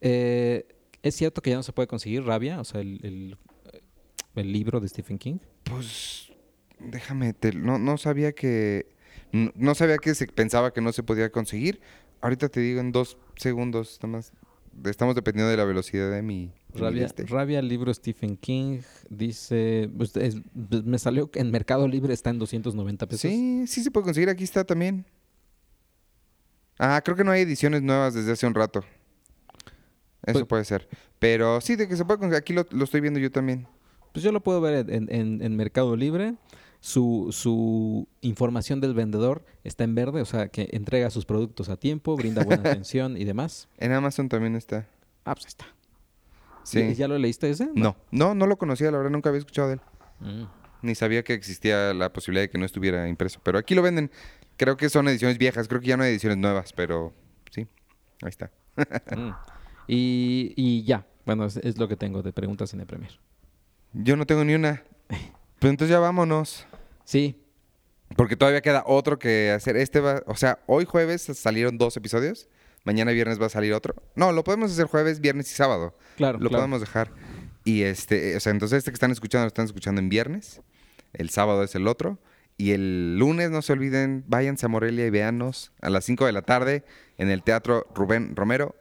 Eh, 0.00 0.66
¿Es 1.02 1.16
cierto 1.16 1.42
que 1.42 1.50
ya 1.50 1.56
no 1.56 1.62
se 1.62 1.72
puede 1.72 1.88
conseguir 1.88 2.22
Rabia? 2.24 2.60
O 2.60 2.64
sea, 2.64 2.80
el, 2.80 3.00
el- 3.02 3.36
el 4.36 4.52
libro 4.52 4.80
de 4.80 4.88
Stephen 4.88 5.18
King. 5.18 5.38
Pues. 5.64 6.32
Déjame. 6.78 7.32
te- 7.34 7.52
no, 7.52 7.78
no 7.78 7.98
sabía 7.98 8.32
que. 8.32 8.86
No, 9.32 9.50
no 9.54 9.74
sabía 9.74 9.98
que 9.98 10.14
se 10.14 10.26
pensaba 10.26 10.72
que 10.72 10.80
no 10.80 10.92
se 10.92 11.02
podía 11.02 11.30
conseguir. 11.30 11.80
Ahorita 12.20 12.48
te 12.48 12.60
digo 12.60 12.80
en 12.80 12.90
dos 12.92 13.16
segundos. 13.36 13.98
Nada 14.02 14.16
más. 14.18 14.32
Estamos 14.84 15.14
dependiendo 15.14 15.50
de 15.50 15.56
la 15.56 15.64
velocidad 15.64 16.10
de 16.10 16.22
mi. 16.22 16.46
de 16.46 16.52
mi 16.74 16.80
Rabia. 16.80 17.08
Rabia, 17.28 17.62
libro 17.62 17.92
Stephen 17.94 18.36
King, 18.36 18.80
dice, 19.08 19.88
pues, 19.96 20.16
es- 20.16 20.36
me 20.84 20.98
salió 20.98 21.30
que 21.30 21.40
en 21.40 21.50
Mercado 21.50 21.86
Libre 21.88 22.12
está 22.12 22.30
en 22.30 22.38
290 22.38 23.06
pesos. 23.06 23.20
Sí, 23.22 23.66
sí 23.66 23.82
se 23.82 23.90
puede 23.90 24.04
conseguir. 24.04 24.28
Aquí 24.28 24.44
está 24.44 24.64
también. 24.64 25.06
Ah, 26.78 27.00
creo 27.04 27.16
que 27.16 27.24
no 27.24 27.30
hay 27.30 27.42
ediciones 27.42 27.82
nuevas 27.82 28.14
desde 28.14 28.32
hace 28.32 28.46
un 28.46 28.54
rato. 28.54 28.80
Eso 30.26 30.32
Pues- 30.32 30.44
puede 30.46 30.64
ser. 30.64 30.88
Pero 31.18 31.60
sí, 31.60 31.76
de 31.76 31.86
que 31.88 31.96
se 31.96 32.04
puede 32.04 32.18
conseguir. 32.18 32.38
Aquí 32.38 32.52
lo, 32.52 32.66
lo 32.70 32.84
estoy 32.84 33.00
viendo 33.00 33.20
yo 33.20 33.30
también. 33.30 33.66
Pues 34.12 34.22
yo 34.24 34.32
lo 34.32 34.42
puedo 34.42 34.60
ver 34.60 34.90
en, 34.90 35.12
en- 35.12 35.42
en 35.42 35.56
Mercado 35.56 35.96
Libre. 35.96 36.34
Su, 36.86 37.28
su 37.32 38.06
información 38.20 38.78
del 38.82 38.92
vendedor 38.92 39.42
está 39.64 39.84
en 39.84 39.94
verde, 39.94 40.20
o 40.20 40.26
sea, 40.26 40.48
que 40.48 40.68
entrega 40.72 41.08
sus 41.08 41.24
productos 41.24 41.70
a 41.70 41.78
tiempo, 41.78 42.14
brinda 42.14 42.44
buena 42.44 42.60
atención 42.68 43.16
y 43.16 43.24
demás. 43.24 43.68
En 43.78 43.90
Amazon 43.92 44.28
también 44.28 44.54
está. 44.54 44.86
Ah, 45.24 45.32
pues 45.34 45.46
está. 45.46 45.64
Sí. 46.62 46.80
¿Y- 46.80 46.94
¿Ya 46.94 47.08
lo 47.08 47.16
leíste 47.16 47.48
ese? 47.48 47.70
No, 47.74 47.96
no, 48.10 48.34
no 48.34 48.46
lo 48.46 48.58
conocía, 48.58 48.90
la 48.90 48.98
verdad, 48.98 49.12
nunca 49.12 49.30
había 49.30 49.38
escuchado 49.38 49.68
de 49.68 49.74
él. 49.74 49.80
Mm. 50.20 50.44
Ni 50.82 50.94
sabía 50.94 51.24
que 51.24 51.32
existía 51.32 51.94
la 51.94 52.12
posibilidad 52.12 52.42
de 52.44 52.50
que 52.50 52.58
no 52.58 52.66
estuviera 52.66 53.08
impreso. 53.08 53.40
Pero 53.42 53.56
aquí 53.56 53.74
lo 53.74 53.80
venden. 53.80 54.10
Creo 54.58 54.76
que 54.76 54.90
son 54.90 55.08
ediciones 55.08 55.38
viejas, 55.38 55.68
creo 55.68 55.80
que 55.80 55.86
ya 55.86 55.96
no 55.96 56.02
hay 56.02 56.10
ediciones 56.10 56.36
nuevas, 56.36 56.74
pero 56.74 57.14
sí, 57.50 57.66
ahí 58.22 58.28
está. 58.28 58.50
Mm. 59.16 59.30
Y, 59.88 60.52
y 60.54 60.84
ya, 60.84 61.06
bueno, 61.24 61.46
es, 61.46 61.56
es 61.56 61.78
lo 61.78 61.88
que 61.88 61.96
tengo 61.96 62.22
de 62.22 62.34
preguntas 62.34 62.74
en 62.74 62.80
el 62.80 62.86
Premier. 62.86 63.18
Yo 63.94 64.16
no 64.16 64.26
tengo 64.26 64.44
ni 64.44 64.52
una. 64.54 64.82
Pues 65.60 65.70
entonces 65.70 65.92
ya 65.94 65.98
vámonos. 65.98 66.66
Sí, 67.04 67.36
Porque 68.16 68.36
todavía 68.36 68.60
queda 68.60 68.84
otro 68.86 69.18
que 69.18 69.50
hacer. 69.50 69.76
Este 69.76 70.00
va, 70.00 70.22
o 70.26 70.36
sea, 70.36 70.60
hoy 70.66 70.84
jueves 70.84 71.22
salieron 71.22 71.78
dos 71.78 71.96
episodios. 71.96 72.48
Mañana 72.84 73.12
viernes 73.12 73.40
va 73.40 73.46
a 73.46 73.50
salir 73.50 73.72
otro. 73.72 73.94
No, 74.14 74.30
lo 74.32 74.44
podemos 74.44 74.70
hacer 74.70 74.86
jueves, 74.86 75.20
viernes 75.20 75.50
y 75.50 75.54
sábado. 75.54 75.96
claro. 76.16 76.38
Lo 76.38 76.48
claro. 76.50 76.62
podemos 76.62 76.80
dejar. 76.80 77.10
Y 77.64 77.82
este, 77.82 78.36
o 78.36 78.40
sea, 78.40 78.52
entonces 78.52 78.78
este 78.78 78.90
que 78.90 78.94
están 78.94 79.10
escuchando 79.10 79.44
lo 79.44 79.48
están 79.48 79.64
escuchando 79.64 80.00
en 80.00 80.08
viernes. 80.10 80.60
El 81.14 81.30
sábado 81.30 81.62
es 81.62 81.74
el 81.74 81.86
otro. 81.88 82.18
Y 82.56 82.70
el 82.72 83.18
lunes, 83.18 83.50
no 83.50 83.62
se 83.62 83.72
olviden, 83.72 84.22
váyanse 84.28 84.66
a 84.66 84.68
Morelia 84.68 85.06
y 85.06 85.10
véanos 85.10 85.72
a 85.80 85.90
las 85.90 86.04
5 86.04 86.26
de 86.26 86.32
la 86.32 86.42
tarde 86.42 86.84
en 87.18 87.30
el 87.30 87.42
Teatro 87.42 87.86
Rubén 87.94 88.36
Romero 88.36 88.76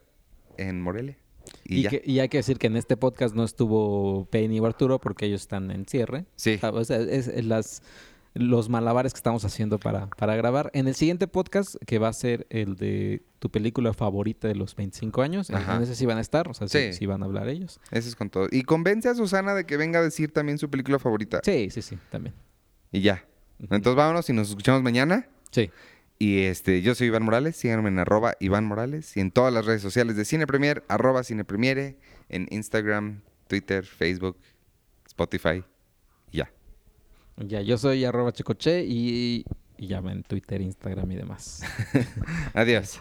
en 0.57 0.79
Morelia. 0.81 1.17
Y, 1.63 1.79
Y, 1.79 1.81
ya. 1.83 1.89
que- 1.89 2.03
y 2.05 2.19
hay 2.19 2.29
que 2.29 2.37
decir 2.37 2.57
que 2.59 2.67
en 2.67 2.75
este 2.75 2.97
podcast 2.97 3.33
no 3.33 3.43
estuvo 3.45 4.25
Penny 4.29 4.59
o 4.59 4.65
Arturo 4.67 4.99
porque 4.99 5.25
ellos 5.25 5.41
están 5.41 5.71
en 5.71 5.85
cierre. 5.87 6.25
Sí. 6.35 6.59
Ah, 6.61 6.69
o 6.71 6.83
sea, 6.83 6.97
es, 6.99 7.27
es 7.27 7.45
las, 7.45 7.81
los 8.35 8.67
malabares 8.69 9.13
que 9.13 9.17
estamos 9.17 9.45
haciendo 9.45 9.79
para, 9.79 10.07
para 10.07 10.35
grabar. 10.35 10.71
En 10.73 10.87
el 10.87 10.95
siguiente 10.95 11.27
podcast, 11.27 11.75
que 11.85 11.99
va 11.99 12.07
a 12.07 12.13
ser 12.13 12.47
el 12.49 12.75
de 12.75 13.21
tu 13.39 13.49
película 13.51 13.93
favorita 13.93 14.47
de 14.47 14.55
los 14.55 14.75
25 14.75 15.21
años, 15.21 15.49
en, 15.49 15.57
Ajá. 15.57 15.75
en 15.77 15.83
ese 15.83 15.95
sí 15.95 16.05
van 16.05 16.17
a 16.17 16.21
estar, 16.21 16.47
o 16.49 16.53
sea, 16.53 16.67
sí, 16.67 16.77
Sí. 16.91 16.93
sí 16.93 17.05
van 17.05 17.21
a 17.21 17.25
hablar 17.25 17.47
ellos. 17.49 17.79
Eso 17.91 18.09
es 18.09 18.15
con 18.15 18.29
todo. 18.29 18.47
Y 18.51 18.63
convence 18.63 19.07
a 19.09 19.15
Susana 19.15 19.53
de 19.53 19.65
que 19.65 19.77
venga 19.77 19.99
a 19.99 20.01
decir 20.01 20.31
también 20.31 20.57
su 20.57 20.69
película 20.69 20.97
favorita. 20.99 21.41
Sí, 21.43 21.69
sí, 21.69 21.81
sí, 21.81 21.97
también. 22.09 22.33
Y 22.91 23.01
ya. 23.01 23.23
Entonces 23.59 23.95
vámonos 23.95 24.29
y 24.29 24.33
nos 24.33 24.49
escuchamos 24.49 24.81
mañana. 24.81 25.27
Sí. 25.51 25.69
Y 26.19 26.39
este, 26.43 26.81
yo 26.81 26.95
soy 26.95 27.07
Iván 27.07 27.23
Morales, 27.23 27.55
síganme 27.57 27.89
en 27.89 27.99
arroba 27.99 28.33
Iván 28.39 28.65
Morales 28.65 29.15
y 29.17 29.19
en 29.19 29.31
todas 29.31 29.53
las 29.53 29.65
redes 29.65 29.81
sociales 29.81 30.15
de 30.15 30.25
Cine 30.25 30.47
Premier, 30.47 30.83
arroba 30.87 31.23
Cine 31.23 31.43
Premiere, 31.43 31.97
en 32.29 32.47
Instagram, 32.49 33.21
Twitter, 33.47 33.83
Facebook, 33.85 34.37
Spotify. 35.05 35.63
Ya. 37.37 37.61
Yo 37.61 37.77
soy 37.77 38.05
arroba 38.05 38.31
checoche 38.31 38.83
y, 38.85 39.45
y 39.77 39.93
en 39.93 40.23
Twitter, 40.23 40.61
Instagram 40.61 41.11
y 41.11 41.15
demás. 41.15 41.61
Adiós. 42.53 42.99